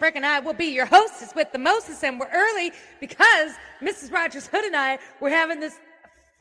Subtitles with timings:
[0.00, 2.02] Shipwreck, and I will be your hostess with the mostest.
[2.04, 4.10] And we're early because Mrs.
[4.10, 5.74] Rogers Hood and I were having this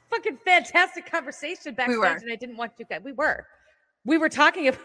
[0.09, 2.05] fucking fantastic conversation backstage, were.
[2.05, 3.01] and I didn't want you guys.
[3.03, 3.45] We were,
[4.05, 4.79] we were talking about.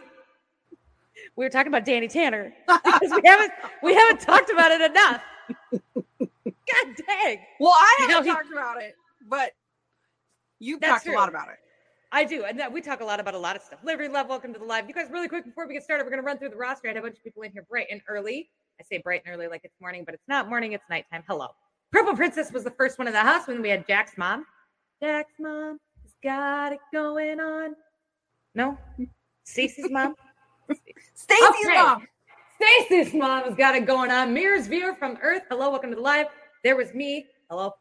[1.36, 2.52] We were talking about Danny Tanner
[2.84, 3.52] because we haven't
[3.84, 5.22] we haven't talked about it enough.
[5.70, 7.38] God dang!
[7.60, 8.94] Well, I You know, haven't he- talked about it,
[9.28, 9.52] but
[10.58, 11.56] you've talked a lot about it.
[12.10, 13.78] I do, and that we talk a lot about a lot of stuff.
[13.84, 14.88] Liberty Love, welcome to the live.
[14.88, 16.88] You guys, really quick before we get started, we're going to run through the roster.
[16.88, 18.50] I had a bunch of people in here bright and early.
[18.80, 21.22] I say bright and early like it's morning, but it's not morning; it's nighttime.
[21.28, 21.48] Hello,
[21.92, 24.46] Purple Princess was the first one in the house when we had Jack's mom.
[25.00, 27.76] Jack's mom has got it going on.
[28.54, 28.76] No,
[29.44, 30.14] Stacey's mom.
[31.14, 31.74] Stacy's Okay.
[31.82, 32.06] mom.
[32.60, 34.32] Stacey's mom has got it going on.
[34.32, 35.42] Mirrors viewer from Earth.
[35.48, 36.26] Hello, welcome to the live.
[36.62, 37.26] There was me.
[37.50, 37.72] Hello.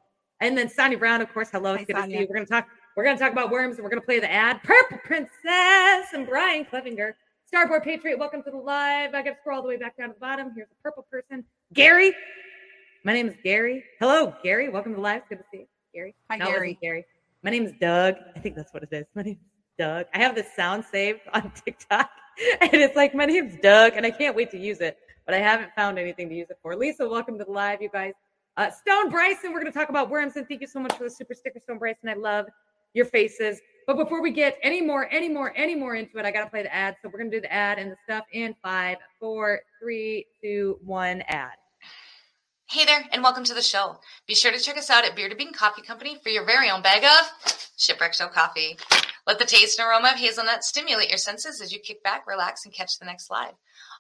[0.42, 1.50] And then Sonia Brown, of course.
[1.52, 1.74] Hello.
[1.74, 2.28] It's Hi, good to see you.
[2.30, 2.68] We're gonna talk.
[2.96, 4.62] We're gonna talk about worms and we're gonna play the ad.
[4.64, 7.14] Purple Princess and Brian Clevinger.
[7.54, 9.14] Starboard Patriot, welcome to the live.
[9.14, 10.52] I got to scroll all the way back down to the bottom.
[10.56, 11.46] Here's a purple person.
[11.72, 12.12] Gary.
[13.06, 13.84] My name is Gary.
[14.00, 14.70] Hello, Gary.
[14.70, 15.18] Welcome to the live.
[15.18, 15.66] It's good to see you.
[15.94, 16.16] Gary.
[16.32, 16.80] Hi, No, Gary.
[16.82, 17.06] Gary.
[17.44, 18.16] My name is Doug.
[18.36, 19.06] I think that's what it is.
[19.14, 20.08] My name is Doug.
[20.16, 22.10] I have this sound saved on TikTok,
[22.60, 25.38] and it's like my name's Doug, and I can't wait to use it, but I
[25.38, 26.76] haven't found anything to use it for.
[26.76, 28.14] Lisa, welcome to the live, you guys.
[28.58, 31.04] Uh, Stone Bryson, we're going to talk about worms, and thank you so much for
[31.04, 32.10] the super sticker, Stone Bryson.
[32.10, 32.48] I love
[32.96, 33.62] your faces.
[33.86, 36.50] But before we get any more, any more, any more into it, I got to
[36.50, 36.96] play the ad.
[37.02, 40.80] So we're going to do the ad and the stuff in five, four, three, two,
[40.84, 41.22] one.
[41.28, 41.52] Ad.
[42.70, 43.98] Hey there, and welcome to the show.
[44.26, 46.82] Be sure to check us out at to Bean Coffee Company for your very own
[46.82, 48.78] bag of Shipwreck Show coffee.
[49.28, 52.66] Let the taste and aroma of hazelnut stimulate your senses as you kick back, relax,
[52.66, 53.54] and catch the next slide.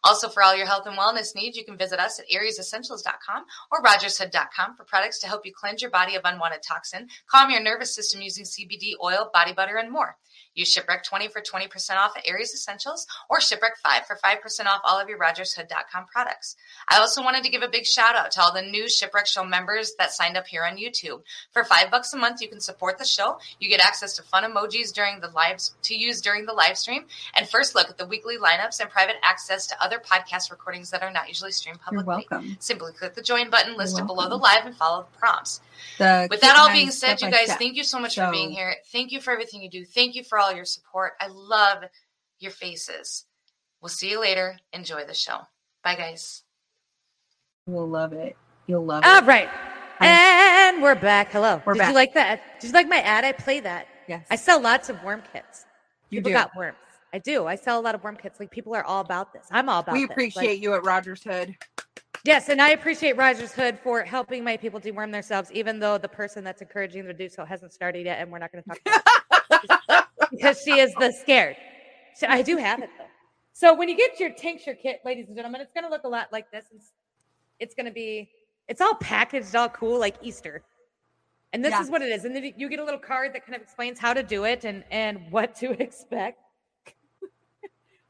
[0.03, 3.81] Also, for all your health and wellness needs, you can visit us at ariesessentials.com or
[3.81, 7.95] rogershood.com for products to help you cleanse your body of unwanted toxin, calm your nervous
[7.95, 10.17] system using CBD oil, body butter, and more.
[10.55, 14.81] Use Shipwreck 20 for 20% off at Aries Essentials or Shipwreck 5 for 5% off
[14.83, 16.55] all of your rogershood.com products.
[16.89, 19.43] I also wanted to give a big shout out to all the new Shipwreck Show
[19.43, 21.23] members that signed up here on YouTube.
[21.51, 23.39] For five bucks a month, you can support the show.
[23.59, 27.05] You get access to fun emojis during the lives to use during the live stream,
[27.35, 31.03] and first look at the weekly lineups and private access to other podcast recordings that
[31.03, 32.13] are not usually streamed publicly.
[32.13, 32.37] You're publicly.
[32.47, 32.57] welcome.
[32.59, 35.61] Simply click the join button listed below the live and follow the prompts.
[35.97, 37.47] The With that all being said, you step-by-step.
[37.47, 38.75] guys, thank you so much for being here.
[38.91, 39.85] Thank you for everything you do.
[39.85, 41.13] Thank you for all your support.
[41.19, 41.83] I love
[42.39, 43.25] your faces.
[43.81, 44.57] We'll see you later.
[44.71, 45.39] Enjoy the show.
[45.83, 46.43] Bye, guys.
[47.67, 48.35] You'll love it.
[48.67, 49.25] You'll love All it.
[49.25, 49.49] right.
[49.99, 51.31] And we're back.
[51.31, 51.61] Hello.
[51.65, 51.89] We're Did back.
[51.89, 52.41] you like that?
[52.59, 53.23] Did you like my ad?
[53.23, 53.87] I play that.
[54.07, 54.25] Yes.
[54.29, 55.65] I sell lots of worm kits.
[56.09, 56.33] you people do.
[56.33, 56.77] got worms.
[57.13, 57.45] I do.
[57.45, 58.39] I sell a lot of worm kits.
[58.39, 59.45] Like people are all about this.
[59.51, 60.11] I'm all about we this.
[60.11, 61.55] appreciate Like, you at Rogers Hood.
[62.23, 66.07] Yes, and I appreciate Rogers Hood for helping my people deworm themselves, even though the
[66.09, 68.69] person that's encouraging them to do so hasn't started yet, and we're not going to
[68.69, 71.55] talk about it because she is the scared.
[72.15, 73.05] So I do have it though.
[73.53, 76.07] So when you get your tincture kit, ladies and gentlemen, it's going to look a
[76.07, 76.65] lot like this.
[76.73, 76.91] It's,
[77.59, 78.29] it's going to be,
[78.67, 80.63] it's all packaged, all cool, like Easter.
[81.53, 81.83] And this Yeah.
[81.83, 82.25] is what it is.
[82.25, 84.63] And then you get a little card that kind of explains how to do it
[84.65, 86.39] and and what to expect.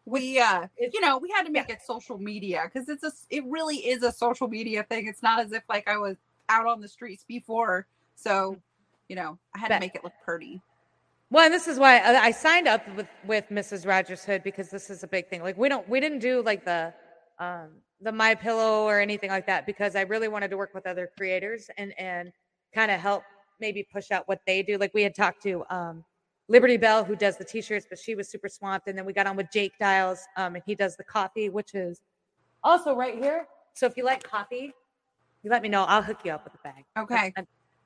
[0.05, 3.43] We uh you know, we had to make it social media because it's a it
[3.45, 5.07] really is a social media thing.
[5.07, 6.17] It's not as if like I was
[6.49, 7.87] out on the streets before.
[8.15, 8.57] So,
[9.07, 9.81] you know, I had Bet.
[9.81, 10.61] to make it look pretty.
[11.29, 13.87] Well, and this is why I I signed up with with Mrs.
[13.87, 15.41] Rogers Hood because this is a big thing.
[15.41, 16.93] Like we don't we didn't do like the
[17.39, 17.69] um
[18.01, 21.09] the my pillow or anything like that because I really wanted to work with other
[21.17, 22.31] creators and and
[22.75, 23.23] kind of help
[23.59, 24.77] maybe push out what they do.
[24.77, 26.03] Like we had talked to um
[26.49, 28.87] Liberty Bell who does the t-shirts, but she was super swamped.
[28.87, 31.73] And then we got on with Jake Dials, um, and he does the coffee, which
[31.73, 32.01] is
[32.63, 33.47] also right here.
[33.73, 34.73] So if you like coffee,
[35.41, 35.83] you let me know.
[35.83, 36.85] I'll hook you up with a bag.
[36.97, 37.33] Okay.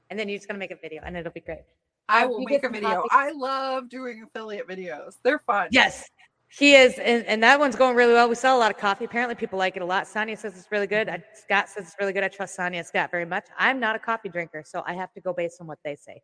[0.10, 1.64] And, then you're just gonna make a video and it'll be great.
[2.10, 2.90] I Um, will you make a video.
[2.90, 3.10] coffee.
[3.12, 5.18] I love doing affiliate videos.
[5.24, 5.68] They're fun.
[5.72, 6.10] Yes,
[6.50, 8.30] he is, and, and that one's going really well.
[8.30, 9.04] We sell a lot of coffee.
[9.04, 10.08] Apparently, people like it a lot.
[10.08, 11.10] Sonia says it's really good.
[11.10, 12.24] I, Scott says it's really good.
[12.24, 13.48] I trust Sonia Scott very much.
[13.58, 16.22] I'm not a coffee drinker, so I have to go based on what they say.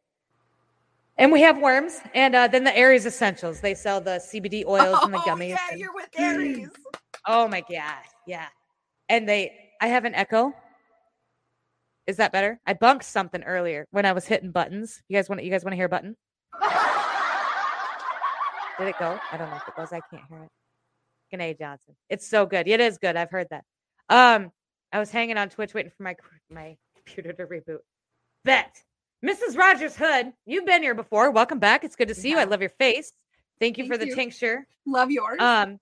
[1.17, 3.61] And we have worms, and uh, then the Aries Essentials.
[3.61, 5.49] They sell the CBD oils and the Oh, gummies.
[5.49, 6.69] Yeah, and- you're with Aries.
[7.27, 8.47] oh my god, yeah.
[9.09, 9.51] And they,
[9.81, 10.53] I have an echo.
[12.07, 12.59] Is that better?
[12.65, 15.01] I bumped something earlier when I was hitting buttons.
[15.07, 15.43] You guys want?
[15.43, 16.15] You guys want to hear a button?
[18.79, 19.19] Did it go?
[19.31, 19.93] I don't know if it goes.
[19.93, 20.49] I can't hear it.
[21.37, 21.95] Ganae Johnson.
[22.09, 22.67] It's so good.
[22.67, 23.15] It is good.
[23.15, 23.63] I've heard that.
[24.09, 24.51] Um,
[24.91, 26.15] I was hanging on Twitch waiting for my
[26.49, 27.79] my computer to reboot.
[28.43, 28.75] Bet.
[29.23, 29.57] Mrs.
[29.57, 31.31] Rogers Hood, you've been here before.
[31.31, 31.85] Welcome back.
[31.85, 32.37] It's good to see you.
[32.37, 33.13] I love your face.
[33.59, 34.15] Thank you for the you.
[34.15, 34.67] tincture.
[34.85, 35.39] Love yours.
[35.39, 35.79] Um,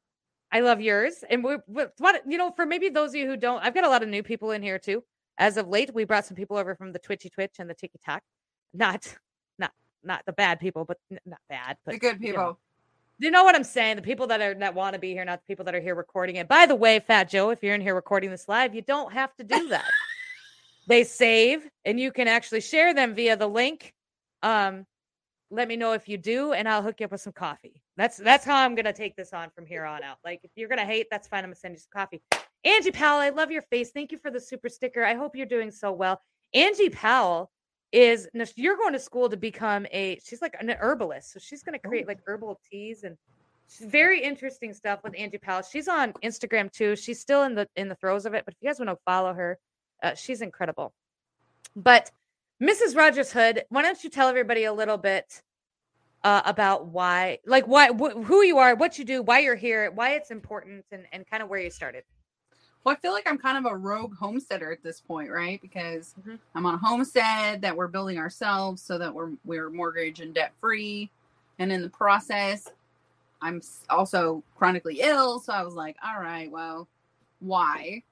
[0.51, 1.23] I love yours.
[1.27, 3.83] And we, we, what you know, for maybe those of you who don't, I've got
[3.83, 5.03] a lot of new people in here too.
[5.39, 7.97] As of late, we brought some people over from the Twitchy Twitch and the Tiki
[8.05, 8.21] Talk.
[8.75, 9.17] Not,
[9.57, 9.71] not,
[10.03, 11.77] not the bad people, but not bad.
[11.83, 12.39] But the good you know.
[12.39, 12.59] people.
[13.17, 13.95] you know what I'm saying?
[13.95, 15.95] The people that are that want to be here, not the people that are here
[15.95, 16.47] recording it.
[16.47, 19.35] By the way, Fat Joe, if you're in here recording this live, you don't have
[19.37, 19.89] to do that.
[20.87, 23.93] They save, and you can actually share them via the link.
[24.43, 24.85] Um,
[25.49, 27.81] let me know if you do, and I'll hook you up with some coffee.
[27.97, 30.17] That's that's how I'm gonna take this on from here on out.
[30.23, 31.43] Like if you're gonna hate, that's fine.
[31.43, 32.21] I'm gonna send you some coffee.
[32.63, 33.91] Angie Powell, I love your face.
[33.91, 35.03] Thank you for the super sticker.
[35.03, 36.21] I hope you're doing so well.
[36.53, 37.51] Angie Powell
[37.91, 41.77] is you're going to school to become a she's like an herbalist so she's going
[41.77, 43.17] to create like herbal teas and
[43.81, 47.89] very interesting stuff with angie powell she's on instagram too she's still in the in
[47.89, 49.57] the throes of it but if you guys want to follow her
[50.03, 50.93] uh, she's incredible
[51.75, 52.11] but
[52.61, 55.41] mrs rogers hood why don't you tell everybody a little bit
[56.23, 59.91] uh, about why like why wh- who you are what you do why you're here
[59.91, 62.03] why it's important and, and kind of where you started
[62.83, 65.61] Well, I feel like I'm kind of a rogue homesteader at this point, right?
[65.61, 66.39] Because Mhm.
[66.55, 70.53] I'm on a homestead that we're building ourselves so that we're we're mortgage and debt
[70.61, 71.11] free,
[71.59, 72.69] and in the process,
[73.41, 75.39] I'm also chronically ill.
[75.39, 76.87] So I was like, all right, well,
[77.39, 78.03] why?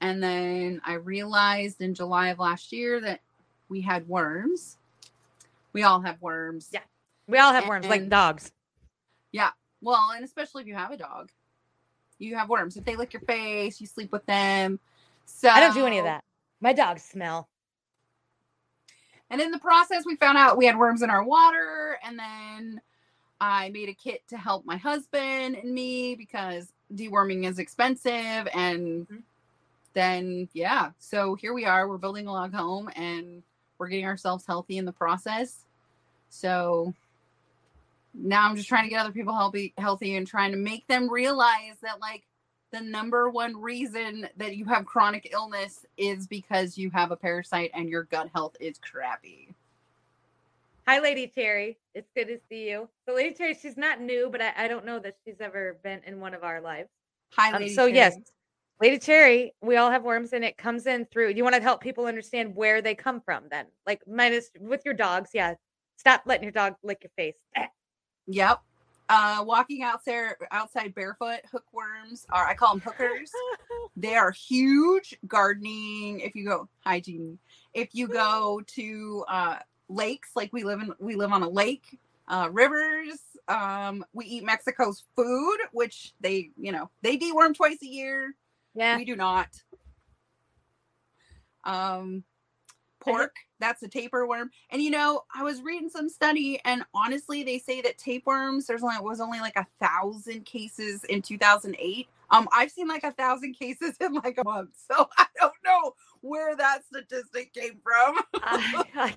[0.00, 3.20] And then I realized in July of last year that
[3.68, 4.78] we had worms.
[5.72, 6.68] We all have worms.
[6.72, 6.80] Yeah.
[7.28, 8.50] we all have worms like dogs.
[9.32, 9.50] Yeah.
[9.82, 11.30] Well, and especially if you have a dog,
[12.18, 12.76] you have worms.
[12.76, 14.80] If they lick your face, you sleep with them.
[15.26, 16.24] So i don't do any of that
[16.60, 17.48] my dogs smell
[19.30, 21.98] And in the process, we found out we had worms in our water.
[22.04, 22.80] And then
[23.40, 28.48] I made a kit to help my husband and me because deworming is expensive.
[28.52, 29.22] And Mhm.
[29.92, 30.90] Then, yeah.
[30.98, 31.88] So here we are.
[31.88, 33.42] We're building a log home and
[33.78, 35.64] we're getting ourselves healthy in the process.
[36.28, 36.94] So
[38.14, 41.10] now I'm just trying to get other people healthy, healthy and trying to make them
[41.10, 42.24] realize that, like,
[42.72, 47.72] the number one reason that you have chronic illness is because you have a parasite
[47.74, 49.54] and your gut health is crappy.
[50.86, 51.78] Hi, Lady Terry.
[51.94, 52.88] It's good to see you.
[53.06, 56.00] So, Lady Terry, she's not new, but I, I don't know that she's ever been
[56.06, 56.88] in one of our lives.
[57.36, 57.96] Hi, Um, so, Terry.
[57.96, 58.16] yes,
[58.80, 61.32] Lady Cherry, we all have worms and it comes in through.
[61.32, 63.66] You want to help people understand where they come from then?
[63.86, 65.30] Like, minus with your dogs.
[65.34, 65.54] Yeah.
[65.98, 67.36] Stop letting your dog lick your face.
[68.26, 68.60] Yep.
[69.08, 73.32] Uh, walking out there outside barefoot, hookworms are I call them hookers.
[73.96, 75.18] they are huge.
[75.26, 76.20] Gardening.
[76.20, 77.40] If you go hygiene,
[77.74, 79.56] if you go to uh,
[79.88, 81.98] lakes, like we live in, we live on a lake.
[82.28, 83.18] Uh, rivers.
[83.48, 88.36] Um, we eat Mexico's food, which they, you know, they deworm twice a year.
[88.74, 88.96] Yeah.
[88.96, 89.48] We do not.
[91.64, 92.24] Um,
[93.00, 94.50] pork, that's a tapeworm.
[94.70, 98.82] And you know, I was reading some study, and honestly, they say that tapeworms there's
[98.82, 102.08] only was only like a thousand cases in 2008.
[102.30, 105.94] Um, I've seen like a thousand cases in like a month, so I don't know
[106.20, 108.20] where that statistic came from.
[108.34, 109.14] I, I,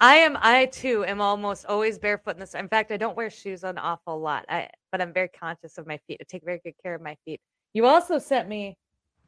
[0.00, 0.36] I am.
[0.40, 2.54] I too am almost always barefoot in this.
[2.54, 4.44] In fact, I don't wear shoes an awful lot.
[4.48, 6.18] I, but I'm very conscious of my feet.
[6.20, 7.40] I take very good care of my feet.
[7.72, 8.76] You also sent me,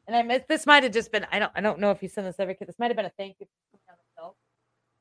[0.07, 1.25] and I miss, this might have just been.
[1.31, 1.51] I don't.
[1.55, 2.67] I don't know if you sent this every kid.
[2.67, 4.35] This might have been a thank you for coming on the show.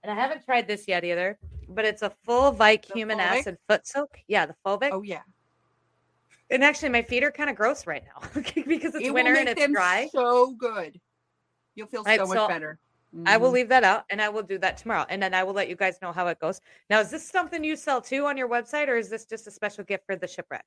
[0.03, 1.39] And I haven't tried this yet either.
[1.69, 4.19] But it's a Fulvic The humic acid foot soak.
[4.29, 4.93] Yeah, the Fulvic.
[4.93, 5.23] oh yeah,
[6.51, 8.29] And actually, my feet are kind of gross right now
[8.67, 10.09] because it's it winter and it's dry.
[10.13, 11.01] so good.
[11.75, 12.79] You'll feel so Right, much so better.
[13.27, 13.55] I will Mhm.
[13.55, 15.07] leave that out and I will do that tomorrow.
[15.09, 16.61] And then I will let you guys know how it goes.
[16.91, 19.51] Now, is this something you sell too on your website or is this just a
[19.51, 20.65] special gift for the shipwreck?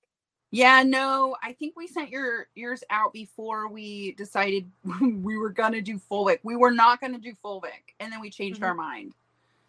[0.51, 4.69] Yeah, no, I think we sent your yours out before we decided
[5.01, 6.39] we were gonna do Fulvic.
[6.43, 9.13] We were not gonna do Fulvic, and then we changed our mind.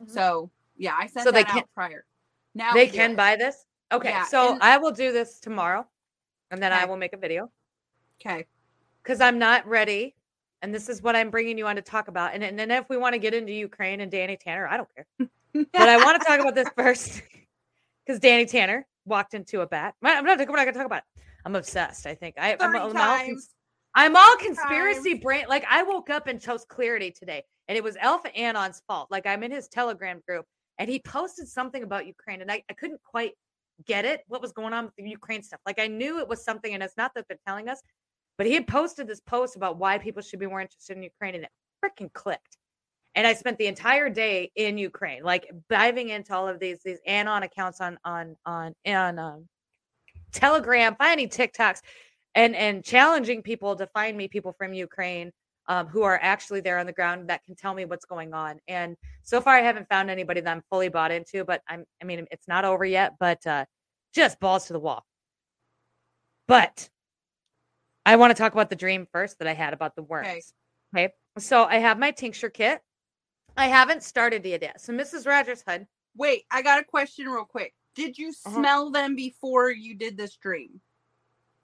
[0.02, 0.10] Mhm.
[0.10, 2.04] So yeah, I sent So they can- out prior.
[2.54, 3.66] Now they can buy this?
[3.92, 4.10] Okay.
[4.10, 5.86] Yeah, so and- I will do this tomorrow
[6.50, 7.50] and then I will make a video
[8.20, 8.46] Okay.
[9.02, 10.14] because I'm not ready.
[10.62, 12.34] And this is what I'm bringing you on to talk about.
[12.34, 14.88] And, and then if we want to get into Ukraine and Danny Tanner, I don't
[14.94, 15.06] care.
[15.72, 17.22] but I want to talk about this first
[18.06, 19.94] because Danny Tanner walked into a bat.
[20.02, 21.22] I'm not, we're not going to talk about it.
[21.44, 22.06] I'm obsessed.
[22.06, 23.54] I think I, I'm, I'm all cons-
[23.94, 25.22] I'm all conspiracy times.
[25.22, 25.44] brain.
[25.48, 29.08] Like I woke up and chose clarity today, and it was Alpha Anon's fault.
[29.10, 30.44] Like I'm in his Telegram group,
[30.78, 33.32] and he posted something about Ukraine, and I, I couldn't quite
[33.86, 34.20] get it.
[34.28, 35.60] What was going on with the Ukraine stuff?
[35.64, 37.80] Like I knew it was something, and it's not that they're telling us,
[38.36, 41.34] but he had posted this post about why people should be more interested in Ukraine,
[41.34, 41.50] and it
[41.82, 42.57] freaking clicked.
[43.14, 46.98] And I spent the entire day in Ukraine, like diving into all of these these
[47.06, 49.48] anon accounts on on on on um,
[50.32, 51.80] Telegram, finding TikToks,
[52.34, 55.32] and and challenging people to find me people from Ukraine
[55.68, 58.58] um, who are actually there on the ground that can tell me what's going on.
[58.68, 61.44] And so far, I haven't found anybody that I'm fully bought into.
[61.44, 63.14] But I'm, I mean, it's not over yet.
[63.20, 63.66] But uh,
[64.14, 65.04] just balls to the wall.
[66.46, 66.88] But
[68.06, 70.54] I want to talk about the dream first that I had about the worms.
[70.94, 71.12] Okay.
[71.38, 72.80] So I have my tincture kit.
[73.56, 74.80] I haven't started it yet.
[74.80, 75.26] So Mrs.
[75.26, 75.86] Rogers Hood.
[76.16, 77.74] Wait, I got a question real quick.
[77.94, 78.54] Did you Uh-huh.
[78.54, 80.80] smell them before you did this dream?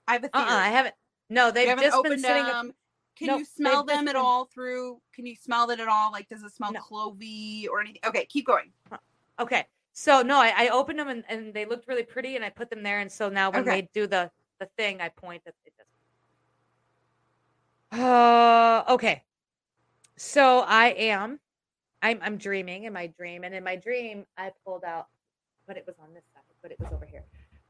[0.07, 0.43] I have a Uh-uh.
[0.45, 0.95] I haven't.
[1.29, 2.43] No, they've haven't just been sitting.
[2.45, 2.73] them.
[3.15, 5.01] Can No, you smell them at been- all through?
[5.13, 6.11] Can you smell it at all?
[6.11, 6.81] Like, does it smell No.
[6.81, 8.01] clovey or anything?
[8.05, 8.71] Okay, keep going.
[9.39, 9.65] Okay.
[9.93, 12.69] So no, I, I opened them and, and they looked really pretty and I put
[12.69, 12.99] them there.
[12.99, 13.81] And so now when Okay.
[13.81, 15.73] they do the the thing, I point at it.
[17.99, 19.23] Uh, okay.
[20.17, 21.39] So I am,
[22.05, 25.07] I'm I'm dreaming in my dream, and in my dream I pulled out,
[25.65, 27.23] but it was on this side, but it was over here.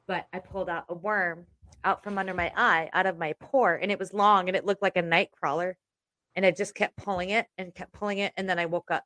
[0.08, 1.46] But I pulled out a worm
[1.86, 4.66] out from under my eye, out of my pore, and it was long and it
[4.66, 5.78] looked like a night crawler,
[6.36, 9.06] and I just kept pulling it and kept pulling it, and then I woke up.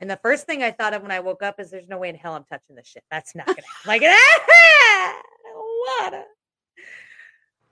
[0.00, 2.10] And the first thing I thought of when I woke up is there's no way
[2.10, 3.04] in hell I'm touching this shit.
[3.10, 3.86] That's not gonna happen.
[3.86, 5.22] like ah.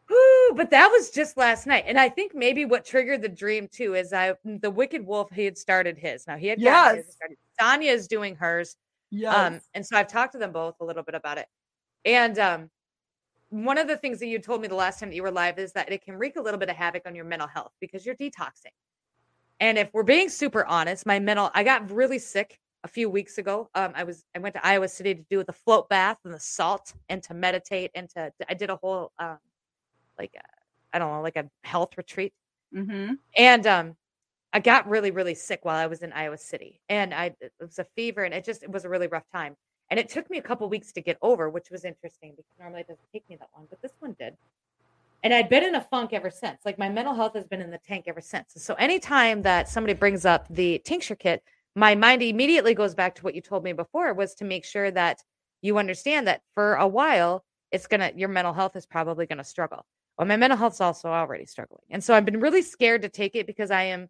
[0.09, 1.85] But that was just last night.
[1.87, 5.45] And I think maybe what triggered the dream too is I the wicked wolf he
[5.45, 6.27] had started his.
[6.27, 7.15] Now he had his Yes.
[7.15, 7.37] started.
[7.61, 8.77] Sonia is doing hers.
[9.35, 11.47] Um, and so I've talked to them both a little bit about it.
[12.05, 12.71] And um,
[13.51, 15.59] one of the things that you told me the last time that you were live
[15.59, 18.07] is that it can wreak a little bit of havoc on your mental health because
[18.07, 18.73] you're detoxing.
[19.61, 23.39] And if we're being super honest, my mental, I got really sick a few weeks
[23.39, 23.69] ago.
[23.75, 26.41] Um, I was, I went to Iowa City to do the float bath and the
[26.41, 29.39] salt and to meditate and to, I did a whole, um,
[30.19, 30.41] like, I
[30.93, 32.33] I don't know, like a health retreat.
[32.75, 33.15] mm-hmm.
[33.37, 33.97] And um,
[34.53, 37.79] I got really, really sick while I was in Iowa City, and I it was
[37.79, 39.57] a fever, and it just it was a really rough time.
[39.91, 42.81] And it took me a couple weeks to get over, which was interesting because normally
[42.81, 44.37] it doesn't take me that long, but this one did.
[45.23, 46.61] And I'd been in a funk ever since.
[46.65, 48.53] Like my mental health has been in the tank ever since.
[48.57, 51.43] So anytime that somebody brings up the tincture kit,
[51.77, 54.91] my mind immediately goes back to what you told me before was to make sure
[54.91, 55.23] that
[55.63, 59.85] you understand that for a while it's gonna your mental health is probably gonna struggle.
[60.19, 61.85] Well, my mental health's also already struggling.
[61.91, 64.09] And so I've been really scared to take it because I am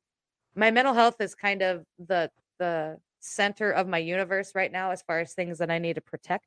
[0.55, 5.03] my mental health is kind of the the center of my universe right now as
[5.03, 6.47] far as things that I need to protect.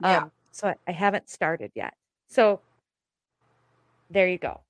[0.00, 0.18] Yeah.
[0.18, 1.94] Um, so I, I haven't started yet.
[2.28, 2.60] So
[4.10, 4.60] there you go.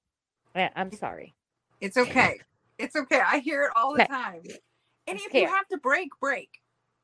[0.54, 1.34] I, I'm sorry.
[1.80, 2.38] It's okay.
[2.78, 3.20] It's okay.
[3.26, 4.12] I hear it all the Okay.
[4.12, 4.42] time.
[5.06, 6.48] And if you have to break, break.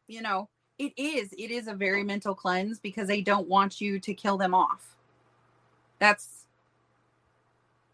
[0.09, 1.33] You know, it is.
[1.37, 4.97] It is a very mental cleanse because they don't want you to kill them off.
[5.99, 6.46] That's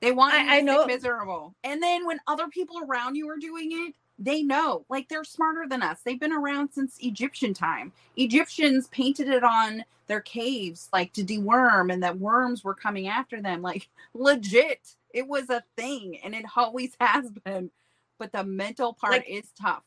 [0.02, 1.54] they want I- to I know- miserable.
[1.64, 4.84] And then when other people around you are doing it, they know.
[4.90, 6.00] Like they're smarter than us.
[6.04, 7.92] They've been around since Egyptian time.
[8.16, 13.40] Egyptians painted it on their caves like to deworm and that worms were coming after
[13.40, 13.62] them.
[13.62, 14.94] Like legit.
[15.14, 17.70] It was a thing and it always has been.
[18.18, 19.82] But the mental part Like- is tough.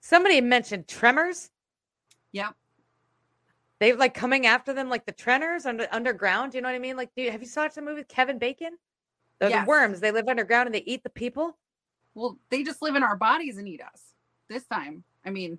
[0.00, 1.50] Somebody mentioned tremors.
[2.32, 2.54] Yep.
[3.80, 6.54] They like coming after them like the tremors under underground.
[6.54, 6.96] You know what I mean?
[6.96, 8.76] Like, do you, have you watched the movie with Kevin Bacon?
[9.44, 9.66] The, the Yes.
[9.66, 10.00] worms.
[10.00, 11.56] They live underground and they eat the people.
[12.14, 14.02] Well, they just live in our bodies and eat us
[14.48, 15.04] this time.
[15.24, 15.58] I mean,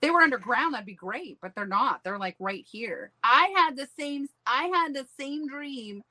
[0.00, 2.02] they were underground, that'd be great, but they're not.
[2.02, 3.12] They're like right here.
[3.22, 6.02] I had the same I had the same dream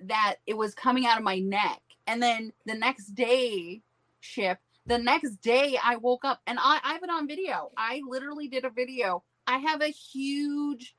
[0.00, 1.80] that it was coming out of my neck.
[2.06, 3.82] And then the next day,
[4.20, 7.70] ship, the next day I woke up and I, I have it on video.
[7.76, 9.22] I literally did a video.
[9.46, 10.94] I have a huge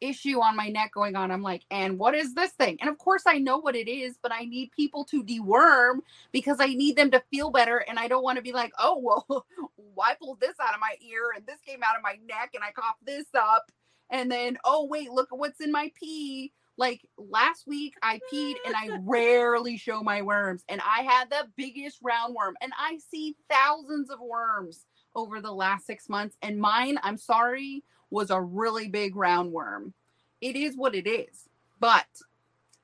[0.00, 1.30] issue on my neck going on.
[1.30, 2.78] I'm like, and what is this thing?
[2.80, 6.00] And of course I know what it is, but I need people to deworm
[6.32, 7.78] because I need them to feel better.
[7.78, 9.46] And I don't want to be like, oh, well,
[10.02, 12.62] I pulled this out of my ear and this came out of my neck and
[12.62, 13.70] I coughed this up.
[14.10, 16.52] And then, oh, wait, look at what's in my pee.
[16.78, 20.62] Like last week, I peed and I rarely show my worms.
[20.68, 22.54] And I had the biggest round worm.
[22.60, 24.84] And I see thousands of worms
[25.14, 26.36] over the last six months.
[26.42, 29.92] And mine, I'm sorry, was a really big round worm.
[30.40, 31.48] It is what it is.
[31.80, 32.06] But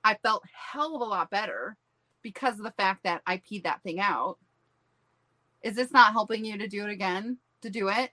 [0.05, 1.77] I felt hell of a lot better
[2.23, 4.39] because of the fact that I peed that thing out.
[5.63, 7.39] Is this not helping you to do it again?
[7.63, 8.11] To do it?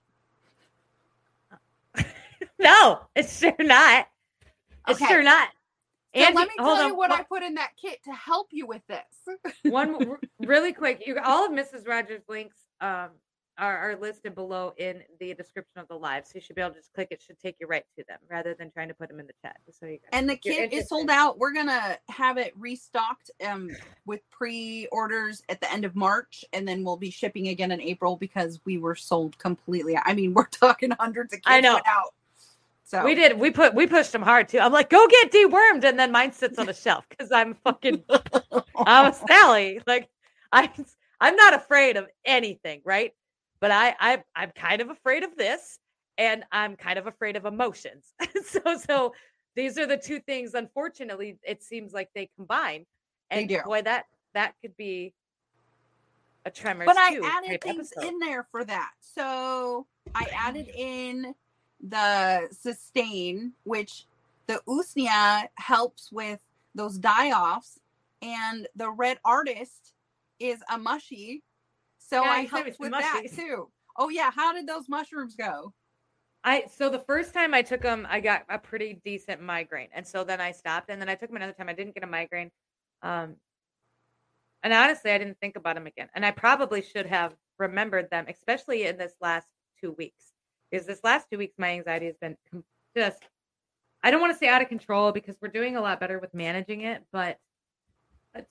[2.61, 4.07] No, it's sure not.
[4.87, 5.07] It's Okay.
[5.11, 5.49] sure not.
[6.15, 6.87] So Andy, let me tell on.
[6.87, 9.37] you what I put in that kit to help you with this.
[9.71, 11.03] one really quick.
[11.05, 11.87] You all of Mrs.
[11.87, 13.09] Rogers' links um,
[13.59, 16.71] are, are listed below in the description of the live, so you should be able
[16.73, 17.09] to just click.
[17.11, 19.33] It should take you right to them rather than trying to put them in the
[19.43, 19.57] chat.
[19.71, 20.09] So you guys.
[20.13, 21.37] And the kit is sold out.
[21.37, 23.69] We're gonna have it restocked um
[24.05, 28.15] with pre-orders at the end of March, and then we'll be shipping again in April
[28.15, 29.97] because we were sold completely.
[29.97, 31.73] I mean, we're talking hundreds of kits I know.
[31.73, 32.13] went out.
[32.85, 33.39] So We did.
[33.39, 34.59] We put we pushed them hard too.
[34.59, 38.03] I'm like, go get dewormed, and then mine sits on the shelf because I'm fucking
[38.75, 39.79] I'm a Sally.
[39.85, 40.09] Like
[40.51, 40.71] I
[41.21, 43.13] I'm not afraid of anything, right?
[43.61, 45.79] But I, I I'm kind of afraid of this,
[46.17, 48.13] and I'm kind of afraid of emotions.
[48.45, 49.13] so so
[49.55, 50.53] these are the two things.
[50.53, 52.85] Unfortunately, it seems like they combine.
[53.31, 53.61] And do.
[53.63, 55.13] boy, that that could be
[56.45, 56.85] a tremor.
[56.85, 58.91] but I added things in there for that.
[59.01, 59.85] So
[60.15, 61.35] I added in
[61.81, 64.05] the sustain, which
[64.47, 66.39] the Usnea helps with
[66.75, 67.79] those die offs,
[68.21, 69.93] and the red artist
[70.39, 71.43] is a mushy.
[72.09, 73.69] So Yeah, I helped with that too.
[73.97, 75.73] Oh yeah, how did those mushrooms go?
[76.43, 80.07] I so the first time I took them, I got a pretty decent migraine, and
[80.07, 81.69] so then I stopped, and then I took them another time.
[81.69, 82.49] I didn't get a migraine,
[83.03, 83.35] um,
[84.63, 86.09] and honestly, I didn't think about them again.
[86.15, 89.47] And I probably should have remembered them, especially in this last
[89.81, 90.33] two weeks,
[90.71, 92.37] because this last two weeks my anxiety has been
[92.97, 93.27] just.
[94.01, 96.33] I don't want to say out of control because we're doing a lot better with
[96.33, 97.37] managing it, but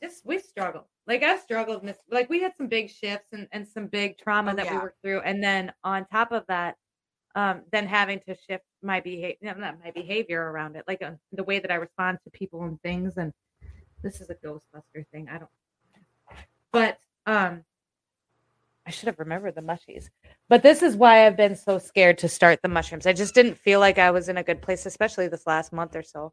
[0.02, 0.86] just we struggle.
[1.06, 4.52] Like I've struggled, this, like we had some big shifts and, and some big trauma
[4.52, 4.82] Oh, that we yeah.
[4.82, 6.76] worked through, and then on top of that,
[7.34, 11.44] um, then having to shift my behavior, not my behavior around it, like uh, the
[11.44, 13.16] way that I respond to people and things.
[13.16, 13.32] And
[14.02, 15.28] this is a Ghostbuster thing.
[15.30, 15.50] I don't,
[16.72, 17.64] but um,
[18.86, 20.08] I should have remembered the mushies.
[20.48, 23.06] But this is why I've been so scared to start the mushrooms.
[23.06, 25.94] I just didn't feel like I was in a good place, especially this last month
[25.94, 26.32] or so,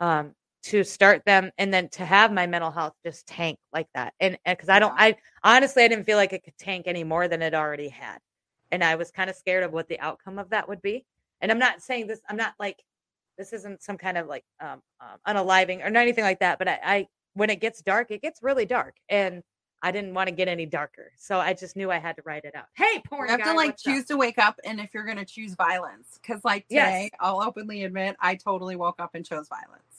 [0.00, 0.34] um,
[0.66, 4.14] to start them and then to have my mental health just tank like that.
[4.20, 7.28] And because I don't, I honestly, I didn't feel like it could tank any more
[7.28, 8.18] than it already had
[8.72, 11.04] and I was kind of scared of what the outcome of that would be.
[11.40, 12.20] And I'm not saying this.
[12.28, 12.82] I'm not like
[13.38, 16.58] this isn't some kind of like um, um unaliving or anything like that.
[16.58, 19.42] But I, I when it gets dark, it gets really dark, and
[19.82, 22.44] I didn't want to get any darker, so I just knew I had to write
[22.44, 22.64] it out.
[22.74, 23.92] Hey, porn You have guy, to like what's up?
[23.92, 26.92] choose to wake up, and if you're gonna choose violence, because like Yes.
[26.94, 29.95] today, I'll openly admit I totally woke up and chose violence.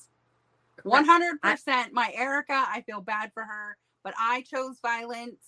[0.90, 0.92] Correct.
[0.92, 1.94] One hundred percent.
[1.94, 5.42] My Erica, I feel bad for her, but I chose violence,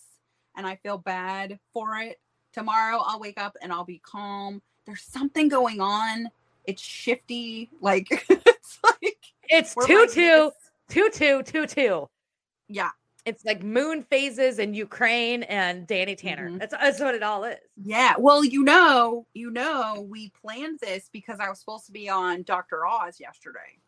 [0.55, 2.19] and I feel bad for it.
[2.53, 4.61] Tomorrow, I'll wake up and I'll be calm.
[4.85, 6.29] There's something going on.
[6.65, 7.69] It's shifty.
[7.81, 10.53] Like it's like It's we're two like two this.
[10.89, 12.09] two two two two.
[12.67, 12.89] Yeah,
[13.25, 16.49] It's like moon phases in Ukraine and Danny Tanner.
[16.49, 16.59] Mhm.
[16.59, 17.57] That's that's what it all is.
[17.83, 18.13] yeah.
[18.17, 22.43] Well, you know, you know, we planned this because I was supposed to be on
[22.43, 22.85] Dr.
[22.85, 23.79] Oz yesterday.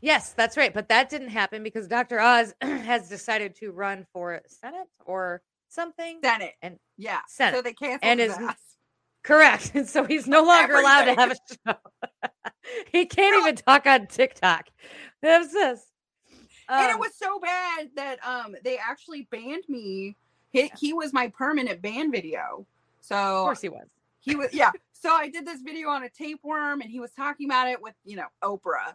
[0.00, 0.72] Yes, that's right.
[0.72, 2.20] But that didn't happen because Dr.
[2.20, 6.20] Oz has decided to run for Senate or something.
[6.24, 6.54] Senate.
[6.62, 7.20] And- yeah.
[7.28, 7.56] Senate.
[7.56, 8.56] So they canceled And is- ass.
[9.22, 9.72] Correct.
[9.74, 11.74] And so he's no longer allowed to have a show.
[12.92, 14.68] he can't even talk on TikTok.
[15.20, 15.82] That's this.
[16.70, 20.16] and it Um, was so bad that um they actually banned me.
[20.52, 22.66] He, he was my permanent ban video.
[23.02, 23.86] So of course he was.
[24.20, 24.70] he was yeah.
[24.92, 27.94] So I did this video on a tapeworm and he was talking about it with,
[28.04, 28.94] you know, Oprah.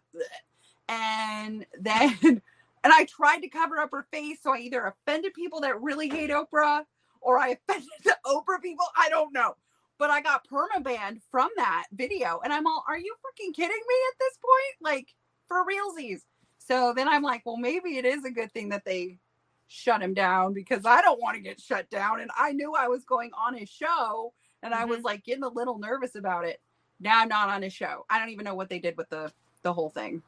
[0.87, 2.41] And then and
[2.83, 6.29] I tried to cover up her face so I either offended people that really hate
[6.29, 6.83] Oprah
[7.21, 8.85] or I offended the Oprah people.
[8.95, 9.55] I don't know.
[9.97, 13.69] But I got perma banned from that video and I'm all, are you freaking kidding
[13.69, 14.93] me at this point?
[14.93, 15.07] Like
[15.47, 16.21] for realsies.
[16.57, 19.19] So then I'm like, well, maybe it is a good thing that they
[19.67, 22.19] shut him down because I don't want to get shut down.
[22.19, 25.05] And I knew I was going on his show and I was mm-hmm.
[25.05, 26.59] like getting a little nervous about it.
[26.99, 28.05] Now I'm not on his show.
[28.09, 29.31] I don't even know what they did with the
[29.63, 30.21] the whole thing.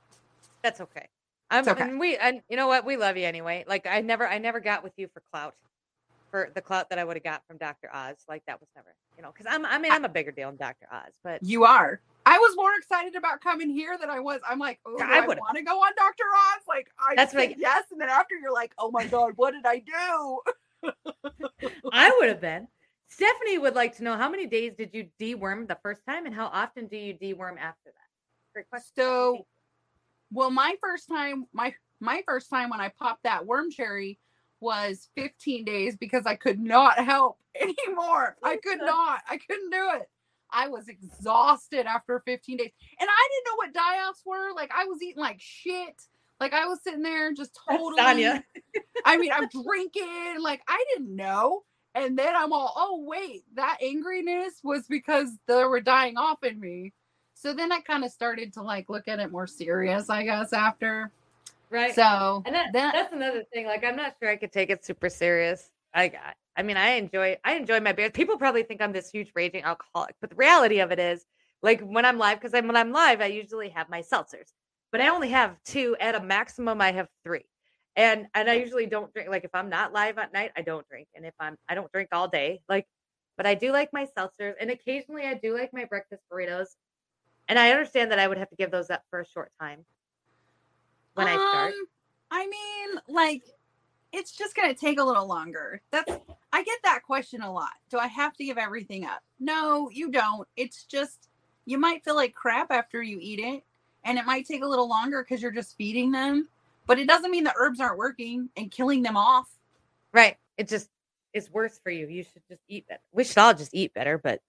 [0.67, 1.07] That's okay.
[1.49, 1.81] I'm okay.
[1.81, 2.83] and we and you know what?
[2.83, 3.63] We love you anyway.
[3.65, 5.55] Like I never I never got with you for clout.
[6.29, 7.89] For the clout that I would have got from Dr.
[7.93, 8.17] Oz.
[8.27, 10.57] Like that was never, you know, because I'm I mean I'm a bigger deal than
[10.57, 10.87] Dr.
[10.91, 12.01] Oz, but You are.
[12.25, 14.41] I was more excited about coming here than I was.
[14.45, 16.25] I'm like, oh, I I, want to go on Dr.
[16.35, 16.63] Oz?
[16.67, 19.65] Like, I That's said yes, and then after you're like, oh my god, what did
[19.65, 20.91] I do?
[21.93, 22.67] I would have been.
[23.07, 26.35] Stephanie would like to know how many days did you deworm the first time and
[26.35, 28.07] how often do you deworm after that?
[28.53, 28.91] Great question.
[28.97, 29.45] So,
[30.31, 34.19] well, my first time, my my first time when I popped that worm cherry
[34.59, 38.35] was 15 days because I could not help anymore.
[38.43, 39.21] I could not.
[39.29, 40.09] I couldn't do it.
[40.51, 44.53] I was exhausted after 15 days, and I didn't know what die-offs were.
[44.55, 46.01] Like I was eating like shit.
[46.39, 47.99] Like I was sitting there just totally.
[49.05, 50.41] I mean, I'm drinking.
[50.41, 51.63] Like I didn't know.
[51.95, 56.59] And then I'm all, oh wait, that angriness was because they were dying off in
[56.59, 56.93] me.
[57.39, 60.53] So then I kind of started to like look at it more serious, I guess,
[60.53, 61.11] after.
[61.69, 61.93] right?
[61.93, 63.65] So and that, that- that's another thing.
[63.67, 65.69] Like, I'm not sure I could take it super serious.
[65.93, 66.11] I,
[66.55, 68.11] I mean, I enjoy, I enjoy my beers.
[68.13, 71.25] People probably think I'm this huge raging alcoholic, but the reality of it is,
[71.61, 74.51] like, when I'm live, because I'm when I'm live, I usually have my seltzers,
[74.91, 75.95] but I only have two.
[75.99, 77.45] At a maximum, I have three,
[77.95, 79.29] and and I usually don't drink.
[79.29, 81.91] Like, if I'm not live at night, I don't drink, and if I'm, I don't
[81.91, 82.61] drink all day.
[82.69, 82.85] Like,
[83.37, 86.67] but I do like my seltzers, and occasionally I do like my breakfast burritos,
[87.47, 89.85] and I understand that I would have to give those up for a short time
[91.13, 91.73] when I start.
[91.73, 91.85] Um,
[92.31, 93.43] I mean, like,
[94.11, 95.81] it's just going to take a little longer.
[95.91, 96.11] That's
[96.53, 97.73] I get that question a lot.
[97.89, 99.21] Do I have to give everything up?
[99.39, 100.47] No, you don't.
[100.55, 101.29] It's just
[101.65, 103.63] you might feel like crap after you eat it,
[104.03, 106.47] and it might take a little longer because you're just feeding them.
[106.85, 109.49] But it doesn't mean the herbs aren't working and killing them off.
[110.13, 110.37] Right.
[110.57, 110.89] It just
[111.33, 112.07] it's worse for you.
[112.07, 113.01] You should just eat better.
[113.11, 114.41] We should all just eat better, but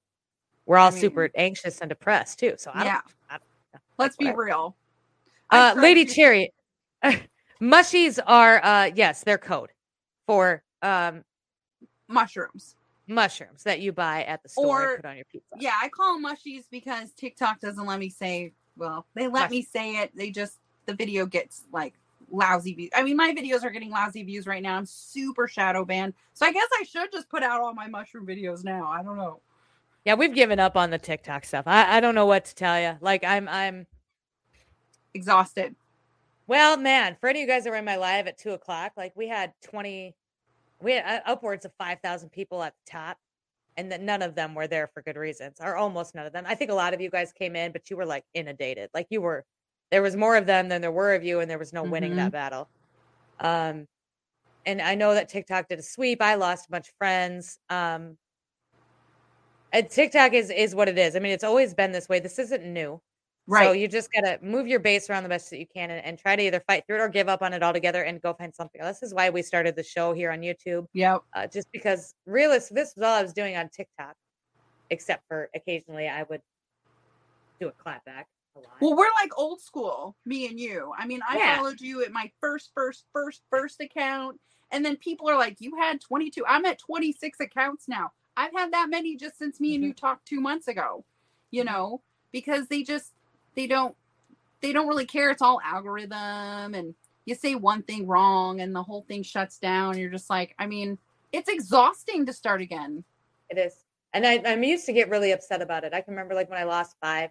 [0.69, 2.55] we're all mean- super anxious and depressed too.
[2.59, 3.01] So I don't, Yeah.
[3.31, 3.39] I.
[3.99, 4.45] Let's be Whatever.
[4.45, 4.77] real.
[5.51, 6.53] Uh, Lady to- Cherry,
[7.61, 9.71] mushies are uh yes, they're code
[10.27, 11.25] for um
[12.09, 12.77] mushrooms.
[13.07, 15.47] mushrooms that you buy at the store Or- and put on your pizza.
[15.59, 18.53] Yeah, I call them mushies because TikTok doesn't let me say.
[18.77, 20.15] Well, they let Mush- me say it.
[20.15, 21.95] They just the video gets like
[22.31, 22.91] lousy views.
[22.95, 24.77] I mean, my videos are getting lousy views right now.
[24.77, 28.25] I'm super shadow banned, so I guess I should just put out all my mushroom
[28.27, 28.87] videos now.
[28.87, 29.41] I don't know.
[30.09, 31.65] Yeah, we've given up on the TikTok stuff.
[31.67, 32.97] I, I don't know what to tell you.
[33.03, 33.87] Like I'm I'm
[35.13, 35.75] Exhausted.
[36.47, 37.19] well, man.
[37.21, 39.29] For any of you guys that were in my live at two o'clock, like we
[39.29, 40.17] had twenty,
[40.81, 43.19] we had uh, upwards of five thousand people at the top,
[43.77, 46.45] and that none of them were there for good reasons, or almost none of them.
[46.47, 48.89] I think a lot of you guys came in, but you were like inundated.
[48.95, 49.45] Like you were,
[49.91, 52.13] there was more of them than there were of you, and there was no winning
[52.13, 52.17] Mhm.
[52.17, 52.71] that battle.
[53.41, 53.87] Um,
[54.65, 56.23] and I know that TikTok did a sweep.
[56.23, 57.59] I lost a bunch of friends.
[57.69, 58.17] Um,
[59.73, 61.17] and TikTok is is what it is.
[61.17, 62.21] I mean, it's always been this way.
[62.21, 63.01] This isn't new.
[63.47, 63.65] Right.
[63.65, 66.19] So you just gotta move your base around the best that you can and, and
[66.19, 68.55] try to either fight through it or give up on it altogether and go find
[68.55, 68.81] something.
[68.81, 69.01] else.
[69.01, 70.87] This is why we started the show here on YouTube.
[70.93, 71.23] yep.
[71.35, 74.15] Uh, just because realist this was all I was doing on TikTok,
[74.91, 76.43] except for occasionally I would
[77.59, 78.69] do a clapback a lot.
[78.83, 80.93] Well, we're like old school, me and you.
[80.99, 81.57] I mean, I Yeah.
[81.57, 84.39] followed you at my first, first, first, first account.
[84.71, 86.45] And then people are like, you had 22.
[86.47, 88.11] I'm at 26 accounts now.
[88.39, 91.05] I've had that many just since me and you talked two months ago,
[91.51, 91.67] you Mhm.
[91.67, 93.13] know, because they just,
[93.57, 93.97] they don't,
[94.61, 95.31] they don't really care.
[95.31, 96.75] It's all algorithm.
[96.75, 99.99] And you say one thing wrong and the whole thing shuts down.
[99.99, 100.99] You're just like, I mean,
[101.33, 103.03] it's exhausting to start again.
[103.51, 103.85] It is.
[104.15, 105.93] And I, I'm used to get really upset about it.
[105.93, 107.31] I can remember like when I lost five,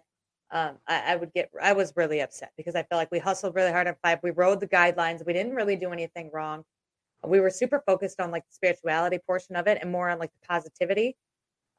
[0.50, 3.54] um, I, I would get, I was really upset because I felt like we hustled
[3.54, 4.18] really hard on five.
[4.22, 5.24] We rode the guidelines.
[5.24, 6.64] We didn't really do anything wrong.
[7.26, 10.30] We were super focused on like the spirituality portion of it and more on like
[10.32, 11.16] the positivity.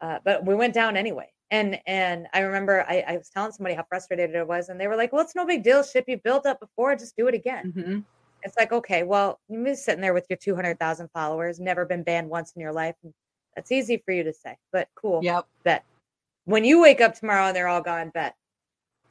[0.02, 1.28] Uh, but we went down anyway.
[1.52, 4.88] And, and I remember I, I was telling somebody how frustrated I was and they
[4.88, 5.82] were like, well, it's no big deal.
[5.84, 7.73] Ship you built up before, just do it again.
[7.75, 8.04] Mhm.
[8.43, 12.30] It's like, okay, well, you've been sitting there with your 200,000 followers, never been banned
[12.30, 12.95] once in your life.
[13.04, 13.13] and
[13.56, 15.21] That's easy for you to say, but cool.
[15.23, 15.45] Yep.
[15.63, 15.84] Bet.
[16.45, 18.36] When you wake up tomorrow and they're all gone, bet.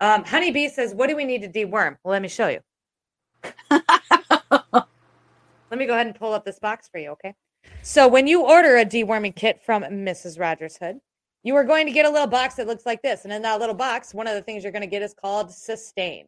[0.01, 1.97] Um, Honeybee says, what do we need to deworm?
[2.05, 2.61] Well, let me show you.
[5.70, 7.35] Let me go ahead and pull up this box for you, okay?
[7.83, 10.38] So when you order a deworming kit from Mrs.
[10.40, 10.98] Rogers Hood,
[11.42, 13.24] you are going to get a little box that looks like this.
[13.24, 15.50] And in that little box, one of the things you're going to get is called
[15.52, 16.26] Sustain.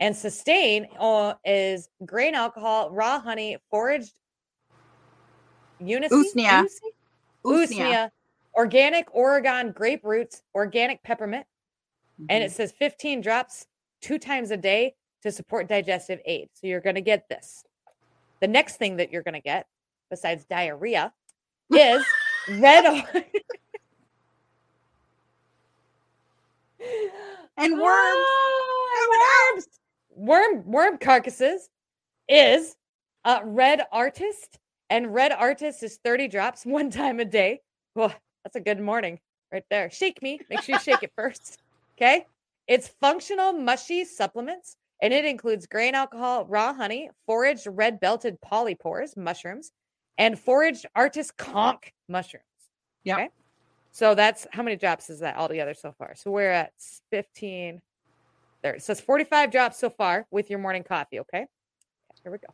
[0.00, 4.12] And Sustain uh, is grain alcohol, raw honey, foraged
[5.80, 6.64] unice, Usnea.
[6.64, 6.92] usnea,
[7.44, 8.10] Usnea.
[8.54, 11.46] organic Oregon grape roots, organic peppermint,
[12.28, 12.46] and Mhm.
[12.46, 13.66] it says 15 drops
[14.00, 16.48] two times a day to support digestive aid.
[16.54, 17.64] So you're going to get this.
[18.40, 19.66] The next thing that you're going to get,
[20.10, 21.12] besides diarrhea,
[21.70, 22.04] is
[22.48, 22.84] red.
[27.56, 28.26] And worms
[28.98, 29.66] Ah, worms.
[30.10, 31.68] Worm worm carcasses
[32.28, 32.76] is
[33.24, 34.58] uh, red artist,
[34.90, 37.60] and red artist is 30 drops one time a day.
[37.94, 39.18] Well, that's a good morning
[39.52, 39.90] right there.
[39.90, 40.40] Shake me.
[40.48, 41.58] Make sure you shake it first.
[41.98, 42.26] Okay.
[42.66, 49.16] It's functional mushy supplements, and it includes grain alcohol, raw honey, foraged red belted polypores
[49.16, 49.72] mushrooms,
[50.18, 52.44] and foraged artist conch mushrooms.
[53.04, 53.18] Yep.
[53.18, 53.28] Okay.
[53.92, 56.14] So that's how many drops is that altogether so far?
[56.16, 56.72] So we're at
[57.10, 57.80] 15.
[58.62, 61.20] There it says 45 drops so far with your morning coffee.
[61.20, 61.38] Okay.
[61.38, 61.46] Okay,
[62.24, 62.52] Here we go.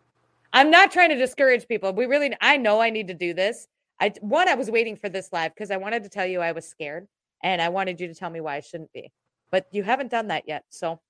[0.53, 1.93] I'm not trying to discourage people.
[1.95, 3.67] We really, I know I need to do this.
[4.01, 6.53] I, one, I was waiting for this live because I wanted to tell you I
[6.53, 7.07] was scared
[7.43, 9.11] and I wanted you to tell me why I shouldn't be,
[9.51, 10.65] but you haven't done that yet.
[10.71, 11.01] So,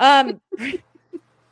[0.00, 0.40] um,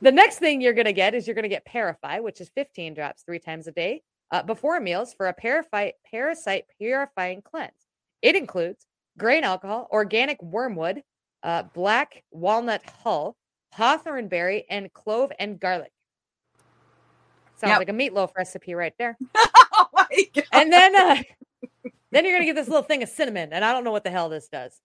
[0.01, 2.49] the next thing you're going to get is you're going to get Parafy, which is
[2.55, 7.73] 15 drops three times a day uh, before meals for a parasite, parasite purifying cleanse.
[8.23, 8.87] It includes
[9.19, 11.03] grain alcohol, organic wormwood,
[11.43, 13.37] uh, black walnut hull,
[13.73, 15.93] hawthorn berry, and clove and garlic.
[17.57, 17.79] Sounds Yep.
[17.79, 19.17] like a meatloaf recipe right there.
[19.37, 20.45] oh my god.
[20.53, 21.17] And then, uh,
[22.13, 24.11] then you're gonna get this little thing of cinnamon, and I don't know what the
[24.11, 24.81] hell this does.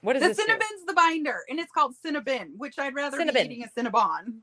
[0.00, 0.44] What does the this do?
[0.44, 3.48] Cinnabon's the binder, and it's called Cinnabon, which I'd rather Cinnabon.
[3.48, 4.40] be eating a Cinnabon.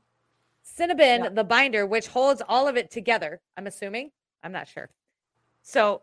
[0.78, 1.28] Cinnabon, Yeah.
[1.30, 3.40] the binder, which holds all of it together.
[3.56, 4.10] I'm assuming.
[4.42, 4.90] I'm not sure.
[5.62, 6.02] So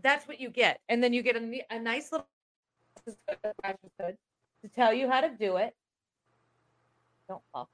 [0.00, 2.26] that's what you get, and then you get a, a nice little
[3.06, 5.74] to tell you how to do it.
[7.28, 7.68] Don't fall.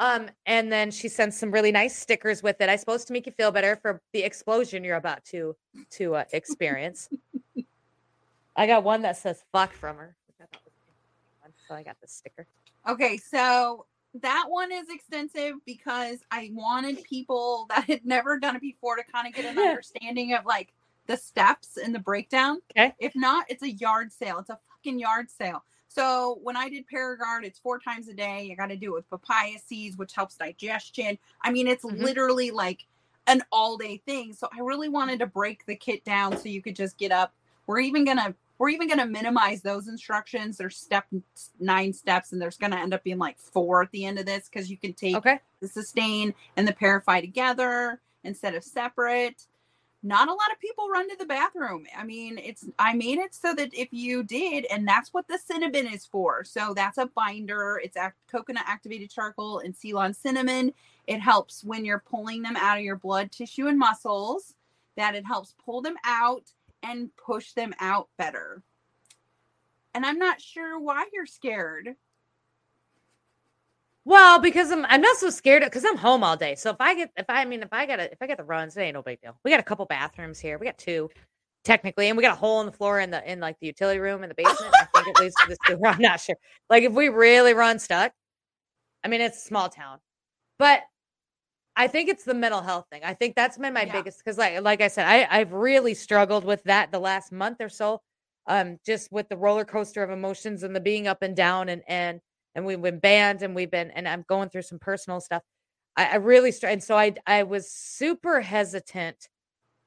[0.00, 2.68] Um, and then she sends some really nice stickers with it.
[2.68, 5.56] I suppose to make you feel better for the explosion you're about to
[5.92, 7.08] to uh, experience.
[8.56, 10.16] I got one that says "fuck" from her.
[10.28, 10.72] which I thought was
[11.42, 12.46] fun, So I got the sticker.
[12.88, 18.62] Okay, so that one is extensive because I wanted people that had never done it
[18.62, 20.72] before to kind of get an understanding of like
[21.06, 22.60] the steps and the breakdown.
[22.70, 22.94] Okay.
[22.98, 24.38] If not, it's a yard sale.
[24.38, 25.62] It's a fucking yard sale.
[25.88, 28.44] So when I did Paragard, it's four times a day.
[28.44, 31.18] You got to do it with papaya seeds, which helps digestion.
[31.42, 32.00] I mean, it's Mhm.
[32.00, 32.86] literally like
[33.26, 34.32] an all day thing.
[34.32, 37.34] So I really wanted to break the kit down so you could just get up.
[37.66, 40.56] We're even gonna we're even gonna minimize those instructions.
[40.56, 41.06] There's step
[41.60, 44.48] nine steps, and there's gonna end up being like four at the end of this
[44.48, 45.40] because you can take Okay.
[45.60, 49.46] the sustain and the parafy together instead of separate.
[50.04, 51.84] Not a lot of people run to the bathroom.
[51.96, 55.38] I mean, it's I made it so that if you did, and that's what the
[55.38, 56.44] cinnamon is for.
[56.44, 57.80] So that's a binder.
[57.82, 60.72] It's act- coconut activated charcoal and Ceylon cinnamon.
[61.08, 64.54] It helps when you're pulling them out of your blood tissue and muscles.
[64.96, 68.62] That it helps pull them out and push them out better.
[69.94, 71.96] And I'm not sure why you're scared.
[74.04, 76.54] Well, because I'm I'm not so scared because I'm home all day.
[76.54, 78.44] So if I get if I, I mean if I got if I get the
[78.44, 79.38] runs, it ain't no big deal.
[79.44, 80.56] We got a couple bathrooms here.
[80.58, 81.10] We got two
[81.64, 84.00] technically, and we got a hole in the floor in the in like the utility
[84.00, 84.74] room in the basement.
[84.74, 85.86] I think at least for the sewer.
[85.88, 86.36] I'm not sure.
[86.70, 88.12] Like if we really run stuck,
[89.04, 89.98] I mean it's a small town,
[90.58, 90.80] but
[91.78, 93.02] I think it's the mental health thing.
[93.04, 93.86] I think that's been my Yeah.
[93.86, 97.58] biggest because like like I said, I I've really struggled with that the last month
[97.60, 98.02] or so.
[98.48, 101.82] Um, just with the roller coaster of emotions and the being up and down and
[101.88, 102.20] and
[102.54, 105.42] and we've been banned and we've been and I'm going through some personal stuff.
[105.96, 109.28] I, I really str- and so I I was super hesitant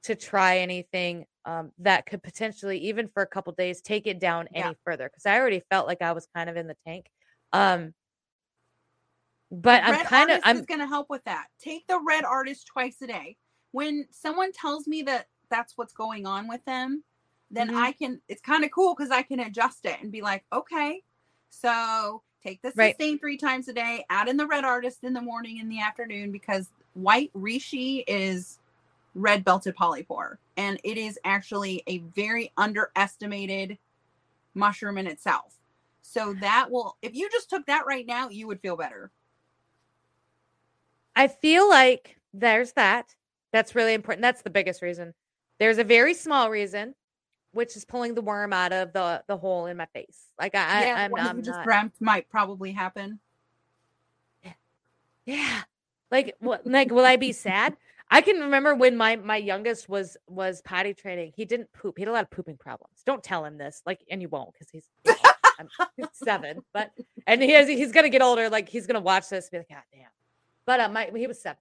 [0.03, 4.47] to try anything um, that could potentially even for a couple days take it down
[4.49, 4.63] Yeah.
[4.63, 7.07] any further because I already felt like I was kind of in the tank.
[7.53, 7.93] Um,
[9.51, 11.47] but I'm red kind of artist I'm is going to help with that.
[11.59, 13.37] Take the red artist twice a day.
[13.71, 17.03] When someone tells me that that's what's going on with them,
[17.51, 17.77] then Mhm.
[17.77, 18.21] I can.
[18.29, 21.03] It's kind of cool because I can adjust it and be like, okay,
[21.49, 22.95] so take the Right.
[22.95, 24.05] sustain three times a day.
[24.09, 28.59] Add in the red artist in the morning and the afternoon because white reishi is
[29.15, 33.77] red belted polypore, and it is actually a very underestimated
[34.55, 35.55] mushroom in itself.
[36.03, 39.11] So that will, if you just took that right now, you would feel better.
[41.15, 43.15] I feel like there's that.
[43.51, 44.21] That's really important.
[44.21, 45.13] That's the biggest reason.
[45.59, 46.95] There's a very small reason,
[47.51, 50.27] which is pulling the worm out of the the hole in my face.
[50.39, 51.65] Like I, yeah, I I'm, what I'm just not.
[51.65, 53.19] dreamt might probably happen.
[55.25, 55.61] Yeah.
[56.09, 57.77] Like what like will I be sad?
[58.09, 61.33] I can remember when my my youngest was was potty training.
[61.35, 61.97] He didn't poop.
[61.97, 63.03] He had a lot of pooping problems.
[63.05, 63.81] Don't tell him this.
[63.85, 66.91] Like and you won't cuz he's, you know, he's 7, but
[67.27, 69.51] and he has, he's going to get older like he's going to watch this and
[69.51, 70.09] be like god damn.
[70.65, 71.57] But uh, my he was 7.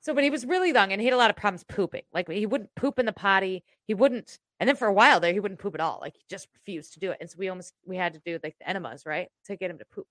[0.00, 2.02] So but he was really young and he had a lot of problems pooping.
[2.12, 3.64] Like he wouldn't poop in the potty.
[3.86, 5.98] He wouldn't and then for a while there he wouldn't poop at all.
[6.00, 7.18] Like he just refused to do it.
[7.20, 9.28] And so we almost we had to do like the enemas, right?
[9.46, 10.06] To get him to poop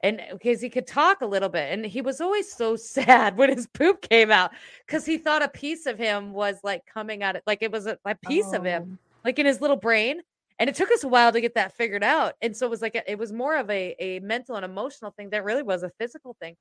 [0.00, 3.54] and because he could talk a little bit and he was always so sad when
[3.54, 4.52] his poop came out
[4.86, 7.98] because he thought a piece of him was like coming out like it was a,
[8.04, 10.20] a piece of him like in his little brain
[10.60, 12.82] and it took us a while to get that figured out and so it was
[12.82, 15.82] like a, it was more of a, a mental and emotional thing that really was
[15.82, 16.56] a physical thing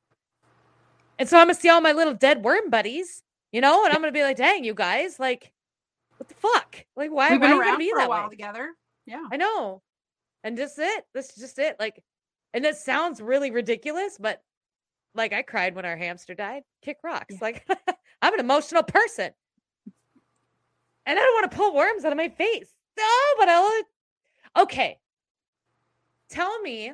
[1.19, 4.01] and so i'm gonna see all my little dead worm buddies you know and i'm
[4.01, 5.51] gonna be like dang you guys like
[6.17, 8.23] what the fuck like why, We've been are you gonna around be for a while
[8.23, 8.73] way together.
[9.05, 9.23] Yeah.
[9.31, 9.81] I know.
[10.43, 11.05] And just it.
[11.13, 11.77] That's just it.
[11.79, 12.03] Like,
[12.53, 14.41] and it sounds really ridiculous, but
[15.15, 16.63] like I cried when our hamster died.
[16.81, 17.35] Kick rocks.
[17.35, 17.37] Yeah.
[17.41, 17.67] Like
[18.21, 19.31] I'm an emotional person.
[21.05, 22.69] And I don't want to pull worms out of my face.
[22.97, 23.05] No,
[23.39, 23.81] but I'll
[24.63, 24.99] okay.
[26.29, 26.91] Tell me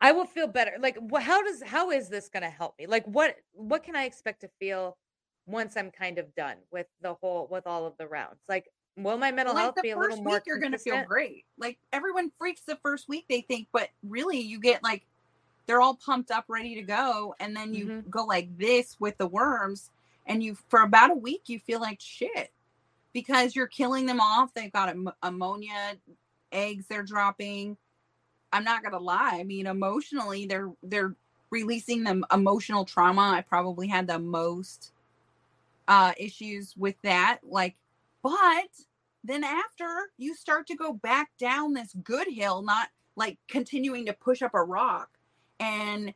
[0.00, 0.72] I will feel better.
[0.80, 2.86] Like how does how is this gonna help me?
[2.86, 4.96] Like what what can I expect to feel
[5.46, 8.40] once I'm kind of done with the whole with all of the rounds?
[8.48, 11.02] Like will my mental like health be a little more week, you're going to feel
[11.04, 11.44] great.
[11.58, 15.06] Like everyone freaks the first week, they think, but really, you get like
[15.66, 18.10] they're all pumped up, ready to go, and then you Mhm.
[18.10, 19.90] go like this with the worms,
[20.26, 22.52] and you for about a week you feel like shit
[23.12, 24.52] because you're killing them off.
[24.54, 25.96] They've got am- ammonia,
[26.52, 27.76] eggs they're dropping.
[28.52, 29.38] I'm not gonna lie.
[29.40, 31.14] I mean, emotionally, they're they're
[31.50, 33.32] releasing the emotional trauma.
[33.34, 34.92] I probably had the most
[35.88, 37.40] uh issues with that.
[37.42, 37.76] Like,
[38.22, 38.68] but
[39.24, 44.12] then after you start to go back down this good hill, not like continuing to
[44.12, 45.10] push up a rock,
[45.58, 46.14] and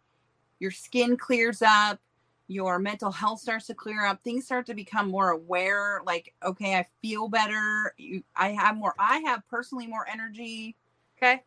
[0.60, 2.00] your skin clears up,
[2.48, 6.00] your mental health starts to clear up, things start to become more aware.
[6.06, 7.94] Like, okay, I feel better.
[7.98, 8.94] You, I have more.
[8.98, 10.76] I have personally more energy.
[11.18, 11.42] Okay.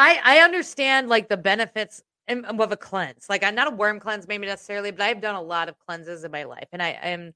[0.00, 3.26] I I understand like the benefits of a cleanse.
[3.28, 6.24] Like I'm not a worm cleanse, maybe necessarily, but I've done a lot of cleanses
[6.24, 7.32] in my life, and I am.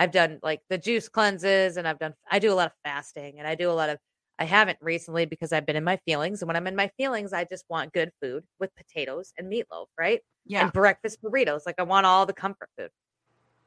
[0.00, 2.14] I've done like the juice cleanses, and I've done.
[2.30, 3.98] I do a lot of fasting, and I do a lot of.
[4.38, 7.32] I haven't recently because I've been in my feelings, and when I'm in my feelings,
[7.32, 10.20] I just want good food with potatoes and meatloaf, right?
[10.46, 10.62] Yeah.
[10.62, 11.62] And breakfast burritos.
[11.66, 12.90] Like I want all the comfort food.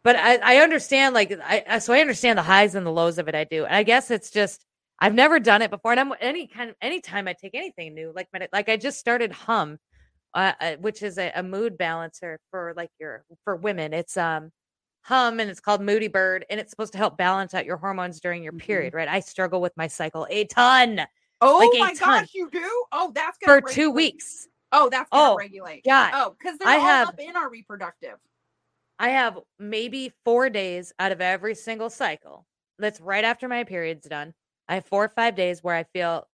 [0.04, 3.18] But I, I understand, like I I- so I understand the highs and the lows
[3.20, 3.36] of it.
[3.36, 4.66] I do, and I guess it's just
[5.02, 8.14] I've never done it before, and I'm any kind of anytime I take anything new,
[8.16, 9.80] like med- like I just started Hum,
[10.36, 13.94] uh, uh, which is a, a mood balancer for like your for women.
[13.94, 14.52] It's um
[15.04, 18.20] Hum and it's called Moody Bird, and it's supposed to help balance out your hormones
[18.22, 18.60] during your Mhm.
[18.62, 18.94] period.
[18.94, 19.08] Right?
[19.08, 21.02] I struggle with my cycle a ton
[21.42, 22.22] oh like a my ton.
[22.22, 22.86] gosh, you do?
[22.92, 24.48] Oh, that's gonna for two weeks.
[24.72, 25.82] Oh, that's gonna Oh, regulate.
[25.84, 26.12] Yeah.
[26.14, 28.18] Oh, because they're I all have- up in our reproductive.
[29.00, 32.46] I have maybe four days out of every single cycle.
[32.78, 34.36] That's right after my period's done.
[34.68, 36.28] I have four or five days where I feel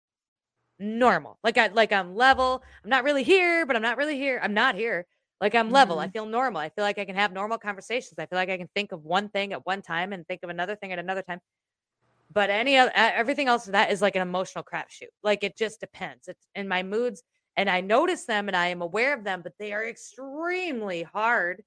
[0.78, 1.38] normal.
[1.44, 2.62] Like I like I'm level.
[2.82, 4.40] I'm not really here, but I'm not really here.
[4.42, 5.06] I'm not here.
[5.40, 5.98] Like I'm level.
[5.98, 6.12] I mm-hmm.
[6.12, 6.60] feel normal.
[6.60, 8.14] I feel like I can have normal conversations.
[8.18, 10.50] I feel like I can think of one thing at one time and think of
[10.50, 11.40] another thing at another time.
[12.32, 15.12] But any other everything else of that is like an emotional crapshoot.
[15.22, 16.28] Like it just depends.
[16.28, 17.22] It's in my moods
[17.56, 21.62] and I notice them and I am aware of them, but they are extremely hard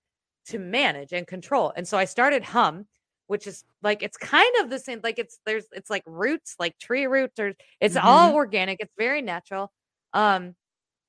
[0.47, 1.73] to manage and control.
[1.75, 2.87] And so I started Hum,
[3.27, 5.01] which is like it's kind of the same.
[5.03, 8.79] Like it's there's it's like roots, like tree roots, or it's all organic.
[8.79, 9.71] It's very natural.
[10.13, 10.55] Um,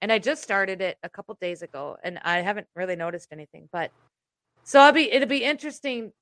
[0.03, 3.69] and I just started it a couple days ago, and I haven't really noticed anything.
[3.73, 3.91] But
[4.65, 6.13] so I'll be it'll be interesting.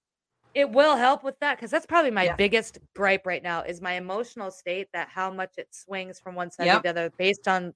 [0.54, 2.36] It will help with that because that's probably my Yeah.
[2.36, 6.50] biggest gripe right now is my emotional state that how much it swings from one
[6.50, 6.78] side Yep.
[6.78, 7.74] to the other based on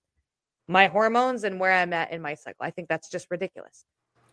[0.68, 2.64] my hormones and where I'm at in my cycle.
[2.64, 3.84] I think that's just ridiculous.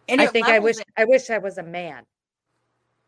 [0.08, 0.88] And I think I wish it.
[0.98, 2.06] I wish I was a man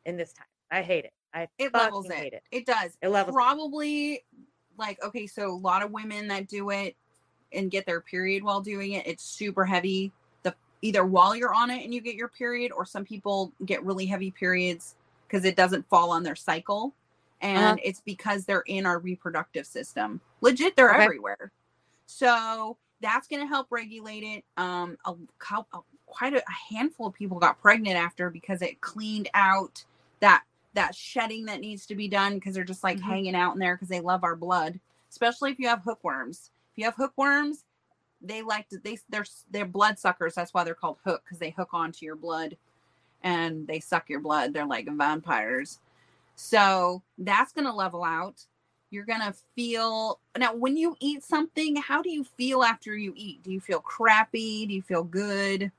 [0.06, 0.48] in this time.
[0.72, 1.14] I hate it.
[1.34, 2.44] I it levels hate it.
[2.52, 2.58] it.
[2.58, 2.98] It does.
[3.02, 3.36] It levels it.
[3.36, 4.24] Probably
[4.78, 6.96] like okay, so a lot of women that do it
[7.54, 10.12] and get their period while doing it, it's super heavy.
[10.44, 13.84] The either while you're on it and you get your period, or some people get
[13.84, 14.96] really heavy periods
[15.28, 16.94] because it doesn't fall on their cycle.
[17.42, 17.78] And Uh-huh.
[17.84, 20.22] it's because they're in our reproductive system.
[20.42, 21.04] Legit, they're Okay.
[21.04, 21.52] everywhere.
[22.06, 24.44] So that's going to help regulate it.
[24.58, 25.12] Um, a,
[25.74, 29.84] a- quite a, a handful of people got pregnant after because it cleaned out
[30.20, 33.04] that that shedding that needs to be done because they're just like Mhm.
[33.04, 34.80] hanging out in there because they love our blood.
[35.10, 36.52] Especially if you have hookworms.
[36.74, 37.66] If you have hookworms,
[38.22, 40.36] they like to they they're they're blood suckers.
[40.36, 42.58] That's why they're called hook because they hook onto your blood
[43.24, 44.54] and they suck your blood.
[44.54, 45.80] They're like vampires.
[46.36, 48.46] So that's gonna level out.
[48.92, 51.76] You're gonna feel now when you eat something.
[51.78, 53.44] How do you feel after you eat?
[53.44, 54.66] Do you feel crappy?
[54.66, 55.72] Do you feel good?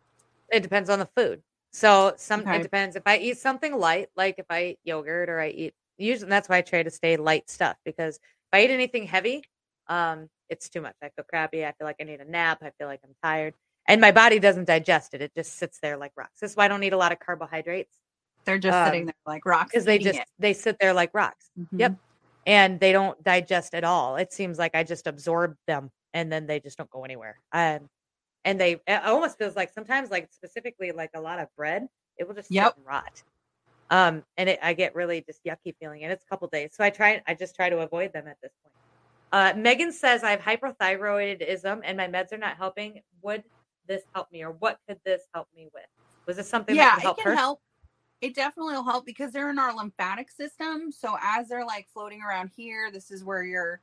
[0.48, 1.42] It depends on the food.
[1.72, 2.56] So some Okay.
[2.58, 2.96] it depends.
[2.96, 6.48] If I eat something light, like if I eat yogurt or I eat usually that's
[6.48, 8.22] why I try to stay light stuff because if
[8.54, 9.44] I eat anything heavy,
[9.88, 10.94] um, it's too much.
[11.02, 11.64] I feel crappy.
[11.64, 12.58] I feel like I need a nap.
[12.62, 13.54] I feel like I'm tired.
[13.86, 15.22] And my body doesn't digest it.
[15.22, 16.40] It just sits there like rocks.
[16.40, 17.96] That's why I don't eat a lot of carbohydrates
[18.44, 19.70] They're just sitting Um, there like rocks.
[19.72, 21.50] because they just they sit there like rocks.
[21.56, 21.66] it.
[21.78, 21.96] Yep.
[22.46, 24.16] And they don't digest at all.
[24.16, 27.38] It seems like I just absorb them and then they just don't go anywhere.
[27.52, 27.88] Um,
[28.44, 32.26] and they it almost feels like sometimes like specifically like a lot of bread, it
[32.26, 32.76] will just Yep.
[32.84, 33.22] rot.
[33.90, 36.70] Um, and it, I get really just yucky feeling, and it's a couple days.
[36.74, 38.72] So I try, I just try to avoid them at this point.
[39.32, 43.00] Uh, Megan says I have hyperthyroidism and my meds are not helping.
[43.22, 43.44] Would
[43.86, 45.84] this help me, or what could this help me with?
[46.26, 47.36] Was this something that yeah, could it help can her?
[47.36, 47.60] help.
[48.20, 50.92] It definitely will help because they're in our lymphatic system.
[50.92, 53.80] So as they're like floating around here, this is where your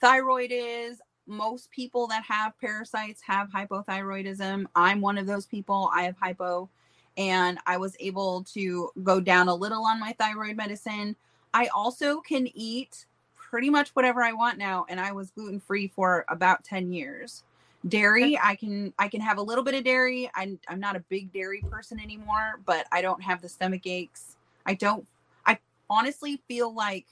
[0.00, 1.00] thyroid is.
[1.28, 4.66] Most people that have parasites have hypothyroidism.
[4.74, 5.90] I'm one of those people.
[5.94, 6.68] I have hypo,
[7.16, 11.14] and I was able to go down a little on my thyroid medicine.
[11.52, 15.88] I also can eat pretty much whatever I want now, and I was gluten free
[15.88, 17.44] for about 10 years
[17.86, 21.00] dairy i can i can have a little bit of dairy i'm, I'm not a
[21.08, 24.36] big dairy person anymore but i don't have the stomach aches
[24.66, 25.06] i don't
[25.46, 27.06] i honestly feel like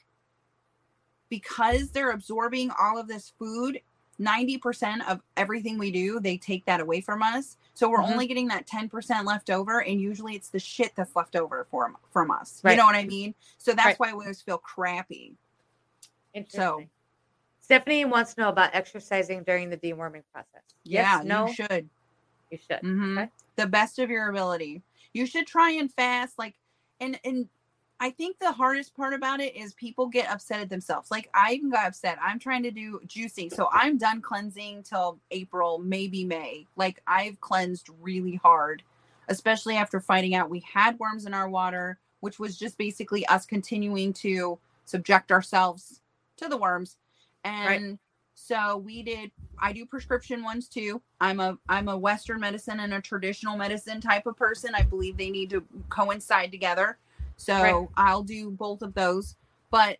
[1.29, 3.81] because they're absorbing all of this food
[4.21, 8.13] 90% of everything we do they take that away from us so we're Mhm.
[8.13, 11.97] only getting that 10% left over and usually it's the shit that's left over from
[12.11, 14.01] from us you know what i mean so that's Right.
[14.01, 15.35] why we always feel crappy
[16.35, 16.91] Interesting.
[17.61, 20.63] Stephanie wants to know about exercising during the deworming process.
[20.85, 21.89] yeah yes, no, you should
[22.51, 22.81] you should.
[22.83, 23.19] Mhm.
[23.23, 23.31] Okay.
[23.57, 24.83] the best of your ability.
[25.13, 26.55] You should try and fast like
[27.01, 27.49] and and
[27.99, 31.11] I think the hardest part about it is people get upset at themselves.
[31.11, 32.19] Like I even got upset.
[32.23, 33.53] I'm trying to do juicing.
[33.53, 36.67] So I'm done cleansing till April, maybe May.
[36.77, 38.83] Like I've cleansed really hard,
[39.29, 43.47] especially after finding out we had worms in our water, which was just basically us
[43.47, 46.03] continuing to subject ourselves
[46.37, 46.99] to the worms.
[47.45, 47.99] And
[48.35, 49.31] So we did.
[49.59, 51.01] I do prescription ones too.
[51.21, 54.75] I'm a I'm a Western medicine and a traditional medicine type of person.
[54.75, 56.99] I believe they need to coincide together.
[57.37, 57.89] So Right.
[57.97, 59.37] I'll do both of those.
[59.71, 59.99] But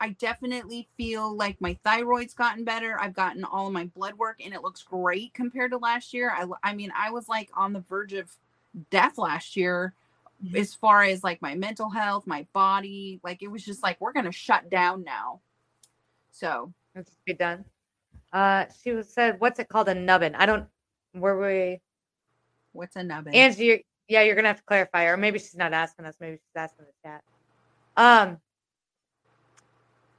[0.00, 3.00] I definitely feel like my thyroid's gotten better.
[3.00, 6.30] I've gotten all of my blood work and it looks great compared to last year.
[6.30, 8.36] I I mean I was like on the verge of
[8.90, 9.94] death last year
[10.44, 10.56] Mhm.
[10.56, 14.12] as far as like my mental health, my body, like it was just like we're
[14.12, 15.40] going to shut down now.
[16.32, 17.64] So, Let's be done.
[18.32, 19.88] Uh, she was said, "What's it called?
[19.88, 20.66] A nubbin?" I don't.
[21.14, 21.80] Were we?
[22.72, 23.34] what's a nubbin?
[23.34, 26.16] Angie, yeah, you're gonna have to clarify, or maybe she's not asking us.
[26.20, 27.22] Maybe she's asking the chat.
[27.96, 28.38] Um,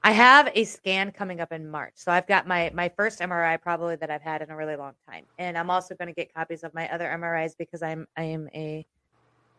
[0.04, 3.62] I have a scan coming up in March, so I've got my my first MRI
[3.62, 6.34] probably that I've had in a really long time, and I'm also going to get
[6.34, 8.86] copies of my other MRIs because I'm I am a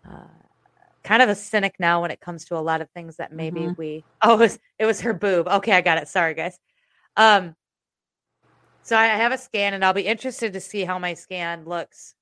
[0.08, 0.26] uh,
[1.02, 3.68] kind of a cynic now when it comes to a lot of things that maybe
[3.68, 3.76] Mhm.
[3.78, 4.04] we.
[4.22, 5.48] Oh, it was it was her boob.
[5.48, 6.08] Okay, I got it.
[6.08, 6.58] Sorry, guys.
[7.16, 7.56] Um,
[8.82, 12.14] so I have a scan, and I'll be interested to see how my scan looks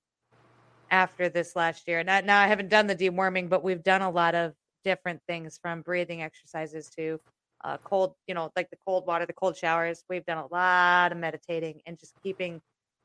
[0.92, 2.04] after this last year.
[2.04, 4.52] Now, now I haven't done the deworming, but we've done a lot of
[4.84, 7.18] different things from breathing exercises to
[7.64, 10.04] uh, cold, you know, like the cold water, the cold showers.
[10.08, 12.60] We've done a lot of meditating and just keeping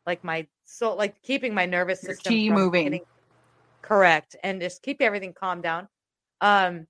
[0.05, 2.83] like my so like keeping my nervous Your system from moving.
[2.83, 3.05] getting-
[3.81, 5.87] correct and just keep everything calm down.
[6.41, 6.87] Um,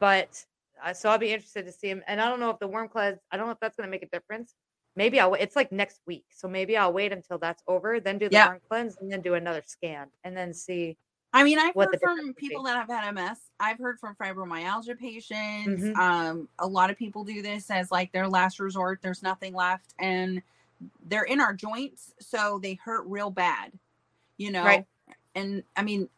[0.00, 0.44] but
[0.82, 2.02] uh, so I'll be interested to see him.
[2.06, 3.90] And I don't know if the worm cleanse, I don't know if that's going to
[3.90, 4.54] make a difference.
[4.94, 5.34] Maybe I'll.
[5.34, 8.54] It's like next week, so maybe I'll wait until that's over, then do the Yeah.
[8.68, 10.96] cleanse, and then do another scan, and then see.
[11.32, 12.48] I mean, I've heard from difference would be.
[12.48, 13.38] people that have had MS.
[13.58, 15.82] I've heard from fibromyalgia patients.
[15.82, 15.96] Mhm.
[15.96, 19.00] Um, a lot of people do this as like their last resort.
[19.00, 20.42] There's nothing left, and
[21.06, 23.72] they're in our joints, so they hurt real bad.
[24.36, 24.86] You know, Right.
[25.34, 26.10] and I mean,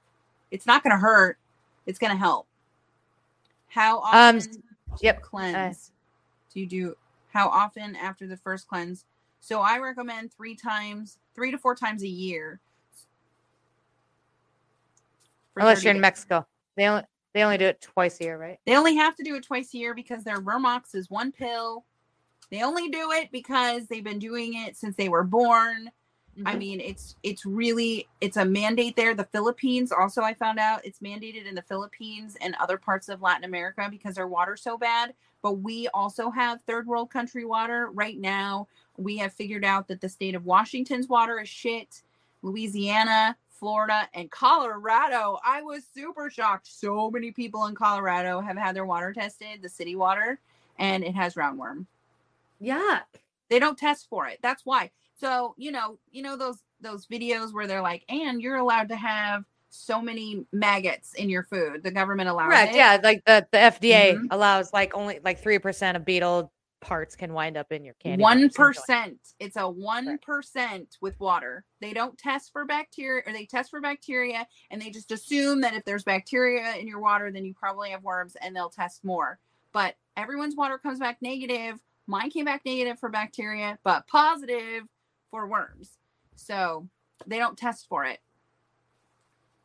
[0.50, 1.38] it's not going to hurt.
[1.86, 2.48] It's going to help.
[3.68, 4.62] How Um, often?
[5.00, 5.92] yep, Cleanse.
[6.52, 6.96] do you do?
[7.34, 9.04] How often after the first cleanse?
[9.40, 12.60] So I recommend three times, three to four times a year.
[15.56, 16.02] Unless you're in days.
[16.02, 17.02] Mexico, they only
[17.34, 18.58] they only do it twice a year, right?
[18.64, 21.84] They only have to do it twice a year because their Vermox is one pill.
[22.50, 25.90] They only do it because they've been doing it since they were born.
[26.46, 26.58] I Mhm.
[26.58, 29.14] mean, it's it's really it's a mandate there.
[29.14, 33.22] The Philippines also I found out it's mandated in the Philippines and other parts of
[33.22, 35.14] Latin America because their water's so bad.
[35.44, 38.66] But we also have third world country water right now.
[38.96, 42.02] We have figured out that the state of Washington's water is shit.
[42.42, 45.38] Louisiana, Florida, and Colorado.
[45.44, 46.66] I was super shocked.
[46.66, 50.40] So many people in Colorado have had their water tested, the city water,
[50.78, 51.86] and it has roundworm
[52.60, 53.00] yeah,
[53.50, 54.90] they don't test for it that's why
[55.20, 58.96] so you know you know those those videos where they're like and you're allowed to
[58.96, 62.74] have so many maggots in your food the government allows correct.
[62.74, 64.28] it Yeah, like the the FDA Mhm.
[64.30, 68.22] allows like only like three percent of beetle parts can wind up in your candy.
[68.22, 68.78] one bars and joints.
[68.80, 73.70] percent it's a one percent with water they don't test for bacteria or they test
[73.70, 77.54] for bacteria and they just assume that if there's bacteria in your water then you
[77.54, 79.38] probably have worms and they'll test more
[79.72, 84.82] but everyone's water comes back negative mine came back negative for bacteria but positive
[85.30, 85.96] for worms
[86.36, 86.86] so
[87.26, 88.18] they don't test for it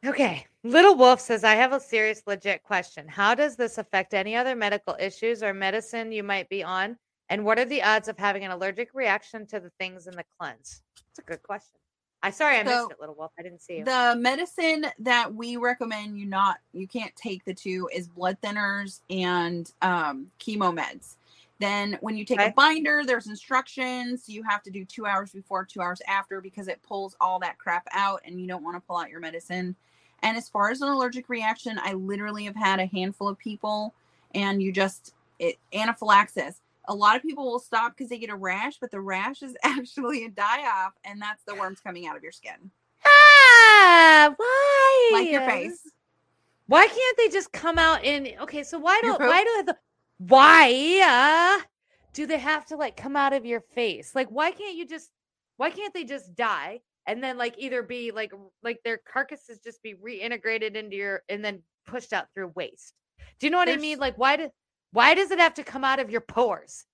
[0.06, 0.46] Okay.
[0.64, 3.08] Little Wolf says, I have a serious, legit question.
[3.08, 6.98] How does this affect any other medical issues or medicine you might be on?
[7.30, 10.24] And what are the odds of having an allergic reaction to the things in the
[10.40, 10.82] cleanse?
[10.96, 11.80] That's a good question.
[12.22, 13.32] I sorry I So, missed it, Little Wolf.
[13.40, 13.86] I didn't see you.
[13.86, 19.02] The medicine that we recommend you not you can't take the two is blood thinners
[19.10, 21.16] and um, chemo meds.
[21.60, 22.50] Then when you take Okay.
[22.50, 24.28] a binder, there's instructions.
[24.28, 27.58] You have to do two hours before, two hours after because it pulls all that
[27.58, 29.76] crap out, and you don't want to pull out your medicine.
[30.24, 33.94] And as far as an allergic reaction, I literally have had a handful of people,
[34.36, 36.62] and you just it anaphylaxis.
[36.88, 39.56] A lot of people will stop because they get a rash, but the rash is
[39.64, 42.72] actually a die off, and that's the worms coming out of your skin,
[43.06, 45.10] ah, why?
[45.14, 45.88] like your face.
[46.68, 48.30] Why can't they just come out in?
[48.42, 49.78] Okay, so why don't why do the
[50.20, 51.66] why uh,
[52.14, 54.14] do they have to like come out of your face?
[54.14, 55.12] Like, why can't you just?
[55.58, 58.32] Why can't they just die and then like either be like
[58.64, 62.94] like their carcasses just be reintegrated into your and then pushed out through waste?
[63.40, 63.98] Do you know what I mean?
[63.98, 64.52] Like, why did
[64.92, 66.86] why does it have to come out of your pores?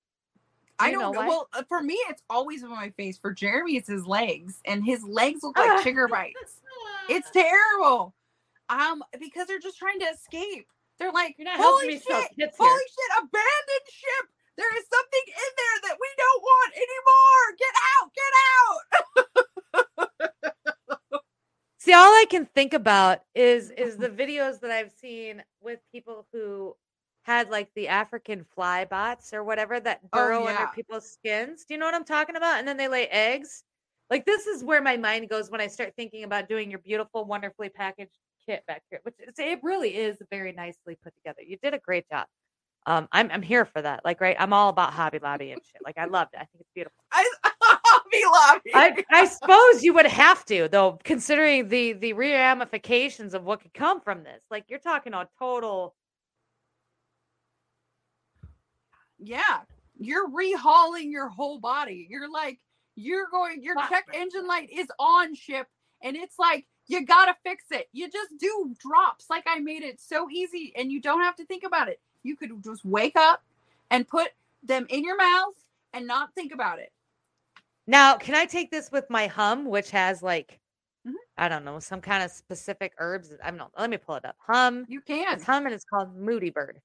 [0.80, 1.12] Do I don't know.
[1.12, 1.28] why?
[1.28, 3.18] Well, uh, for me, it's always on my face.
[3.18, 6.62] For Jeremy, it's his legs, and his legs look like sugar bites.
[7.10, 8.14] It's terrible.
[8.70, 10.68] Um, because they're just trying to escape.
[10.98, 14.26] They're like, You're not holy me shit, holy here." shit, abandoned ship.
[14.58, 17.44] There is something in there that we don't want anymore.
[17.60, 18.96] Get out, get out.
[21.86, 26.26] See, all I can think about is is the videos that I've seen with people
[26.34, 26.76] who
[27.22, 30.56] had like the African fly bots or whatever that Oh, burrow yeah.
[30.56, 31.64] under people's skins.
[31.64, 32.58] Do you know what I'm talking about?
[32.58, 33.64] And then they lay eggs.
[34.10, 37.24] Like this is where my mind goes when I start thinking about doing your beautiful,
[37.24, 41.44] wonderfully packaged kit back here, which it's, it really is very nicely put together.
[41.46, 42.26] You did a great job.
[42.88, 44.04] Um, I'm I'm here for that.
[44.04, 45.82] Like, right, I'm all about Hobby Lobby and shit.
[45.86, 46.38] Like, I loved it.
[46.38, 46.98] I think it's beautiful.
[47.12, 47.30] I,
[48.12, 48.72] Hobby Lobby.
[48.74, 53.74] I, I suppose you would have to, though, considering the the ramifications of what could
[53.74, 54.42] come from this.
[54.50, 55.96] Like, you're talking a total.
[59.20, 59.62] yeah,
[59.98, 62.08] you're rehauling your whole body.
[62.10, 62.60] You're like,
[62.96, 63.90] you're going, your Fuck.
[63.90, 65.68] check engine light is on ship,
[66.02, 67.88] and it's like, you gotta fix it.
[67.94, 69.26] You just do drops.
[69.30, 72.00] Like I made it so easy, and you don't have to think about it.
[72.24, 73.44] You could just wake up
[73.90, 74.30] and put
[74.64, 75.54] them in your mouth
[75.94, 76.92] and not think about it.
[77.88, 80.60] Now, can I take this with my hum, which has like,
[81.08, 81.14] Mhm.
[81.38, 83.34] I don't know, some kind of specific herbs?
[83.44, 83.72] I don't know.
[83.78, 84.38] Let me pull it up.
[84.48, 84.86] Hum.
[84.88, 85.34] You can.
[85.36, 86.82] It's hum and it's called Moody Bird.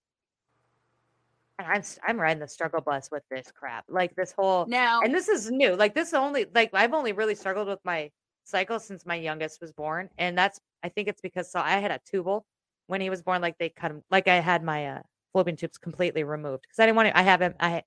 [1.59, 3.85] And I'm I'm riding the struggle bus with this crap.
[3.89, 5.77] Like this whole Now, and this is new.
[5.77, 8.11] Like this only like I've only really struggled with my
[8.45, 11.91] cycle since my youngest was born, and that's I think it's because so I had
[11.91, 12.47] a tubal
[12.87, 13.43] when he was born.
[13.43, 14.03] Like they cut him.
[14.11, 17.19] Like I had my uh, fallopian tubes completely removed because I didn't want to.
[17.19, 17.55] I have him.
[17.61, 17.83] I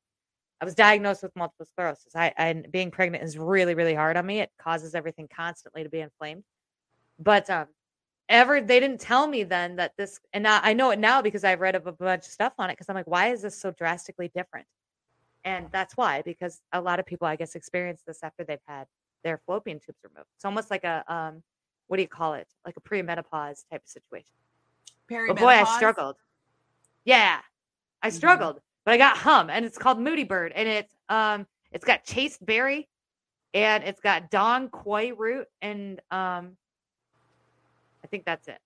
[0.63, 2.15] I was diagnosed with multiple sclerosis.
[2.15, 4.39] I and being pregnant is really really hard on me.
[4.39, 6.45] It causes everything constantly to be inflamed.
[7.19, 7.67] But um,
[8.29, 11.43] ever they didn't tell me then that this and now I know it now because
[11.43, 13.59] I've read up a bunch of stuff on it because I'm like, why is this
[13.59, 14.65] so drastically different?
[15.43, 18.85] And that's why, because a lot of people, I guess, experience this after they've had
[19.25, 20.29] their fallopian tubes removed.
[20.37, 21.43] It's almost like a um,
[21.87, 22.47] what do you call it?
[22.65, 24.31] Like a premenopause type of situation.
[25.27, 26.15] But boy, I struggled.
[27.03, 27.41] Yeah,
[28.01, 28.13] I Mhm.
[28.13, 32.03] struggled, but I got hum, and it's called Moody Bird, and it's um, it's got
[32.03, 32.87] chasteberry,
[33.53, 36.57] and it's got dong quai root, and um,
[38.03, 38.59] I think that's it.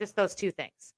[0.00, 0.94] Just those two things.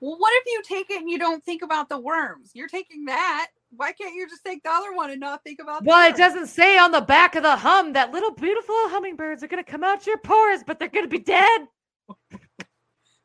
[0.00, 2.50] Well, what if you take it and you don't think about the worms?
[2.54, 3.48] You're taking that.
[3.76, 6.16] Why can't you just take the other one and not think about the Well, it
[6.16, 9.70] doesn't say on the back of the hum that little beautiful hummingbirds are going to
[9.70, 11.68] come out your pores, but they're going to be dead.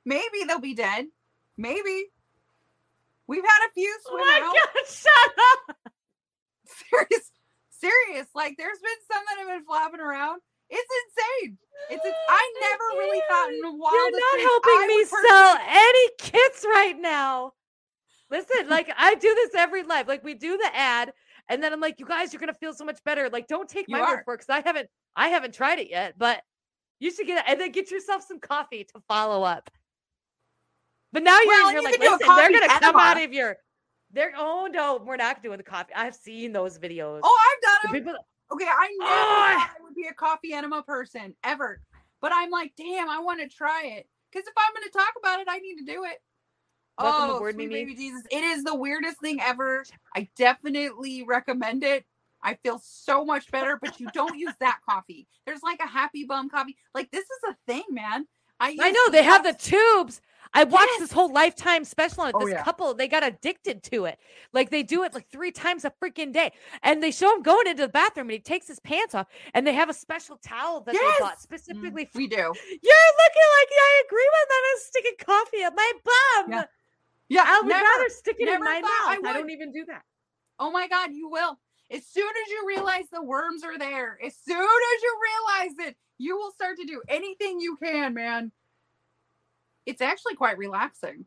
[0.06, 1.08] Maybe they'll be dead.
[1.58, 2.06] Maybe.
[3.30, 4.54] We've had a few Oh swim my out.
[4.58, 5.78] God, shut up.
[6.90, 7.32] Serious,
[7.70, 8.28] serious.
[8.36, 10.42] Like there's been some that have been flapping around.
[10.70, 11.58] It's insane.
[11.90, 12.06] It's.
[12.06, 16.66] ins- I never really thought in the You're not helping me personally- sell any kits
[16.66, 17.54] right now.
[18.30, 20.08] Listen, like I do this every live.
[20.08, 21.12] Like we do the ad,
[21.50, 23.30] and then I'm like, you guys, you're gonna feel so much better.
[23.30, 25.90] Like, don't take You my word for it because I haven't, I haven't tried it
[25.90, 26.14] yet.
[26.18, 26.42] But
[27.00, 29.70] you should get it, and then get yourself some coffee to follow up.
[31.12, 33.58] But now you're, Well, you're you like, listen, they're gonna come out of your.
[34.12, 35.94] They're oh no, we're not doing the coffee.
[35.96, 37.22] I've seen those videos.
[37.24, 38.04] Oh, I've done them.
[38.04, 38.20] people,
[38.52, 41.82] Okay, I never Oh, thought I would be a coffee enema person ever.
[42.22, 44.08] But I'm like, damn, I want to try it.
[44.32, 46.22] Because if I'm going to talk about it, I need to do it.
[47.00, 47.86] Welcome oh, aboard, sweet Mimi.
[47.86, 48.24] baby Jesus.
[48.30, 49.86] It is the weirdest thing ever.
[50.16, 52.04] I definitely recommend it.
[52.42, 55.28] I feel so much better, but you don't use that coffee.
[55.46, 56.76] There's like a happy bum coffee.
[56.94, 58.26] Like this is a thing, man.
[58.60, 60.22] I, I know they have the tubes.
[60.54, 61.00] I watched Yes.
[61.02, 62.36] this whole lifetime special on it.
[62.36, 62.64] Oh, this yeah.
[62.64, 64.18] couple, they got addicted to it.
[64.52, 66.52] Like they do it like three times a freaking day.
[66.82, 69.66] And they show him going into the bathroom and he takes his pants off and
[69.68, 71.40] they have a special towel that they bought Yes.
[71.40, 72.36] Mm, specifically for we do.
[72.36, 74.62] You're looking like I agree with that.
[74.72, 76.52] I'm sticking coffee up my bum.
[76.52, 76.64] Yeah.
[77.30, 77.84] Yeah, I would never.
[77.86, 79.36] rather stick it in my thought I mouth.
[79.36, 80.02] I, don't even do that.
[80.58, 81.60] Oh my God, you will.
[81.92, 85.96] As soon as you realize the worms are there, as soon as you realize it,
[86.18, 88.52] you will start to do anything you can, man.
[89.90, 91.26] It's actually quite relaxing.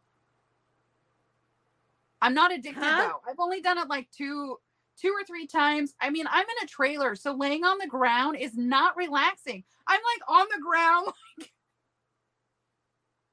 [2.21, 3.09] I'm not addicted Huh?
[3.25, 3.31] though.
[3.31, 4.57] I've only done it like two
[4.97, 5.95] two or three times.
[6.01, 9.65] I mean, I'm in a trailer, so laying on the ground is not relaxing.
[9.89, 11.09] I'm like on the ground.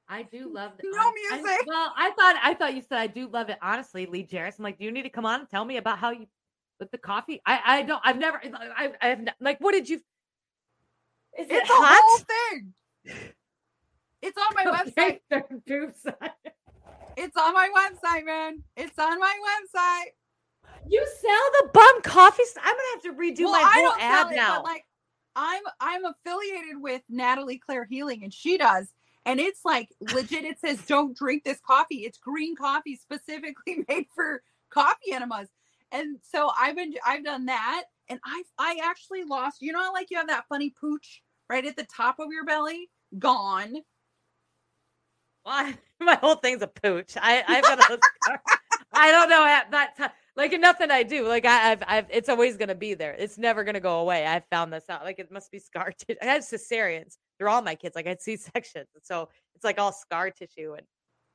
[0.08, 0.86] I do love it.
[0.90, 1.60] No music.
[1.68, 3.58] well, I thought I thought you said I do love it.
[3.62, 4.58] Honestly, Lee Jarris.
[4.58, 6.26] I'm like, do you need to come on and tell me about how you
[6.80, 7.40] with the coffee?
[7.46, 8.00] I I don't.
[8.04, 8.40] I've never.
[8.44, 9.58] I I have not, like.
[9.60, 9.98] What did you?
[11.38, 12.02] Is it It's a hot?
[12.04, 12.18] whole
[13.12, 13.32] thing.
[14.22, 14.92] It's on my website.
[14.98, 15.94] Okay, third tube.
[17.16, 18.62] It's on my website, man.
[18.76, 19.34] It's on my
[19.74, 20.06] website.
[20.88, 22.42] You sell the bum coffee?
[22.44, 24.54] st- I'm gonna have to redo well, my I whole don't ad sell it, now.
[24.56, 24.84] but like
[25.36, 28.92] I'm I'm affiliated with Natalie Claire Healing, and she does.
[29.26, 30.44] And it's like legit.
[30.44, 32.04] It says don't drink this coffee.
[32.04, 35.48] It's green coffee specifically made for coffee enemas.
[35.92, 39.60] And so I've been I've done that, and I I actually lost.
[39.60, 42.44] You know, how, like you have that funny pooch right at the top of your
[42.44, 43.74] belly, gone.
[45.44, 47.14] Well, my whole thing's a pooch.
[47.20, 47.98] I I've got a.
[48.92, 50.14] I don't know at that.
[50.36, 51.26] Like nothing I do.
[51.28, 53.14] Like I, I've I've it's always gonna be there.
[53.18, 54.26] It's never gonna go away.
[54.26, 55.04] I found this out.
[55.04, 56.18] Like it must be scar tissue.
[56.22, 57.16] I had cesareans.
[57.38, 57.94] They're all my kids.
[57.96, 60.86] Like I had C sections, so it's like all scar tissue and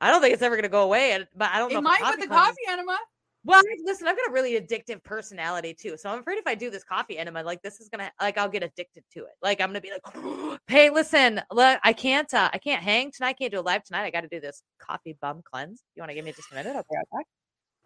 [0.01, 1.12] I don't think it's ever gonna go away.
[1.14, 1.80] and- But I don't know.
[1.80, 2.97] It might with the coffee enema.
[3.46, 6.72] Well, listen, I've got a really addictive personality too, so I'm afraid if I do
[6.72, 9.34] this coffee enema, like this is gonna, like, I'll get addicted to it.
[9.41, 13.30] Like, I'm gonna be like, "Hey, listen, look, I can't, uh, I can't hang tonight.
[13.30, 14.04] I can't do a live tonight.
[14.04, 15.84] I got to do this coffee bum cleanse.
[15.96, 16.76] You want to give me just a minute?
[16.76, 17.26] I'll be right back.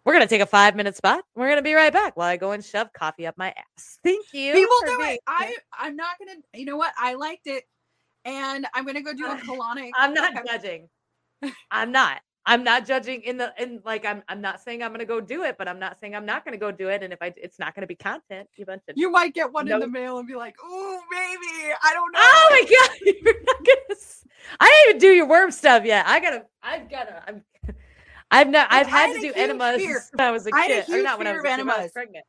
[0.04, 1.24] We're gonna take a five minute spot.
[1.36, 3.98] We're gonna be right back while I go and shove coffee up my ass.
[4.02, 4.54] Thank you.
[4.54, 5.20] People do being it.
[5.26, 6.38] I I'm not gonna.
[6.54, 6.94] You know what?
[6.98, 7.64] I liked it,
[8.24, 9.90] and I'm gonna go do a colonic.
[9.94, 10.88] I'm not judging.
[11.70, 12.22] I'm not.
[12.46, 15.44] I'm not judging in the in like I'm I'm not saying I'm gonna go do
[15.44, 17.02] it, but I'm not saying I'm not gonna go do it.
[17.02, 19.78] And if I it's not gonna be content, you of You might get one in
[19.78, 23.58] the mail and be like, oh maybe I don't know." Oh my god, you're not
[23.58, 24.00] gonna
[24.58, 26.06] I didn't even do your worm stuff yet.
[26.06, 27.44] I gotta I've gotta I'm
[28.30, 29.94] I've not I've had had to do enemas fear.
[30.00, 31.00] since I was a I had a kid.
[31.00, 32.24] or not when I was kid, when I was pregnant.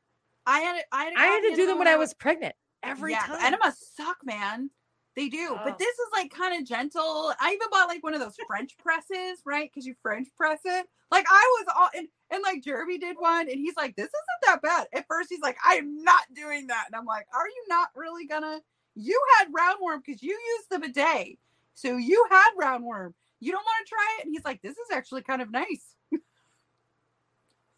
[0.46, 2.56] I had I had I had to do them when I was pregnant.
[2.84, 3.38] Every yeah, time.
[3.42, 4.72] enemas suck, man.
[5.16, 5.62] They do, Oh.
[5.64, 7.34] but this is like kind of gentle.
[7.40, 9.70] I even bought like one of those French presses, right?
[9.72, 10.88] Because you French press it.
[11.12, 14.42] Like I was all and, and like Jeremy did one, and he's like, "This isn't
[14.46, 17.48] that bad." At first, he's like, "I am not doing that," and I'm like, "Are
[17.48, 18.62] you not really gonna?"
[18.96, 21.38] You had roundworm because you used the bidet,
[21.76, 23.14] so you had roundworm.
[23.42, 25.96] You don't want to try it, and he's like, "This is actually kind of nice."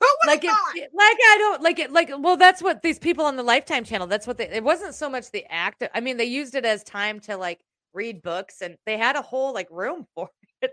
[0.06, 3.26] Oh, would like it, like I don't like it like well that's what these people
[3.26, 6.18] on the Lifetime channel that's what they it wasn't so much the act I mean
[6.18, 7.62] they used it as time to like
[7.94, 10.30] read books and they had a whole like room for
[10.62, 10.72] it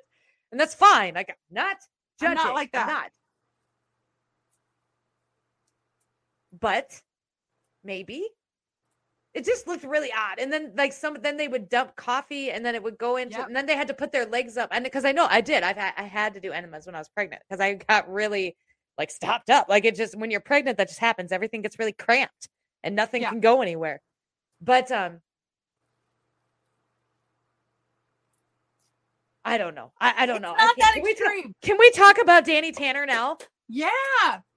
[0.50, 1.76] and that's fine like I'm not
[2.22, 2.92] I'm not like I'm that.
[2.92, 3.10] not.
[6.60, 7.00] but
[7.84, 8.26] maybe
[9.32, 12.66] it just looked really odd and then like some then they would dump coffee and
[12.66, 13.46] then it would go into Yep.
[13.46, 15.62] and then they had to put their legs up and because I know I did
[15.62, 18.56] I've had I had to do enemas when I was pregnant because I got really
[18.98, 21.92] like stopped up like it just when you're pregnant that just happens everything gets really
[21.92, 22.48] cramped
[22.82, 23.30] and nothing Yeah.
[23.30, 24.00] can go anywhere
[24.60, 25.20] but um
[29.44, 31.54] I don't know I, I don't It's know not that can, we ta- extreme.
[31.62, 33.38] can we talk about Danny Tanner now
[33.68, 33.88] Yeah,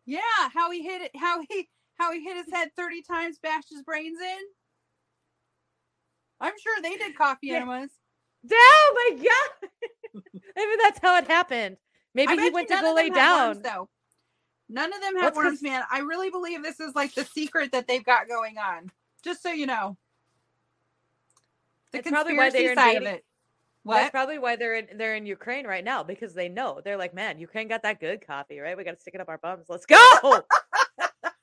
[0.05, 0.19] yeah.
[0.53, 1.11] How he hit it?
[1.15, 1.69] How he
[1.99, 4.39] how he hit his head thirty times, bashed his brains in.
[6.41, 7.57] I'm sure they did coffee Yeah.
[7.57, 7.91] enemas.
[8.51, 9.69] oh my god
[10.55, 11.77] maybe that's how it happened
[12.13, 13.89] maybe I he went to go lay had worms, down though.
[14.69, 15.83] None of them have worms, man.
[15.91, 18.89] I really believe this is like the secret that they've got going on.
[19.23, 19.97] Just so you know,
[21.91, 23.25] the That's probably why conspiracy they're side of invading- it.
[23.85, 27.13] That's probably why they're in they're in Ukraine right now because they know they're like,
[27.13, 28.77] man, Ukraine got that good coffee, right?
[28.77, 29.65] We got to stick it up our bums.
[29.67, 29.97] Let's go,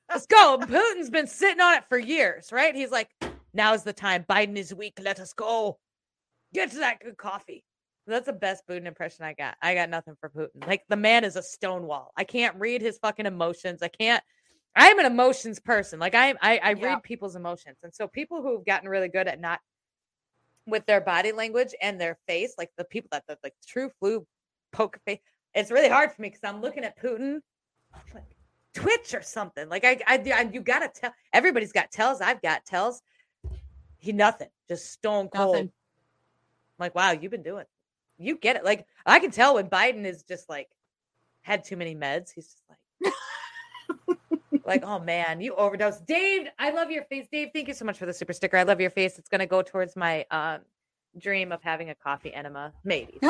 [0.09, 0.59] let's go.
[0.63, 2.75] Putin's been sitting on it for years, right?
[2.75, 3.11] He's like,
[3.53, 4.25] now's the time.
[4.29, 4.99] Biden is weak.
[5.03, 5.79] Let us go.
[6.55, 7.63] Get to that good coffee.
[8.11, 9.57] That's the best Putin impression I got.
[9.63, 10.67] I got nothing for Putin.
[10.67, 12.13] Like the man is a stone wall.
[12.17, 13.83] I can't read his fucking emotions.
[13.83, 14.23] I can't.
[14.77, 15.99] I'm an emotions person.
[15.99, 16.85] Like I, I, I Yeah.
[16.85, 19.61] read people's emotions, and so people who've gotten really good at not
[20.67, 24.27] with their body language and their face, like the people that the like true flu
[24.73, 25.19] poker face.
[25.55, 27.41] It's really hard for me because I'm looking at Putin,
[28.15, 28.37] like
[28.75, 29.69] Twitch or something.
[29.69, 31.13] Like I, I, I you gotta tell.
[31.33, 32.21] Everybody's got tells.
[32.21, 33.03] I've got tells.
[33.99, 35.55] He nothing, just stone cold.
[35.55, 35.73] Nothing.
[36.79, 37.65] Like wow, you've been doing.
[38.21, 38.65] You get it.
[38.65, 40.69] Like I can tell when Biden is just like
[41.43, 42.31] had too many meds.
[42.35, 42.79] He's just like.
[44.67, 46.07] like, oh man, you overdosed.
[46.07, 47.27] Dave, I love your face.
[47.33, 48.57] Dave, thank you so much for the super sticker.
[48.57, 49.19] I love your face.
[49.19, 50.61] It's gonna go towards my um
[51.19, 52.73] dream of having a coffee enema.
[52.85, 53.19] Maybe.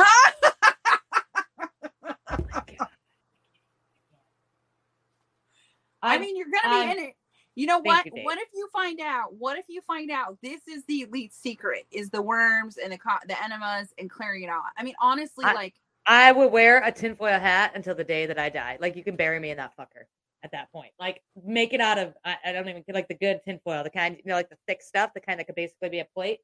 [6.03, 7.15] I mean, you're gonna be um, in it.
[7.57, 8.07] You know thank what?
[8.07, 9.35] you, what if you find out?
[9.35, 11.87] What if you find out this is the elite secret?
[11.91, 14.63] Is the worms and the co- the enemas and clearing it out?
[14.77, 15.75] I mean, honestly, I- like
[16.07, 18.79] I would wear a tinfoil hat until the day that I die.
[18.81, 20.05] Like you can bury me in that fucker
[20.43, 20.93] at that point.
[20.99, 24.17] Like make it out of I, I don't even like the good tinfoil, the kind
[24.17, 26.39] you know, like the thick stuff, the kind that could basically be a plate.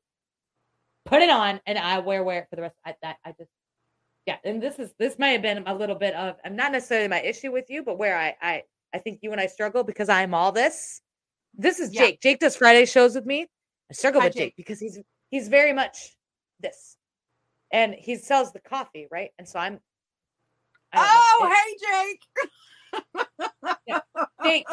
[1.05, 2.77] Put it on, and I wear wear it for the rest.
[2.85, 3.51] I that I just
[4.27, 4.37] yeah.
[4.45, 7.23] And this is this may have been a little bit of I'm not necessarily my
[7.23, 8.63] issue with you, but where I I
[8.97, 11.03] I think you and I struggle because I'm all this.
[11.55, 12.01] This is Yeah.
[12.07, 12.21] Jake.
[12.23, 13.47] Jake does Friday shows with me.
[13.91, 14.57] I struggle Hi, with Jake Jake.
[14.57, 14.99] because he's
[15.31, 16.17] he's very much
[16.61, 16.97] this
[17.71, 19.31] and he sells the coffee, right?
[19.39, 19.79] And so I'm.
[20.95, 21.11] Don't know.
[21.13, 22.15] oh, hey,
[23.85, 24.01] Jake.
[24.45, 24.67] Jake,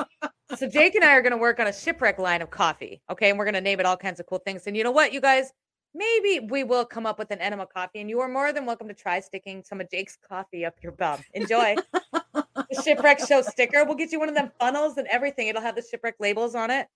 [0.56, 3.30] so Jake and I are going to work on a shipwreck line of coffee, okay?
[3.30, 4.68] And we're going to name it all kinds of cool things.
[4.68, 5.52] And you know what, you guys?
[5.96, 8.88] Maybe we will come up with an enema coffee, and you are more than welcome
[8.88, 11.20] to try sticking some of Jake's coffee up your bum.
[11.34, 11.76] Enjoy
[12.56, 13.84] the shipwreck show sticker.
[13.86, 15.48] We'll get you one of them funnels and everything.
[15.48, 16.88] It'll have the shipwreck labels on it.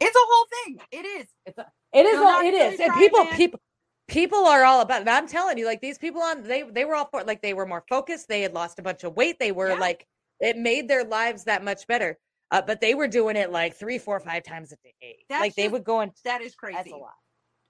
[0.00, 0.80] It's a whole thing.
[0.90, 1.26] It is.
[1.46, 2.78] It's a, it is So all not it until is.
[2.78, 3.36] you And try it, people man.
[3.36, 3.60] people
[4.08, 5.08] people are all about it.
[5.08, 7.66] I'm telling you, like these people on they they were all for like they were
[7.66, 8.28] more focused.
[8.28, 9.38] They had lost a bunch of weight.
[9.38, 9.78] They were Yeah.
[9.78, 10.06] like
[10.40, 12.18] it made their lives that much better.
[12.50, 15.24] Uh, but they were doing it like three, four, five times a day.
[15.28, 16.90] That's like they would go and That is that's crazy.
[16.90, 17.14] a lot.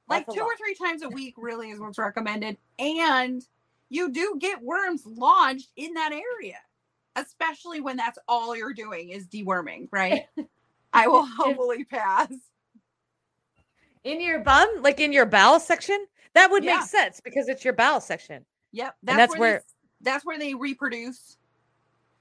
[0.09, 2.59] Like That's a two or three times a week really is what's recommended.
[2.79, 3.43] And
[3.91, 6.59] you do get worms lodged in that area,
[7.17, 10.27] especially when that's all you're doing is deworming, right?
[10.93, 12.33] I will humbly pass.
[14.05, 16.77] In your bum, like in your bowel section, that would Yeah.
[16.79, 18.45] make sense because it's your bowel section.
[18.73, 19.65] Yep, that's, that's where, where- they,
[20.11, 21.37] that's where they reproduce.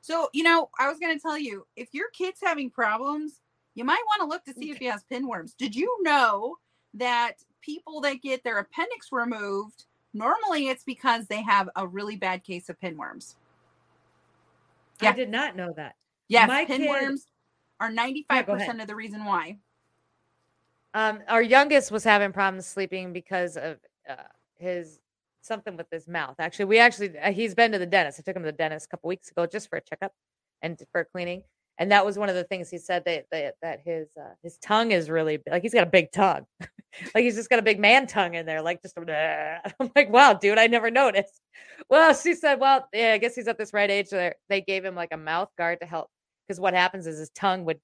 [0.01, 3.41] So you know, I was going to tell you if your kid's having problems,
[3.76, 5.55] you might want to look to see if he has pinworms.
[5.57, 6.57] Did you know
[6.93, 12.43] that people that get their appendix removed normally it's because they have a really bad
[12.43, 13.36] case of pinworms?
[15.01, 15.95] I did not know that.
[16.30, 17.26] Yes, My kid- pinworms
[17.80, 17.91] are
[18.30, 18.59] five ahead.
[18.59, 19.57] percent of the reason why.
[20.93, 24.16] Um, our youngest was having problems sleeping because of uh,
[24.57, 24.99] his
[25.41, 26.36] something with his mouth.
[26.39, 28.20] Actually, we actually uh, he's been to the dentist.
[28.20, 30.14] I took him to the dentist a couple weeks ago just for a checkup
[30.61, 31.43] and for cleaning.
[31.80, 34.57] And that was one of the things he said that that, that his uh, his
[34.57, 36.45] tongue is really like he's got a big tongue,
[37.15, 38.95] like he's just got a big man tongue in there, like just.
[39.80, 41.39] I'm like, wow, dude, I never noticed.
[41.89, 44.07] Well, she said, well, yeah, I guess he's at this right age.
[44.11, 46.09] Where they gave him like a mouth guard to help
[46.47, 47.80] because what happens is his tongue would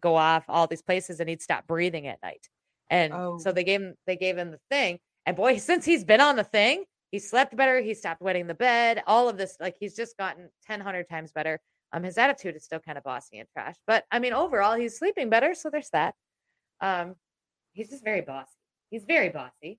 [0.00, 2.48] go off all these places and he'd stop breathing at night.
[2.90, 3.38] And Oh.
[3.38, 4.98] so they gave him they gave him the thing.
[5.26, 7.80] And boy, since he's been on the thing, he slept better.
[7.80, 9.02] He stopped wetting the bed.
[9.06, 11.60] All of this, like he's just gotten ten hundred times better.
[11.92, 14.98] Um, his attitude is still kind of bossy and trash, but I mean, overall, he's
[14.98, 15.54] sleeping better.
[15.54, 16.14] So there's that.
[16.80, 17.14] Um,
[17.72, 18.50] he's just very bossy.
[18.90, 19.78] He's very bossy.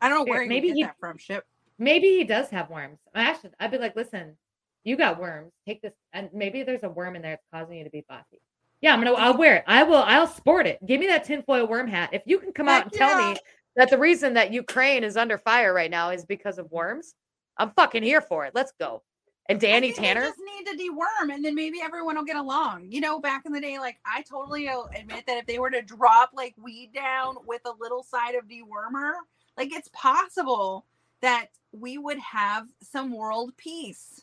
[0.00, 1.18] I don't know Here, where maybe he- that from.
[1.18, 1.44] Ship.
[1.78, 2.98] Maybe he does have worms.
[3.14, 3.54] I should.
[3.60, 4.36] I'd be like, listen,
[4.82, 5.52] you got worms.
[5.66, 8.40] Take this, and maybe there's a worm in there that's causing you to be bossy.
[8.80, 9.14] Yeah, I'm gonna.
[9.16, 9.64] I'll wear it.
[9.66, 10.02] I will.
[10.02, 10.84] I'll sport it.
[10.84, 12.10] Give me that tinfoil worm hat.
[12.12, 13.38] If you can come out Heck and tell me
[13.76, 17.14] that the reason that Ukraine is under fire right now is because of worms,
[17.56, 18.54] I'm fucking here for it.
[18.54, 19.02] Let's go.
[19.50, 20.20] And I Danny Tanner.
[20.22, 22.88] just need to deworm, and then maybe everyone will get along.
[22.90, 25.70] You know, back in the day, like I totally uh, admit that if they were
[25.70, 29.12] to drop like weed down with a little side of dewormer,
[29.56, 30.84] like it's possible
[31.22, 34.22] that we would have some world peace.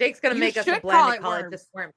[0.00, 1.94] Jake's gonna You make us a blend call and call it just worms.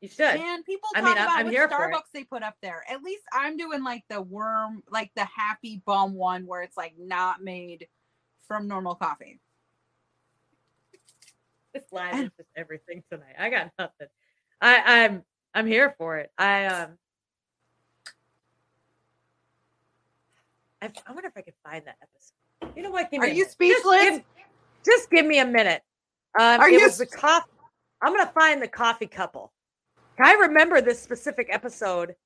[0.00, 0.20] You should.
[0.36, 1.74] And people I talk mean, I'm- about I'm what here for.
[1.74, 2.84] Starbucks they put up there.
[2.88, 6.94] At least I'm doing like the worm, like the happy bum one where it's like
[6.96, 7.88] not made
[8.46, 9.40] from normal coffee.
[11.72, 13.34] This live is just everything tonight.
[13.38, 14.08] I got nothing.
[14.60, 15.22] I, I'm
[15.54, 16.30] I'm here for it.
[16.38, 16.98] I um
[20.80, 22.76] I, I wonder if I could find that episode.
[22.76, 23.10] You know what?
[23.10, 23.44] Give me Are you minute.
[23.44, 24.02] Just speechless?
[24.02, 24.24] give-
[24.84, 25.82] Just give, me a minute.
[26.38, 27.50] Um, Are it you was the coffee.
[28.02, 29.52] I'm gonna find the coffee couple.
[30.20, 32.16] I remember this specific episode.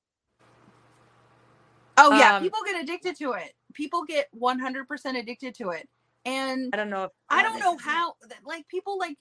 [1.97, 3.53] Oh yeah, Um, people get addicted to it.
[3.73, 5.87] People get 100% addicted to it.
[6.25, 9.17] And I don't know if I don't know how like people like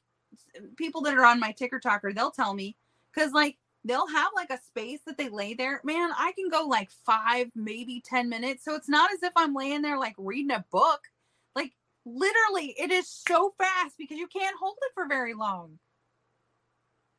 [0.76, 2.76] people that are on my ticker talker, they'll tell me
[3.14, 5.80] cuz like they'll have like a space that they lay there.
[5.84, 8.64] Man, I can go like 5 maybe 10 minutes.
[8.64, 11.01] So it's not as if I'm laying there like reading a book.
[11.55, 11.72] Like
[12.05, 15.78] literally it is so fast because you can't hold it for very long.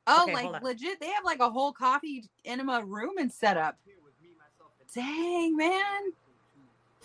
[0.07, 3.77] Oh, Okay, like legit they have like a whole coffee enema room and set up.
[4.93, 6.13] Dang, man.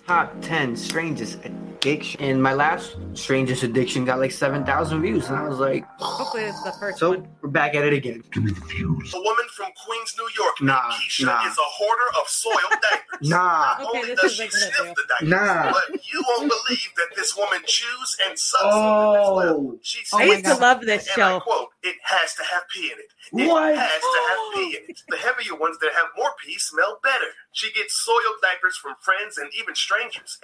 [0.06, 5.46] Top 10 strangest addiction and my last strangest addiction got like 7000 views and i
[5.48, 7.28] was like Hopefully, it's the first so one.
[7.40, 11.46] we're back at it again A woman from Queens, New York, Nah, Keisha, nah.
[11.46, 12.56] is a hoarder of soiled
[12.90, 13.28] diapers.
[13.28, 14.84] nah Not Okay, only this does is she like sniff do.
[14.96, 15.72] the diapers, Nah.
[15.72, 19.36] but you won't believe that this woman chews and sucks them as oh.
[19.36, 19.56] well.
[19.58, 22.62] oh She Oh I used to love this and I quote, it has to have
[22.72, 23.10] pee in it.
[23.42, 23.74] It What?
[23.76, 25.00] has to have pee in it.
[25.08, 27.26] The heavier ones that have more pee smell better.
[27.52, 29.91] She gets soiled diapers from friends and even strangers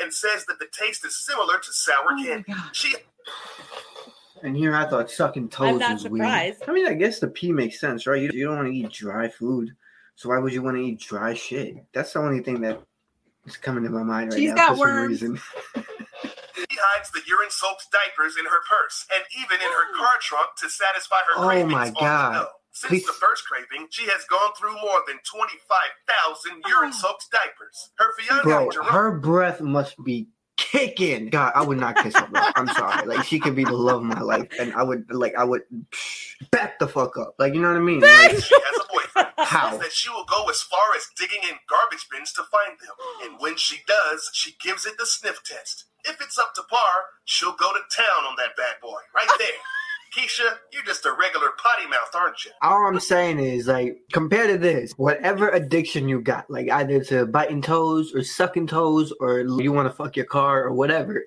[0.01, 2.55] and says that the taste is similar to sour Oh candy.
[2.73, 2.95] She
[4.43, 6.61] and here i thought sucking toes I'm not was surprised.
[6.61, 6.71] weird.
[6.71, 8.23] i mean i guess the pee makes sense right?
[8.23, 9.75] You, you don't want to eat dry food
[10.19, 11.77] so why would you want to eat dry shit?
[11.95, 12.83] That's the only thing that
[13.47, 15.41] is coming to my mind right She's now got for some reason.
[15.77, 20.49] She hides the urine soaked diapers in her purse and even in her car trunk
[20.61, 22.47] to satisfy her Oh cravings my on God.
[22.81, 27.91] Since the first craving, she has gone through more than 25,000 urine soaked diapers.
[27.97, 32.27] Her fiance, bro Jerome, her breath must be kicking god i would not kiss her
[32.27, 35.07] bro i'm sorry like she could be the love of my life and i would
[35.09, 35.63] like i would
[35.93, 38.89] psh, back the fuck up like you know what i mean like, she has a
[38.93, 39.71] boyfriend, How?
[39.71, 42.95] says that she will go as far as digging in garbage bins to find them.
[43.25, 45.85] And when she does, she gives it the sniff test.
[46.05, 49.01] If it's up to par, she'll go to town on that bad boy.
[49.15, 49.59] Right there.
[50.17, 52.51] Keisha, you're just a regular potty mouth, aren't you?
[52.63, 57.27] all I'm saying is like compared to this, whatever addiction you got, like either to
[57.27, 61.25] biting toes or sucking toes or you want to fuck your car or whatever,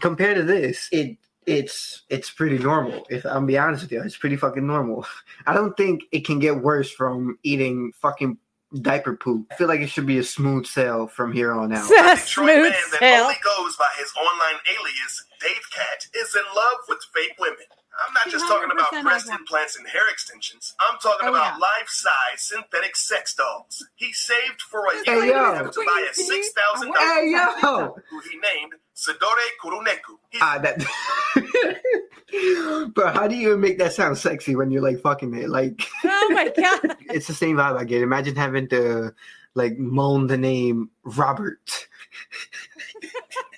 [0.00, 1.16] compared to this, it
[1.46, 3.04] it's it's pretty normal.
[3.10, 5.06] If I'm be honest with you, it's pretty fucking normal.
[5.46, 8.38] I don't think it can get worse from eating fucking
[8.80, 9.46] diaper poop.
[9.50, 11.88] I feel like it should be a smooth sail from here on out.
[11.88, 13.22] Detroit Smooth man that sail.
[13.24, 17.56] only goes by his online alias, Dave Cat, is in love with fake women.
[18.06, 20.74] I'm not just talking about breast implants and hair extensions.
[20.80, 21.58] I'm talking Oh, about yeah.
[21.78, 23.86] life-size synthetic sex dolls.
[23.96, 25.68] He saved for a Hey, year yo.
[25.70, 30.16] to buy a six thousand Hey dollars yo, who he named Sidore Kuroneko.
[30.30, 30.82] He ah, that.
[32.94, 35.50] Bro, how do you even make that sound sexy when you're like fucking it?
[35.50, 36.96] Like, Oh my god.
[37.10, 38.00] it's the same vibe I get.
[38.02, 39.12] Imagine having to
[39.54, 41.88] like moan the name Robert.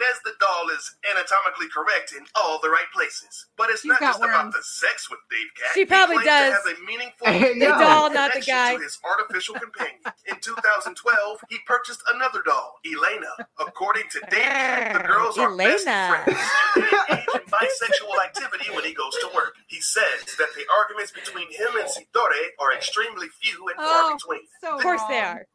[0.00, 3.46] says the doll is anatomically correct in all the right places.
[3.56, 5.70] But it's She's not got just about the sex with Dave Cat.
[5.74, 6.62] She probably he claims does.
[6.64, 8.76] To have a meaningful Hey, The doll, not the connection guy.
[8.76, 10.00] To his artificial companion.
[10.26, 13.32] In 2012, he purchased another doll, Elena.
[13.60, 16.22] According to Dave Cat, the ah, girls are best Elena.
[16.24, 16.40] friends
[16.76, 19.54] and they engage in bisexual activity when he goes to work.
[19.68, 24.16] He says that the arguments between him and Sidore are extremely few and far Oh,
[24.16, 24.40] between.
[24.60, 25.46] so Of course they are.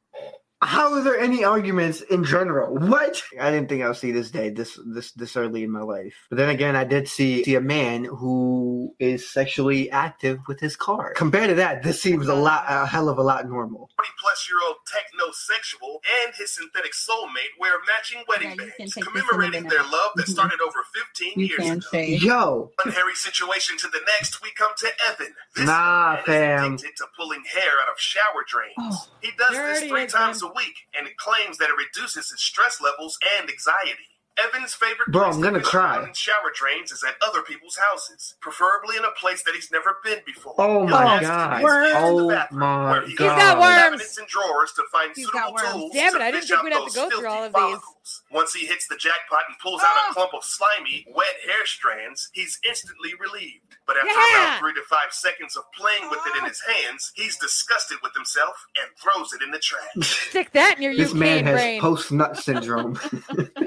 [0.65, 2.73] How are there any arguments in general?
[2.75, 3.21] What?
[3.39, 6.15] I didn't think I'll see this day this this this early in my life.
[6.29, 10.75] But then again, I did see, see a man who is sexually active with his
[10.75, 11.13] car.
[11.13, 13.89] Compared to that, this seems a lot a hell of a lot normal.
[13.95, 19.63] 40 plus year old technosexual and his synthetic soulmate wear matching wedding Yeah, bands commemorating
[19.69, 20.31] their love that Mhm.
[20.31, 21.87] started over 15 You years can ago.
[21.91, 22.21] shade.
[22.23, 25.35] Yo, One hairy situation to the next, we come to Evan.
[25.55, 26.73] This Nah, man is fam.
[26.73, 28.73] addicted to pulling hair out of shower drains.
[28.79, 29.07] Oh.
[29.21, 30.51] he does this three times one.
[30.51, 34.14] a week, and it claims that it reduces his stress levels and anxiety.
[34.37, 36.03] Evan's favorite Bro, place I'm gonna visit try.
[36.07, 39.97] in shower drains is at other people's houses, preferably in a place that he's never
[40.03, 40.53] been before.
[40.57, 41.63] Oh my ask God.
[41.63, 41.93] Worms.
[41.95, 43.35] Oh bathroom, my where he God.
[43.35, 43.75] He's got worms.
[43.75, 45.71] cabinets and drawers to find He's suitable got worms.
[45.73, 47.61] tools Damn it, I didn't think we'd have to go through all of these.
[47.61, 48.21] follicles.
[48.31, 50.07] Once he hits the jackpot and pulls out Ah.
[50.11, 53.77] a clump of slimy, wet hair strands, he's instantly relieved.
[53.87, 54.43] But after Yeah.
[54.47, 58.13] about three to five seconds of playing with it in his hands, he's disgusted with
[58.13, 60.27] himself and throws it in the trash.
[60.29, 62.99] Stick that in your this UK man has post nut syndrome,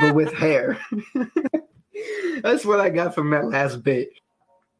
[0.00, 0.78] but with hair.
[2.42, 4.10] That's what I got from that last bit.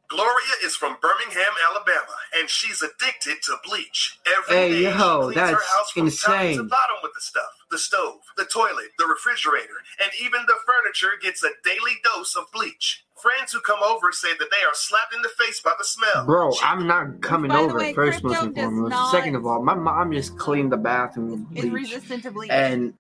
[0.09, 2.01] Gloria is from Birmingham, Alabama,
[2.37, 4.19] and she's addicted to bleach.
[4.27, 7.21] Every Hey, day yo, she cleans her that's house from top to bottom with the
[7.21, 7.45] stuff.
[7.71, 12.47] The stove, the toilet, the refrigerator, and even the furniture gets a daily dose of
[12.53, 13.05] bleach.
[13.23, 16.27] Friends who come over say that they are slapped in the face by the smell.
[16.27, 18.91] Bro, She- I'm not coming By over way, first, most and foremost.
[18.91, 21.73] not- Second of all, my mom just cleaned the bathroom with Is bleach.
[21.93, 22.51] resistant to bleach.
[22.51, 22.95] And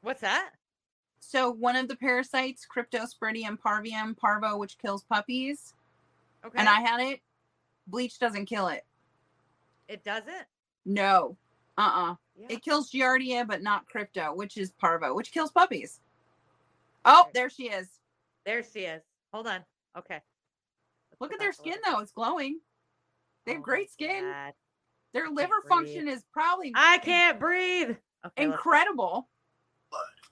[0.00, 0.50] What's that?
[1.28, 5.74] So one of the parasites, Cryptosporidium parvum parvo, which kills puppies,
[6.44, 6.56] Okay.
[6.56, 7.20] and I had it.
[7.88, 8.84] Bleach doesn't kill it.
[9.88, 10.46] it doesn't.
[10.84, 11.36] No.
[11.78, 12.14] Uh-uh.
[12.36, 12.46] Yeah.
[12.50, 16.00] It kills Giardia, but not Crypto, which is parvo, which kills puppies.
[17.04, 17.88] Oh, there she is.
[18.44, 19.02] There she is.
[19.32, 19.64] Hold on.
[19.98, 20.20] Okay.
[21.10, 22.60] Let's Look at their skin though; it's glowing.
[23.46, 24.24] They have Oh great skin.
[24.24, 24.52] God.
[25.12, 25.68] Their liver breathe.
[25.68, 27.96] function is probably I can't breathe.
[28.24, 28.44] Okay.
[28.44, 29.28] incredible.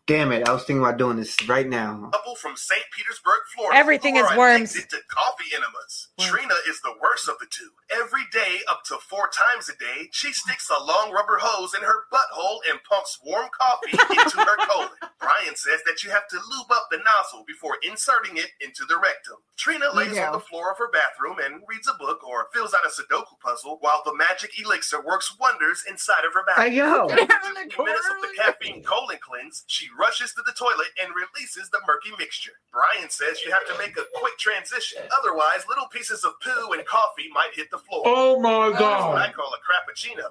[0.06, 2.10] Damn it, I was thinking about doing this right now.
[2.12, 2.82] couple from St.
[2.96, 3.78] Petersburg, Florida.
[3.78, 4.74] Everything who is are worms.
[4.74, 6.08] addicted to coffee enemas.
[6.18, 6.30] Worms.
[6.30, 7.70] Trina is the worst of the two.
[7.94, 11.82] Every day, up to four times a day, she sticks a long rubber hose in
[11.82, 14.88] her butthole and pumps warm coffee into her colon.
[15.20, 18.96] Brian says that you have to lube up the nozzle before inserting it into the
[18.96, 19.36] rectum.
[19.56, 20.20] Trina lays do.
[20.20, 23.38] on the floor of her bathroom and reads a book or fills out a Sudoku
[23.40, 26.70] puzzle while the magic elixir works wonders inside of her bathroom.
[26.70, 29.88] Hey yo, Down in the After 15 corner minutes of the caffeine colon cleanse, she
[29.98, 32.52] rushes to the toilet and releases the murky mixture.
[32.72, 36.84] Brian says you have to make a quick transition, otherwise, little pieces of poo and
[36.86, 38.02] coffee might hit the floor.
[38.06, 38.80] oh my God.
[38.80, 40.26] That's what I call a crappuccino.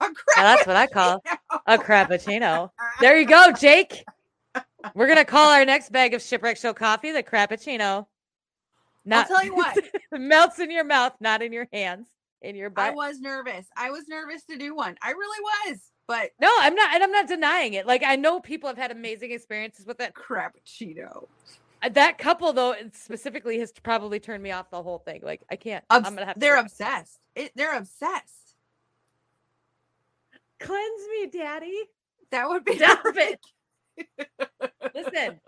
[0.00, 0.06] A
[0.36, 1.22] Yeah, that's what I call
[1.66, 2.70] a crappuccino.
[3.00, 4.04] There you go, Jake.
[4.94, 8.06] We're gonna call our next bag of shipwreck show coffee the crappuccino.
[9.04, 9.78] Not I'll tell you what.
[10.12, 12.08] melts in your mouth, not in your hands,
[12.42, 12.86] in your butt.
[12.86, 13.66] I was nervous.
[13.76, 14.96] I was nervous to do one.
[15.02, 17.86] I really was, but No, I'm not, and I'm not denying it.
[17.86, 20.12] Like I know people have had amazing experiences with it.
[20.14, 21.26] crappuccino.
[21.82, 25.20] Uh, That couple though specifically has probably turned me off the whole thing.
[25.22, 25.84] Like I can't.
[25.90, 26.38] Obs- I'm gonna have.
[26.40, 27.18] They're obsessed.
[27.34, 28.54] It, they're obsessed.
[30.60, 31.78] Cleanse me, daddy.
[32.30, 33.46] That would be Stop perfect.
[34.94, 35.40] Listen,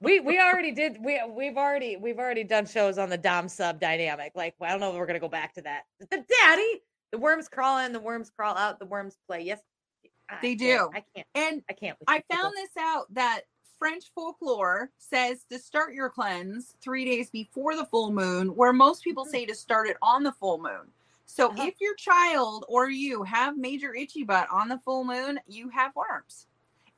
[0.00, 0.98] we we already did.
[1.02, 4.32] We we've already we've already done shows on the dom sub dynamic.
[4.34, 5.82] Like I don't know if we're gonna go back to that.
[6.10, 9.42] The daddy, the worms crawl in, the worms crawl out, the worms play.
[9.42, 9.60] Yes,
[10.30, 10.90] I They do.
[10.94, 11.26] I can't.
[11.34, 11.96] And I can't.
[12.06, 12.42] I you people.
[12.42, 13.42] found this out that
[13.78, 19.02] French folklore says to start your cleanse three days before the full moon, where most
[19.04, 19.30] people Mhm.
[19.30, 20.90] say to start it on the full moon.
[21.26, 21.66] So Uh-huh.
[21.66, 25.94] if your child or you have major itchy butt on the full moon, you have
[25.96, 26.46] worms.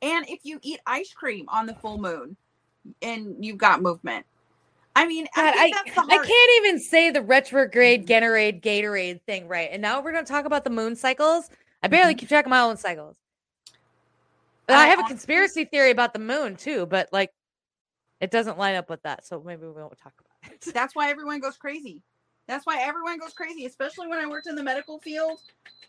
[0.01, 2.37] And if you eat ice cream on the full moon
[3.01, 4.25] and you've got movement.
[4.95, 9.21] I mean, God, I I, that's the I can't even say the retrograde Gatorade Gatorade
[9.23, 9.69] thing right.
[9.71, 11.49] And now we're going to talk about the moon cycles.
[11.87, 13.15] I barely keep track of my own cycles.
[14.67, 14.85] But I Mm-hmm.
[14.85, 17.31] I have a conspiracy theory about the moon too, but like
[18.19, 19.25] it doesn't line up with that.
[19.25, 20.61] So maybe we won't talk about it.
[20.73, 22.03] That's why everyone goes crazy.
[22.45, 25.39] That's why everyone goes crazy, especially when I worked in the medical field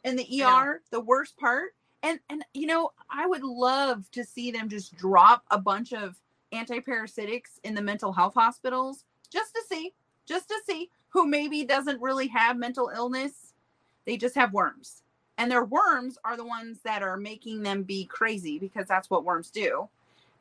[0.04, 0.44] in the.
[0.44, 1.74] ER, the worst part.
[2.04, 6.14] And and you know, I would love to see them just drop a bunch of
[6.52, 9.92] antiparasitics in the mental health hospitals just to see,
[10.26, 13.54] just to see who maybe doesn't really have mental illness.
[14.06, 15.02] They just have worms.
[15.38, 19.24] And their worms are the ones that are making them be crazy because that's what
[19.24, 19.88] worms do.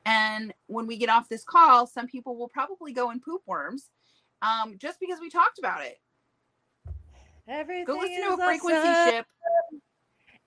[0.06, 3.90] And when we get off this call, some people will probably go and poop worms
[4.42, 6.00] um, just because we talked about it.
[7.48, 9.14] Everything Go listen to is a frequency awesome.
[9.14, 9.26] ship.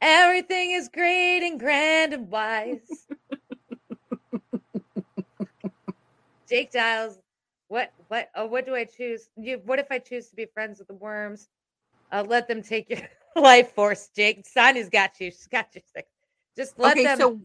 [0.02, 3.06] Everything is great and grand and wise.
[6.48, 7.18] Jake Giles,
[7.68, 9.28] what what oh what do I choose?
[9.36, 11.48] You what if I choose to be friends with the worms?
[12.10, 12.98] Uh, let them take your
[13.40, 14.46] life force, Jake.
[14.46, 15.30] Sonia's got you.
[15.30, 15.80] She's got you.
[15.94, 16.06] sick.
[16.56, 17.18] Just let okay, them.
[17.18, 17.40] so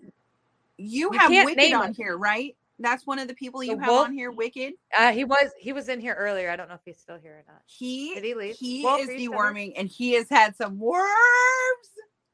[0.77, 1.93] you, You have Wicked on them.
[1.93, 2.55] here, right?
[2.79, 4.07] That's one of the people you The have wolf?
[4.07, 4.73] on here, Wicked.
[4.97, 6.49] uh, he was he was in here earlier.
[6.49, 7.61] I don't know if he's still here or not.
[7.67, 8.55] He Did he leave?
[8.57, 11.05] he Wolf, is deworming and he has had some worms.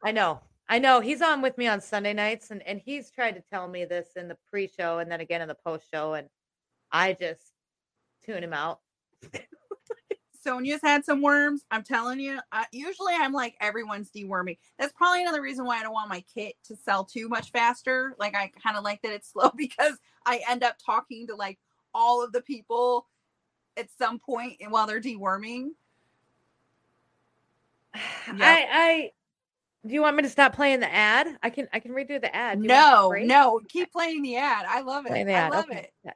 [0.03, 0.39] I know.
[0.67, 0.99] I know.
[0.99, 4.07] He's on with me on Sunday nights and, and he's tried to tell me this
[4.15, 6.27] in the pre-show and then again in the post-show and
[6.91, 7.51] I just
[8.25, 8.79] tune him out.
[10.43, 11.65] Sonia's had some worms.
[11.71, 12.39] I'm telling you.
[12.51, 14.57] I, usually, I'm like everyone's deworming.
[14.79, 18.15] That's probably another reason why I don't want my kit to sell too much faster.
[18.19, 21.59] Like I kind of like that it's slow because I end up talking to like
[21.93, 23.07] all of the people
[23.77, 25.69] at some point while they're deworming.
[28.27, 28.37] Yep.
[28.39, 29.11] I I
[29.85, 31.37] do you want me to stop playing the ad?
[31.41, 32.59] I can I can redo the ad.
[32.59, 34.65] Do you want No, no, keep playing the ad.
[34.69, 35.11] I love it.
[35.11, 35.89] I love okay.
[36.05, 36.13] it.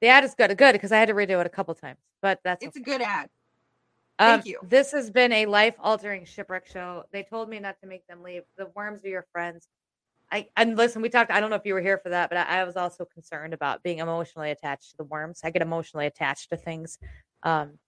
[0.00, 0.54] The ad is good.
[0.58, 1.98] Good because I had to redo it a couple times.
[2.20, 2.82] But that's It's okay.
[2.82, 3.30] a good ad.
[4.18, 4.60] Um, Thank you.
[4.62, 7.04] This has been a life altering shipwreck show.
[7.12, 8.42] They told me not to make them leave.
[8.56, 9.66] The worms are your friends.
[10.30, 11.30] I and listen, we talked.
[11.30, 13.52] I don't know if you were here for that, but I, I was also concerned
[13.54, 15.40] about being emotionally attached to the worms.
[15.44, 16.98] I get emotionally attached to things.
[17.42, 17.78] Um,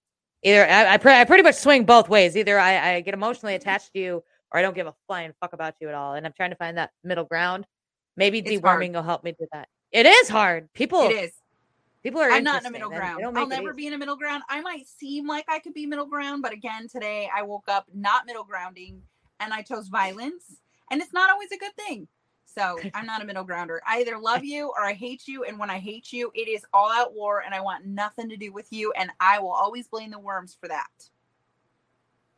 [0.42, 2.36] either I, I, pre- I pretty much swing both ways.
[2.36, 4.22] Either I, I get emotionally attached to you,
[4.52, 6.14] or I don't give a flying fuck about you at all.
[6.14, 7.66] And I'm trying to find that middle ground.
[8.16, 8.94] Maybe It's deworming hard.
[8.94, 9.68] will help me do that.
[9.92, 10.72] It is hard.
[10.72, 11.32] People, It is.
[12.06, 12.30] People are.
[12.30, 13.24] I'm not in a middle ground.
[13.36, 13.76] I'll never easy.
[13.76, 14.44] be in a middle ground.
[14.48, 17.86] I might seem like I could be middle ground, but again, today I woke up
[17.92, 19.02] not middle grounding
[19.40, 20.60] and I chose violence.
[20.90, 22.06] And it's not always a good thing.
[22.44, 23.82] So I'm not a middle grounder.
[23.86, 25.42] I either love you or I hate you.
[25.44, 28.36] And when I hate you, it is all out war and I want nothing to
[28.36, 28.92] do with you.
[28.96, 30.86] And I will always blame the worms for that.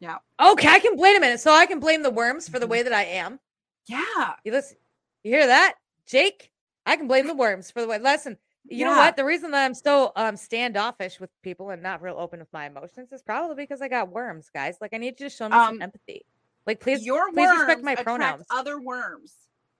[0.01, 0.17] Yeah.
[0.41, 1.41] Okay, I can blame a minute.
[1.41, 2.71] So I can blame the worms for the Mhm.
[2.71, 3.39] way that I am.
[3.87, 4.35] Yeah.
[4.45, 4.79] You listen,
[5.23, 5.75] you hear that,
[6.07, 6.51] Jake?
[6.87, 7.99] I can blame the worms for the way.
[7.99, 8.39] Listen,
[8.69, 9.17] you know what?
[9.17, 12.67] The reason that I'm so um standoffish with people and not real open with my
[12.67, 14.77] emotions is probably because I got worms, guys.
[14.81, 16.25] Like I need you to show me Um, some empathy.
[16.67, 18.45] Like please, Your please worms respect my pronouns.
[18.51, 19.35] other worms.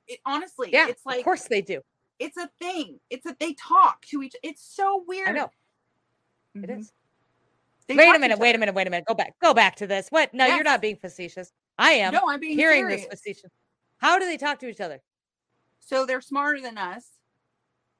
[0.07, 1.81] It, honestly, yeah, it's like of course they do.
[2.19, 2.99] it's a thing.
[3.11, 4.35] It's that they talk to each.
[4.43, 5.29] It's so weird.
[5.29, 5.51] I know
[6.55, 6.79] it Mhm.
[6.81, 6.93] is.
[7.87, 8.39] They Wait a minute.
[8.39, 8.75] Wait a minute.
[8.75, 9.07] Wait a minute.
[9.07, 9.39] Go back.
[9.41, 10.09] Go back to this.
[10.11, 10.33] What?
[10.35, 11.53] No, you're not being facetious.
[11.79, 13.03] I am No, I'm being hearing serious.
[13.03, 13.51] this facetious.
[13.99, 15.01] How do they talk to each other?
[15.81, 17.18] So they're smarter than us.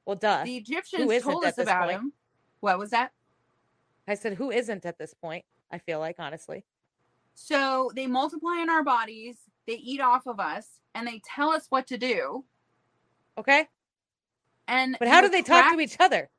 [0.05, 0.43] Well, duh.
[0.43, 1.97] The Egyptians told us about point?
[1.97, 2.13] him.
[2.61, 3.11] What was that?
[4.07, 5.45] I said, who isn't at this point?
[5.71, 6.63] I feel like honestly.
[7.35, 9.37] So they multiply in our bodies,
[9.67, 12.43] they eat off of us, and they tell us what to do.
[13.37, 13.67] Okay,
[14.67, 16.29] And but how do they talk to each other?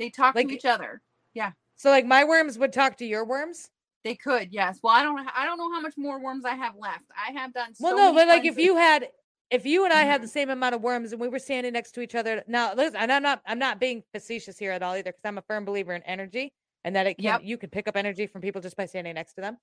[0.00, 1.02] They talk like- to each other.
[1.34, 1.52] Yeah.
[1.76, 3.70] So like my worms would talk to your worms.
[4.02, 4.80] They could, yes.
[4.82, 5.28] Well, I don't.
[5.36, 7.04] I don't know how much more worms I have left.
[7.14, 7.74] I have done.
[7.74, 9.08] so Well, no, but like if you had,
[9.50, 10.32] if you and I had the mm-hmm.
[10.32, 13.12] same amount of worms and we were standing next to each other, now listen, and
[13.12, 15.92] I'm not, I'm not being facetious here at all either, because I'm a firm believer
[15.92, 16.52] in energy
[16.84, 17.40] and that it can, Yep.
[17.44, 19.58] you can pick up energy from people just by standing next to them.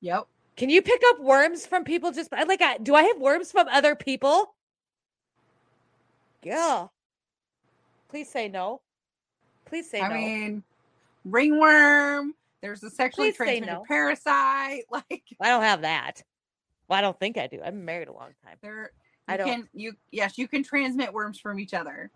[0.00, 0.26] Yep.
[0.56, 3.52] Can you pick up worms from people just by, like, I, do I have worms
[3.52, 4.54] from other people?
[6.42, 6.88] Yeah.
[8.08, 8.80] Please say no.
[9.66, 10.14] Please say I no.
[10.14, 10.62] I mean,
[11.24, 12.34] ringworm.
[12.60, 13.84] There's a sexually Please transmitted no.
[13.86, 14.84] parasite.
[14.90, 16.22] Like I don't have that.
[16.88, 17.58] Well, I don't think I do.
[17.58, 18.56] I've been married a long time.
[18.62, 18.92] there.
[19.28, 19.46] I don't.
[19.48, 22.10] can you yes you can transmit worms from each other.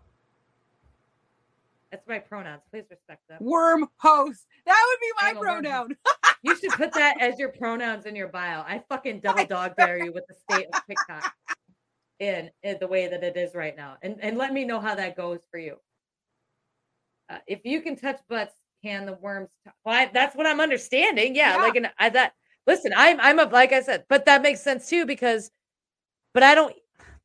[1.91, 2.63] That's my pronouns.
[2.71, 3.37] Please respect them.
[3.39, 4.47] Worm host.
[4.65, 5.95] That would be my I'm pronoun.
[6.45, 8.63] You should put that as your pronouns in your bio.
[8.67, 11.33] I fucking double dog dare you with the state of TikTok
[12.19, 14.93] in, in the way that it is right now, and and let me know how
[14.93, 15.77] that goes for you.
[17.29, 18.53] Uh, if you can touch butts,
[18.83, 19.47] can the worms?
[19.63, 21.33] T- well, I, that's what I'm understanding.
[21.33, 21.61] Yeah, Yeah.
[21.61, 22.33] like and I that.
[22.67, 25.49] Listen, I'm I'm a like I said, but that makes sense too because,
[26.33, 26.75] but I don't.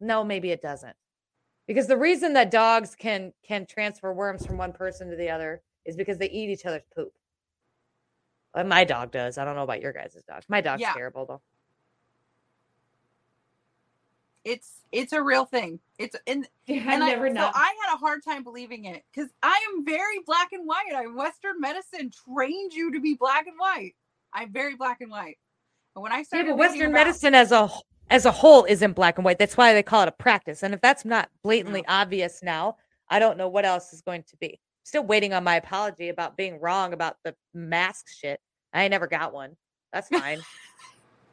[0.00, 0.96] No, maybe it doesn't,
[1.66, 5.60] because the reason that dogs can can transfer worms from one person to the other
[5.84, 7.12] is because they eat each other's poop.
[8.54, 9.38] But my dog does.
[9.38, 10.42] I don't know about your guys' dog.
[10.48, 10.92] My dog's Yeah.
[10.92, 11.40] terrible though.
[14.44, 15.78] It's it's a real thing.
[15.98, 19.58] It's and Yeah, and I, so I had a hard time believing it because I
[19.74, 20.92] am very black and white.
[20.94, 23.94] I Western medicine trained you to be black and white.
[24.32, 25.38] I'm very black and white.
[25.94, 27.68] But when I yeah, started but Western about- medicine as a
[28.10, 29.38] as a whole isn't black and white.
[29.38, 30.62] That's why they call it a practice.
[30.62, 32.76] And if that's not blatantly obvious now,
[33.08, 34.60] I don't know what else is going to be.
[34.84, 38.40] Still waiting on my apology about being wrong about the mask shit.
[38.72, 39.56] I never got one.
[39.92, 40.40] That's fine.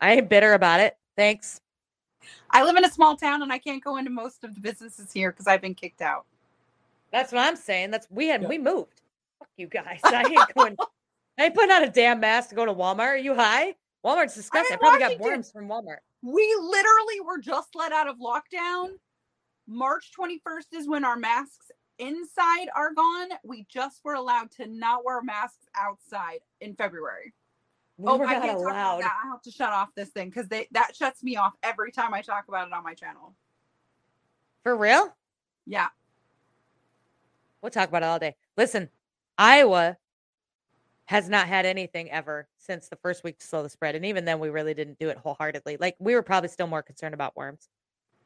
[0.02, 0.96] I ain't bitter about it.
[1.16, 1.62] Thanks.
[2.50, 5.12] I live in a small town and I can't go into most of the businesses
[5.14, 6.26] here because I've been kicked out.
[7.12, 7.92] That's what I'm saying.
[7.92, 8.48] That's we had Yeah.
[8.50, 9.02] we moved.
[9.40, 10.00] Fuck you guys.
[10.04, 10.76] I ain't going.
[11.38, 13.00] I ain't putting on a damn mask to go to Walmart.
[13.00, 13.76] Are you high?
[14.06, 14.74] Walmart's disgusting.
[14.74, 15.98] I in probably got worms from Walmart.
[16.22, 18.90] We literally were just let out of lockdown.
[19.68, 23.30] March 21st is when our masks inside are gone.
[23.44, 27.34] We just were allowed to not wear masks outside in February.
[27.98, 29.14] We oh, I can't talk about that.
[29.24, 32.14] I have to shut off this thing because they that shuts me off every time
[32.14, 33.34] I talk about it on my channel.
[34.64, 35.16] For real?
[35.66, 35.88] Yeah.
[37.62, 38.36] We'll talk about it all day.
[38.58, 38.90] Listen,
[39.38, 39.98] Iowa
[41.08, 43.96] has not had anything ever since the first week to slow the spread.
[43.96, 45.78] And even then, we really didn't do it wholeheartedly.
[45.80, 47.70] Like, we were probably still more concerned about worms.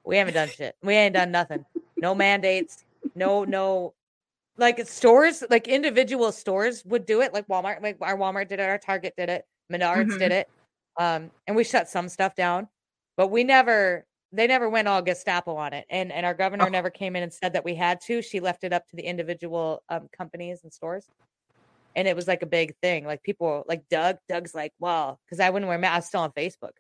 [0.05, 0.75] We haven't done shit.
[0.82, 1.65] We ain't done nothing.
[2.01, 2.86] No mandates.
[3.15, 3.93] No, no.
[4.57, 7.34] Like stores, like individual stores would do it.
[7.34, 10.19] Like Walmart, like our Walmart did it, our Target did it, Menards Mhm.
[10.19, 10.49] did it.
[10.97, 12.67] Um, and we shut some stuff down,
[13.15, 15.86] but we never, they never went all Gestapo on it.
[15.89, 16.69] And and our governor Oh.
[16.69, 18.21] never came in and said that we had to.
[18.21, 21.07] She left it up to the individual um, companies and stores.
[21.96, 23.06] And it was like a big thing.
[23.06, 25.94] Like people like Doug, Doug's like, well, because I wouldn't wear mask.
[25.94, 26.72] I was still on Facebook.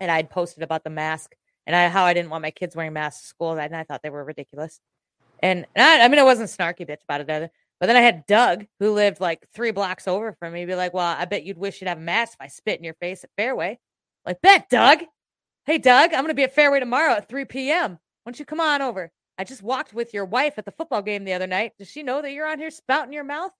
[0.00, 1.34] And I'd posted about the mask
[1.66, 3.58] and I, how I didn't want my kids wearing masks to school.
[3.58, 4.80] And I thought they were ridiculous.
[5.42, 7.50] And, and I, I mean, I wasn't snarky bitch about it either.
[7.78, 10.92] But then I had Doug, who lived like three blocks over from me, be like,
[10.92, 13.24] well, I bet you'd wish you'd have a mask if I spit in your face
[13.24, 13.76] at Fareway.
[14.26, 15.00] Like, bet, Doug.
[15.64, 17.92] Hey, Doug, I'm to be at Fareway tomorrow at 3 p.m.
[17.92, 19.10] Why don't you come on over?
[19.38, 21.72] I just walked with your wife at the football game the other night.
[21.78, 23.52] Does she know that you're on here spouting your mouth?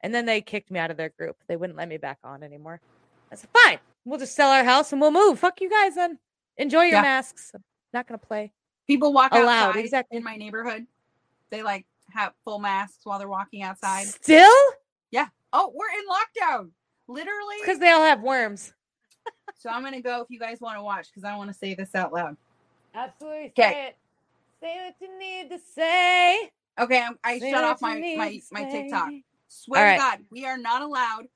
[0.00, 1.36] And then they kicked me out of their group.
[1.48, 2.80] They wouldn't let me back on anymore.
[3.32, 5.38] I said, fine, we'll just sell our house and we'll move.
[5.38, 6.18] Fuck you guys then.
[6.56, 7.02] Enjoy your Yeah.
[7.02, 7.50] masks.
[7.54, 8.52] I'm not going to play.
[8.86, 10.16] People walk Allowed, outside exactly.
[10.18, 10.86] in my neighborhood.
[11.50, 14.06] They like have full masks while they're walking outside.
[14.06, 14.50] Still?
[15.10, 15.26] Yeah.
[15.52, 16.70] Oh, we're in lockdown.
[17.06, 17.56] Literally.
[17.60, 18.72] Because they all have worms.
[19.58, 21.74] So I'm gonna go if you guys want to watch because I want to say
[21.74, 22.36] this out loud.
[22.94, 23.46] Absolutely.
[23.58, 23.72] Okay.
[23.72, 23.94] Say.
[24.60, 26.50] Say what you need to say.
[26.78, 29.08] Okay, I'm, I Say shut off my my my TikTok.
[29.08, 29.24] say.
[29.48, 29.98] Swear All to.
[29.98, 31.28] God, we are not allowed.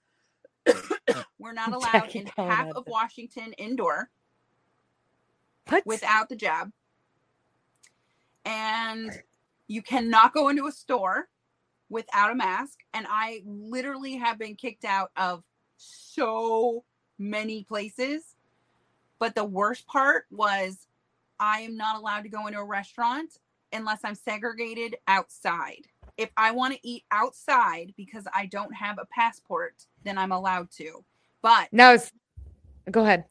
[1.38, 2.90] we're not allowed Jackie in half of that.
[2.90, 4.10] Washington indoor
[5.68, 5.84] What?
[5.84, 6.70] without the jab,
[8.44, 9.10] and
[9.66, 11.28] you cannot go into a store
[11.88, 12.80] without a mask.
[12.94, 15.42] And I literally have been kicked out of
[15.76, 16.84] so
[17.18, 18.34] many places.
[19.18, 20.86] But the worst part was
[21.38, 23.38] I am not allowed to go into a restaurant
[23.72, 25.86] unless I'm segregated outside.
[26.16, 30.70] If I want to eat outside because I don't have a passport, then I'm allowed
[30.72, 31.04] to.
[31.42, 32.12] But no, it's,
[32.90, 33.24] go ahead.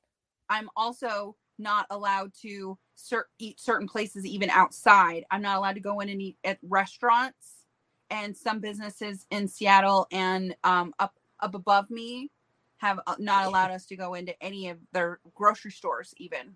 [0.49, 5.25] I'm also not allowed to cer- eat certain places even outside.
[5.32, 7.66] I'm not allowed to go in and eat at restaurants.
[8.09, 12.29] And some businesses in Seattle and um, up up above me
[12.78, 16.13] have uh, not allowed us to go into any of their grocery stores.
[16.17, 16.55] Even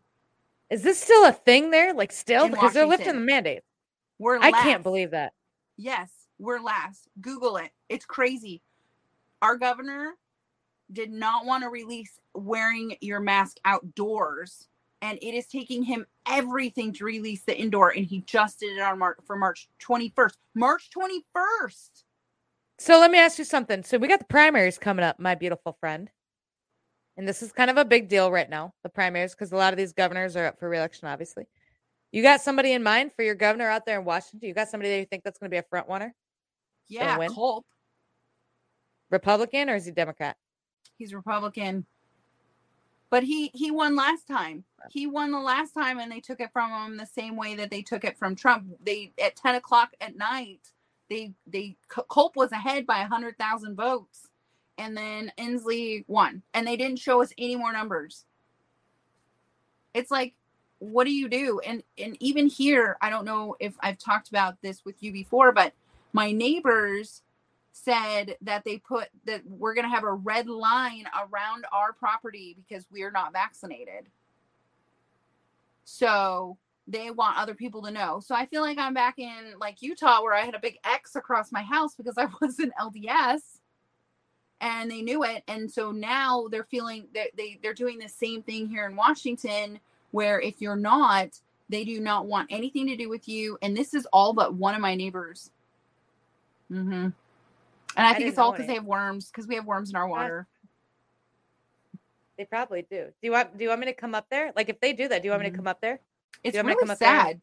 [0.70, 1.94] Is this still a thing there?
[1.94, 2.46] Like still?
[2.46, 3.62] In Because they're lifting the mandate.
[4.20, 5.32] we're I can't believe that.
[5.78, 7.08] Yes, we're last.
[7.22, 7.72] Google it.
[7.90, 8.62] It's crazy.
[9.42, 10.14] Our governor
[10.92, 14.68] did not want to release wearing your mask outdoors,
[15.02, 18.82] and it is taking him everything to release the indoor, and he just did it
[18.82, 20.34] on March for March 21st.
[20.54, 22.04] March 21st.
[22.78, 23.84] So let me ask you something.
[23.84, 26.10] So we got the primaries coming up, my beautiful friend.
[27.18, 29.72] And this is kind of a big deal right now, the primaries, because a lot
[29.72, 31.46] of these governors are up for reelection, obviously.
[32.12, 34.48] You got somebody in mind for your governor out there in Washington?
[34.48, 36.14] You got somebody that you think that's going to be a front runner?
[36.88, 37.28] Yeah?
[37.28, 37.66] Culp.
[39.10, 40.38] Republican or is he Democrat?
[40.98, 41.86] He's Republican.
[43.10, 44.64] But he he won last time.
[44.90, 47.70] He won the last time, and they took it from him the same way that
[47.70, 48.66] they took it from Trump.
[48.84, 50.72] They at ten o'clock at night,
[51.10, 54.28] they they Culp was ahead by a hundred thousand votes,
[54.78, 58.26] and then Inslee won, and they didn't show us any more numbers.
[59.94, 60.34] It's like,
[60.80, 61.60] what do you do?
[61.60, 65.52] And and even here, I don't know if I've talked about this with you before,
[65.52, 65.74] but
[66.16, 67.24] my neighbors
[67.74, 72.58] said that they put that we're going to have a red line around our property
[72.58, 74.08] because we're not vaccinated.
[75.86, 78.22] So they want other people to know.
[78.22, 81.16] So I feel like I'm back in like Utah where I had a big X
[81.18, 83.42] across my house because I was in LDS.
[84.62, 88.42] and they knew it and so now they're feeling that they they're doing the same
[88.42, 89.80] thing here in washington
[90.12, 91.40] where if you're not
[91.70, 94.76] they do not want anything to do with you and this is all but one
[94.76, 95.52] of my neighbors
[96.72, 97.10] mm-hmm
[97.98, 100.08] and i, think it's all because they have worms because we have worms in our
[100.08, 100.48] water
[102.38, 103.06] They probably do.
[103.06, 104.52] Do you want do you want me to come up there?
[104.58, 106.02] Like if they do that, do you want me to come up there
[106.44, 107.10] it's you want me to really come up there?
[107.10, 107.42] sad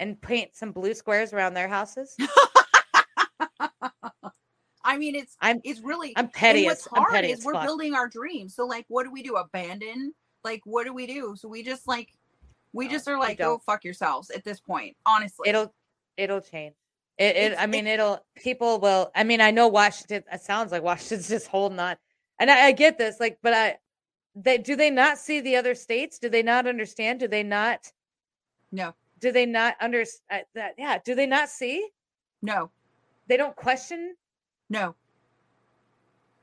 [0.00, 2.16] and paint some blue squares around their houses?
[4.84, 7.64] i mean it's I'm it's really I'm petty what's hard petty is we're fuck.
[7.64, 10.12] building our dreams so like what do we do abandon
[10.44, 12.08] like what do we do so we just like
[12.72, 15.72] we No, just are like go fuck yourselves at this point honestly It'll
[16.16, 16.74] it'll change.
[17.18, 20.82] It, it I mean it'll people will I mean I know Washington it sounds like
[20.82, 21.96] Washington's just holding on.
[22.38, 23.78] And I, I get this, like, but I
[24.34, 26.18] they do they not see the other states?
[26.18, 27.20] Do they not understand?
[27.20, 27.90] Do they not
[28.72, 31.88] no do they not understand uh, that yeah, do they not see?
[32.42, 32.70] no
[33.28, 34.14] They don't question
[34.68, 34.94] No.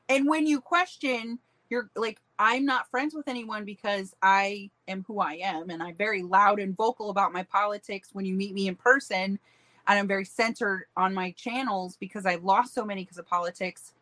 [0.10, 1.40] And when you question,
[1.70, 5.70] you're like, I'm not friends with anyone because I am who I am.
[5.70, 9.40] And I'm very loud and vocal about my politics when you meet me in person.
[9.88, 13.94] And I'm very centered on my channels because I've lost so many because of politics.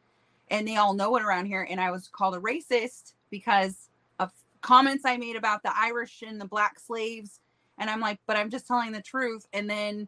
[0.49, 1.68] And they all know it around here.
[1.70, 3.90] And I was called a racist because
[4.20, 4.32] of
[4.62, 7.40] comments I made about the Irish and the black slaves.
[7.78, 9.48] And I'm like, but I'm just telling the truth.
[9.53, 10.08] And then,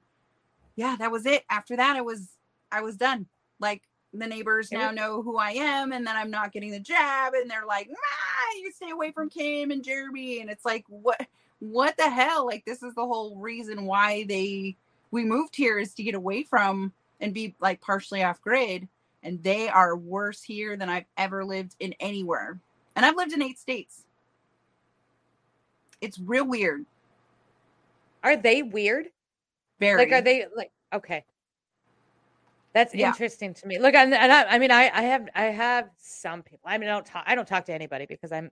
[0.76, 1.44] yeah, that was it.
[1.50, 2.30] After that, I was,
[2.72, 3.26] I was done.
[3.60, 3.84] Like,
[4.14, 7.50] the neighbors now know who I am, and then I'm not getting the jab, and
[7.50, 11.26] they're like, "Nah, you stay away from Kim and Jeremy," and it's like, what,
[11.60, 12.46] what the hell?
[12.46, 14.78] Like, this is the whole reason why they
[15.14, 16.92] we moved here is to get away from
[17.22, 18.88] and be like partially off grid,
[19.22, 22.60] and they are worse here than I've ever lived in anywhere,
[22.96, 24.04] and I've lived in eight states.
[26.02, 26.86] It's real weird,
[28.24, 29.08] are they weird?
[29.80, 30.06] very.
[30.06, 31.24] Like, are they like okay?
[32.74, 33.10] That's Yeah.
[33.10, 33.78] interesting to me.
[33.78, 36.66] Look, and, and I, I mean, I, I have, I have some people.
[36.66, 38.50] I mean, I don't talk, I don't talk to anybody because I'm,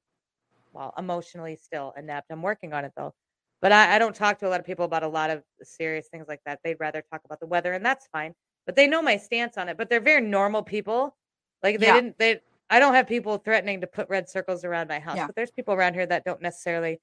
[0.74, 2.30] well, emotionally still inept.
[2.30, 3.16] I'm working on it though,
[3.62, 6.08] but I, I don't talk to a lot of people about a lot of serious
[6.08, 6.60] things like that.
[6.64, 8.34] They'd rather talk about the weather, and that's fine.
[8.66, 9.78] But they know my stance on it.
[9.78, 11.16] But they're very normal people.
[11.64, 11.94] Like they Yeah.
[11.96, 12.40] didn't, they.
[12.70, 15.28] I don't have people threatening to put red circles around my house, Yeah.
[15.28, 17.00] but there's people around here that don't necessarily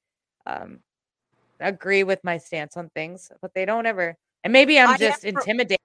[0.47, 0.81] um,
[1.61, 4.17] agree with my stance on things, but they don't ever.
[4.45, 5.79] And maybe I'm I just fro- intimidated.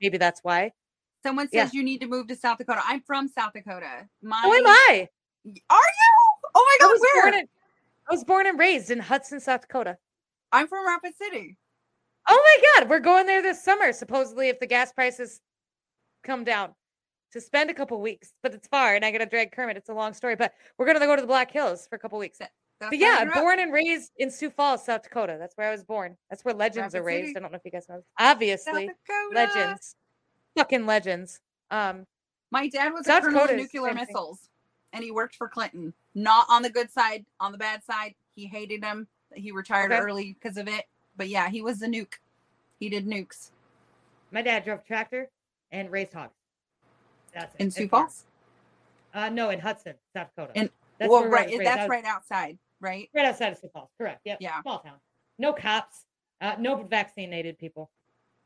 [0.00, 0.72] Maybe that's why.
[1.22, 1.64] Someone Yeah.
[1.64, 2.80] says you need to move to South Dakota.
[2.84, 4.08] I'm from South Dakota.
[4.22, 5.08] My Oh, am I?
[5.44, 5.60] Are you?
[6.54, 7.22] Oh my I god, was where?
[7.24, 7.48] born in.
[8.08, 9.98] I was born and raised in Hudson, South Dakota.
[10.52, 11.56] I'm from Rapid City.
[12.28, 13.92] Oh my God, we're going there this summer.
[13.92, 15.40] Supposedly, if the gas prices
[16.24, 16.74] come down,
[17.32, 18.32] to spend a couple weeks.
[18.42, 19.76] But it's far, and I got to drag Kermit.
[19.76, 22.18] It's a long story, but we're gonna go to the Black Hills for a couple
[22.18, 22.38] weeks.
[22.78, 25.36] But yeah, born and raised in Sioux Falls, South Dakota.
[25.38, 26.16] That's where I was born.
[26.28, 27.28] That's where legends are raised.
[27.28, 27.36] City.
[27.38, 27.96] I don't know if you guys know.
[27.96, 28.04] this.
[28.18, 28.90] Obviously,
[29.32, 29.96] legends,
[30.56, 31.40] fucking legends.
[31.70, 32.06] Um,
[32.50, 34.48] My dad was South a colonel of nuclear missiles,
[34.92, 35.94] and he worked for Clinton.
[36.14, 38.14] Not on the good side, on the bad side.
[38.34, 39.08] He hated him.
[39.36, 40.00] He retired Okay.
[40.00, 40.84] early because of it.
[41.16, 42.14] But yeah, he was a nuke.
[42.78, 43.50] He did nukes
[44.30, 45.30] my dad drove a tractor
[45.70, 46.34] and raised hogs.
[47.32, 47.60] That's it.
[47.60, 47.88] in Sioux.
[47.88, 48.24] Falls.
[49.14, 50.52] Uh, no, in Hudson, South Dakota.
[50.54, 51.60] In- that's well, right, was raised.
[51.60, 53.08] I that's was right outside, right?
[53.14, 53.90] right outside of Sioux Falls.
[53.98, 54.20] Correct.
[54.24, 54.38] Yep.
[54.40, 54.62] Yeah.
[54.62, 54.96] Small town.
[55.38, 56.04] No cops.
[56.40, 57.90] Uh, no vaccinated people.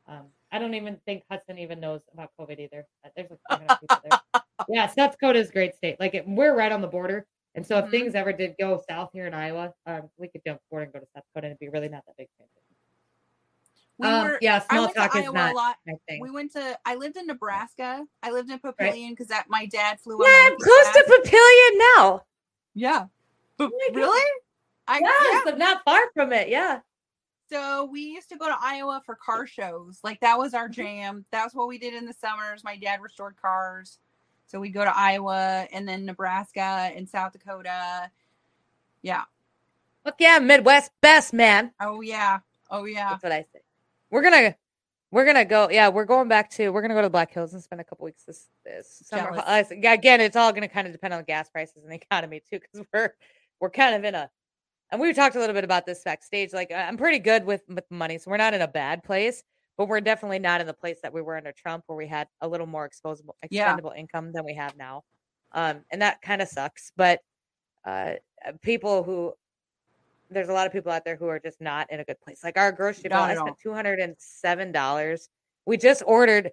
[0.07, 2.85] Um, I don't even think Hudson even knows about COVID either.
[3.05, 4.19] Uh, There's a ton of people there.
[4.69, 5.99] Yeah, South Dakota is a great state.
[5.99, 7.91] Like it, we're right on the border, and so if Mhm.
[7.91, 10.99] things ever did go south here in Iowa, um, we could jump forward and go
[10.99, 12.27] to South Dakota, and it'd be really not that big.
[12.37, 12.57] transition.
[13.97, 14.37] We Um, were.
[14.41, 15.77] yeah, small talk is not a lot.
[16.09, 16.79] We went to.
[16.85, 18.07] I lived in Nebraska.
[18.23, 20.17] I lived in Papillion because that my dad flew.
[20.25, 22.25] yeah, I'm close to Papillion now.
[22.73, 23.07] Yeah.
[23.59, 23.69] Oh.
[23.93, 24.31] Really?
[24.87, 25.51] I Yes, yeah.
[25.51, 26.49] I'm not far from it.
[26.49, 26.81] Yeah.
[27.51, 29.99] So we used to go to Iowa for car shows.
[30.03, 31.25] Like that was our jam.
[31.31, 32.63] That's what we did in the summers.
[32.63, 33.99] My dad restored cars.
[34.51, 38.11] So we go to Iowa and then Nebraska and South Dakota.
[39.01, 39.23] Yeah.
[40.05, 41.71] Look, yeah, Midwest best man.
[41.79, 42.39] Oh yeah.
[42.69, 43.11] Oh yeah.
[43.11, 43.61] That's what I say.
[44.09, 44.55] We're gonna
[45.09, 45.69] we're gonna go.
[45.69, 47.85] Yeah, we're going back to we're gonna go to the Black Hills and spend a
[47.85, 49.29] couple weeks this this summer.
[49.31, 49.43] Jealous.
[49.47, 51.89] I s- yeah, again, it's all gonna kind of depend on the gas prices and
[51.89, 53.13] the economy too, because we're
[53.61, 54.29] we're kind of in a
[54.91, 56.51] and we talked a little bit about this backstage.
[56.51, 59.43] Like I'm pretty good with with money, so we're not in a bad place,
[59.77, 62.27] but we're definitely not in the place that we were under Trump, where we had
[62.41, 63.63] a little more exposable Yeah.
[63.63, 65.03] expendable income than we have now.
[65.53, 66.91] Um, and that kind of sucks.
[66.95, 67.19] But
[67.85, 68.13] uh,
[68.61, 69.33] people who
[70.29, 72.41] there's a lot of people out there who are just not in a good place.
[72.43, 75.27] Like our grocery bill, I spent two hundred and seven dollars.
[75.65, 76.51] We just ordered,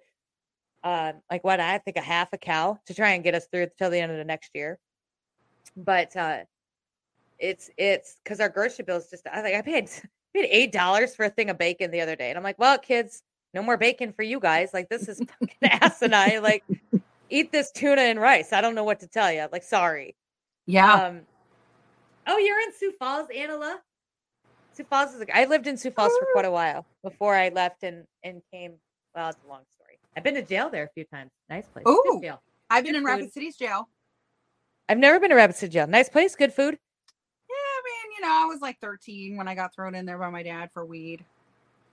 [0.83, 3.67] uh, like what I think a half a cow to try and get us through
[3.77, 4.79] till the end of the next year.
[5.77, 6.39] But uh,
[7.37, 9.25] it's it's because our grocery bill is just.
[9.31, 9.89] I think I paid
[10.39, 12.77] paid eight dollars for a thing of bacon the other day, and I'm like, well,
[12.77, 14.69] kids, no more bacon for you guys.
[14.73, 16.41] Like this is fucking asinine.
[16.41, 16.63] Like
[17.29, 18.53] eat this tuna and rice.
[18.53, 19.47] I don't know what to tell you.
[19.51, 20.15] Like, sorry.
[20.65, 20.93] Yeah.
[20.93, 21.21] Um,
[22.27, 23.79] oh, you're in Sioux Falls, Angela.
[24.73, 25.21] Sioux Falls is.
[25.21, 28.41] A, I lived in Sioux Falls for quite a while before I left and and
[28.53, 28.73] came.
[29.15, 29.97] Well, it's a long story.
[30.15, 31.31] I've been to jail there a few times.
[31.49, 31.85] Nice place.
[32.21, 32.41] Jail.
[32.69, 33.33] I've been good in Rapid.
[33.33, 33.89] City's jail.
[34.87, 35.87] I've never been to Rapid City jail.
[35.87, 36.35] Nice place.
[36.35, 36.77] Good food.
[38.19, 40.29] Yeah, I you know, I was like 13 when I got thrown in there by
[40.29, 41.23] my dad for weed.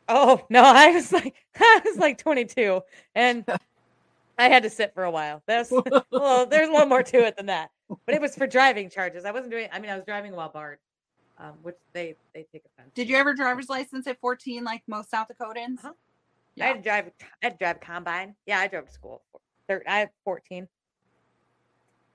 [0.09, 2.81] Oh no, I was like I was like 22,
[3.15, 3.45] and
[4.39, 5.43] I had to sit for a while.
[5.47, 5.73] That's
[6.11, 7.71] well, there's little more to it than that.
[8.05, 9.25] But it was for driving charges.
[9.25, 9.69] I wasn't doing.
[9.73, 10.79] I mean, I was driving while barred,
[11.39, 12.93] um, which they they take offense.
[12.95, 15.79] Did you ever driver's license at 14 like most South Dakotans?
[15.79, 15.93] Uh-huh.
[16.61, 17.11] I had to drive.
[17.21, 18.35] I had to drive a combine.
[18.47, 19.23] Yeah, I drove to school.
[19.69, 20.69] Thir- I had 14.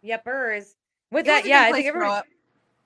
[0.03, 0.75] Yepers.
[1.11, 2.23] With It that, yeah, I think everyone.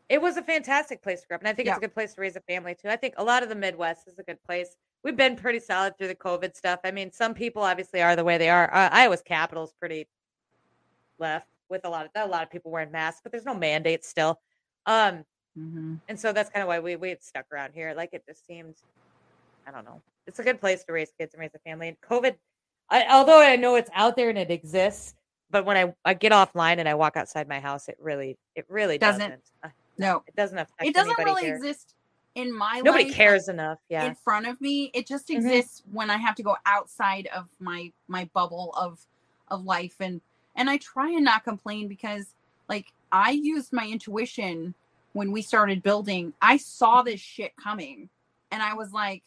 [0.10, 2.14] It was a fantastic place to grow up, and I think it's a good place
[2.14, 2.90] to raise a family too.
[2.90, 4.76] I think a lot of the Midwest is a good place.
[5.04, 6.80] We've been pretty solid through the COVID stuff.
[6.84, 8.72] I mean, some people obviously are the way they are.
[8.74, 10.08] Uh, Iowa's capital is pretty
[11.20, 14.08] left with a lot of a lot of people wearing masks, but there's no mandates
[14.08, 14.40] still.
[14.86, 15.26] Um,
[15.58, 16.02] Mhm.
[16.10, 17.94] and so that's kind of why we we've stuck around here.
[17.96, 18.76] Like it just seemed,
[19.66, 21.88] I don't know, it's a good place to raise kids and raise a family.
[21.88, 22.38] And COVID,
[22.90, 25.16] I, although I know it's out there and it exists,
[25.50, 28.66] but when I I get offline and I walk outside my house, it really it
[28.70, 29.30] really Doesn't.
[29.30, 29.44] doesn't.
[29.98, 31.56] No, it doesn't affect it doesn't really here.
[31.56, 31.96] exist
[32.36, 33.80] in my Nobody life, cares enough.
[33.90, 34.06] Yeah.
[34.06, 34.92] in front of me.
[34.94, 35.36] It just Mhm.
[35.38, 39.00] exists when I have to go outside of my my bubble of
[39.48, 40.22] of life and
[40.56, 42.34] and I try and not complain because
[42.68, 44.74] like I used my intuition
[45.14, 46.34] when we started building.
[46.42, 48.10] I saw this shit coming
[48.52, 49.24] and I was like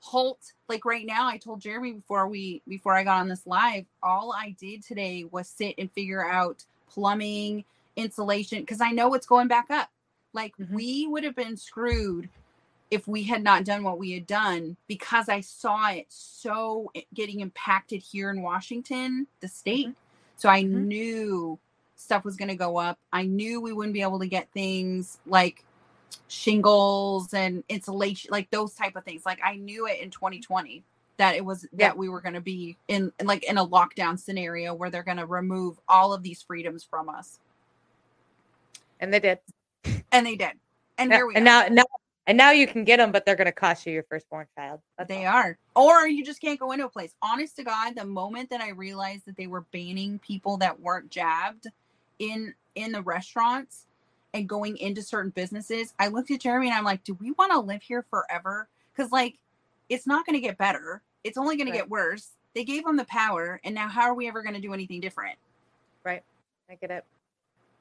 [0.00, 3.86] halt like right now I told Jeremy before we before I got on this live
[4.02, 7.64] all I did today was sit and figure out plumbing
[7.96, 9.90] insulation because I know it's going back up
[10.34, 10.70] like Mhm.
[10.72, 12.30] we would have been screwed
[12.90, 17.40] if we had not done what we had done because I saw it so getting
[17.40, 19.94] impacted here in Washington, the state.
[20.36, 20.86] So I Mhm.
[20.88, 21.60] knew
[21.96, 22.98] stuff was going to go up.
[23.12, 25.64] I knew we wouldn't be able to get things like
[26.28, 29.26] shingles and insulation, like those type of things.
[29.26, 30.84] Like I knew it in 2020
[31.18, 31.88] that it was Yeah.
[31.88, 35.18] that we were going to be in like in a lockdown scenario where they're going
[35.18, 37.40] to remove all of these freedoms from us.
[39.00, 39.38] And they did.
[40.12, 40.52] And they did.
[40.98, 41.44] And Yeah, here we and are.
[41.44, 41.84] now now
[42.26, 44.80] and now you can get them, but they're going to cost you your firstborn child.
[44.98, 45.26] That's They all.
[45.26, 45.58] are.
[45.76, 47.14] Or you just can't go into a place.
[47.22, 51.10] Honest to God, the moment that I realized that they were banning people that weren't
[51.10, 51.68] jabbed
[52.18, 53.86] in in the restaurants
[54.34, 57.52] and going into certain businesses, I looked at Jeremy and I'm like, do we want
[57.52, 58.68] to live here forever?
[58.94, 59.38] Because like
[59.88, 61.02] it's not gonna get better.
[61.24, 62.30] It's only gonna get worse.
[62.54, 65.38] They gave them the power, and now how are we ever gonna do anything different?
[66.04, 66.22] Right.
[66.70, 67.04] I get it.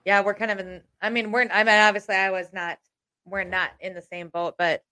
[0.05, 0.81] Yeah, we're kind of in.
[1.01, 1.47] I mean, we're.
[1.51, 2.77] I mean, obviously, I was not.
[3.25, 4.83] We're not in the same boat, but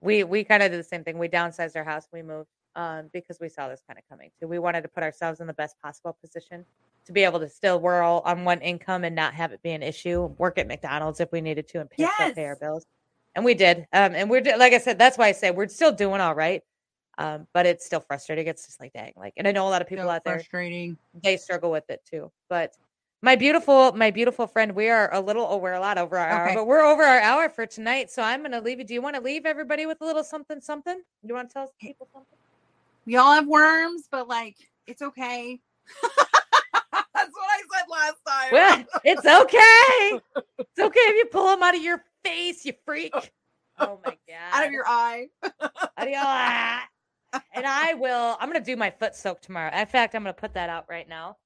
[0.00, 1.18] we we kind of did the same thing.
[1.18, 2.06] We downsized our house.
[2.12, 4.46] We moved um, because we saw this kind of coming too.
[4.48, 6.64] We wanted to put ourselves in the best possible position
[7.06, 9.70] to be able to still we're all on one income and not have it be
[9.72, 10.24] an issue.
[10.38, 12.84] Work at McDonald's if we needed to and pay, still pay our bills.
[13.34, 13.86] And we did.
[13.92, 16.62] Um, and we're like I said, that's why I say we're still doing all right.
[17.18, 18.46] Um, but it's still frustrating.
[18.46, 20.34] It's just like dang, like, and I know a lot of people So out there
[20.36, 20.96] frustrating.
[21.22, 22.30] they struggle with it too.
[22.48, 22.72] But
[23.22, 26.28] my beautiful, my beautiful friend, we are a little, oh, we're a lot over our
[26.28, 28.10] hour, but we're over our hour for tonight.
[28.10, 28.84] So I'm going to leave you.
[28.84, 31.00] Do you want to leave everybody with a little something, something?
[31.22, 32.38] You want to tell people something?
[33.06, 35.60] We all have worms, but like it's okay.
[36.02, 38.48] That's what I said last time.
[38.52, 40.20] Well, it's okay.
[40.58, 43.14] It's okay if you pull them out of your face, you freak.
[43.78, 44.36] Oh my God.
[44.52, 45.28] out of your eye.
[45.96, 47.42] Adios.
[47.54, 48.36] and I will.
[48.38, 49.74] I'm gonna do my foot soak tomorrow.
[49.74, 51.38] In fact, I'm gonna put that out right now.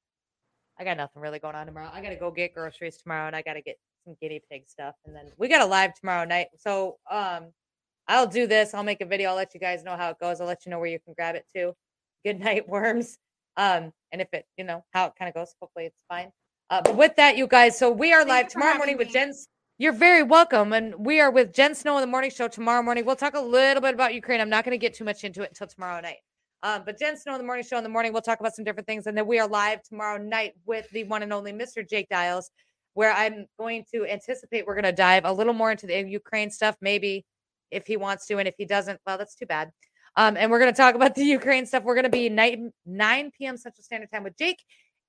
[0.79, 1.91] I got nothing really going on tomorrow.
[1.93, 5.15] I gotta go get groceries tomorrow, and I gotta get some guinea pig stuff, and
[5.15, 6.49] then we got a live tomorrow night.
[6.59, 7.47] So, um,
[8.09, 8.73] I'll do this.
[8.75, 9.31] I'll make a video.
[9.31, 10.41] I'll let you guys know how it goes.
[10.41, 11.75] I'll let you know where you can grab it too.
[12.25, 13.19] Good night, worms.
[13.57, 15.55] Um, and if it, you know, how it kind of goes.
[15.61, 16.31] Hopefully, it's fine.
[16.71, 19.13] Uh, but with that, you guys, so we are Thank live tomorrow morning with me.
[19.13, 19.49] Jen's.
[19.79, 20.73] You're very welcome.
[20.73, 23.05] And we are with Jen Snow in the morning show tomorrow morning.
[23.05, 24.41] We'll talk a little bit about Ukraine.
[24.41, 26.17] I'm not going to get too much into it until tomorrow night.
[26.63, 28.65] Um, but Jen Snow in the morning show in the morning, we'll talk about some
[28.65, 29.07] different things.
[29.07, 31.89] And then we are live tomorrow night with the one and only Mr.
[31.89, 32.51] Jake Dials,
[32.95, 36.51] where I'm going to anticipate we're going to dive a little more into the Ukraine
[36.51, 37.25] stuff, maybe
[37.71, 38.39] if he wants to.
[38.39, 39.71] And if he doesn't, well, that's too bad.
[40.17, 41.85] Um, and we're going to talk about the Ukraine stuff.
[41.85, 43.57] We're going to be night 9 p.m.
[43.57, 44.63] Central Standard Time with Jake,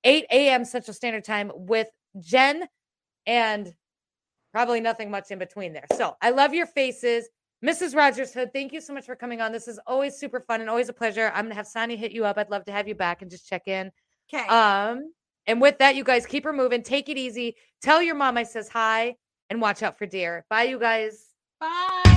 [0.04, 0.64] 8 a.m.
[0.64, 1.88] Central Standard Time with
[2.20, 2.66] Jen,
[3.26, 3.72] and
[4.52, 5.86] probably nothing much in between there.
[5.96, 7.28] So I love your faces.
[7.64, 7.96] Mrs.
[7.96, 9.50] Rogers Hood, thank you so much for coming on.
[9.50, 11.32] This is always super fun and always a pleasure.
[11.34, 12.38] I'm gonna have Sonia hit you up.
[12.38, 13.90] I'd love to have you back and just check in.
[14.32, 14.46] Okay.
[14.46, 15.12] Um,
[15.46, 16.82] and with that, you guys keep her moving.
[16.82, 17.56] Take it easy.
[17.82, 19.16] Tell your mom I says hi
[19.50, 20.44] and watch out for deer.
[20.48, 21.26] Bye, you guys.
[21.58, 22.14] Bye.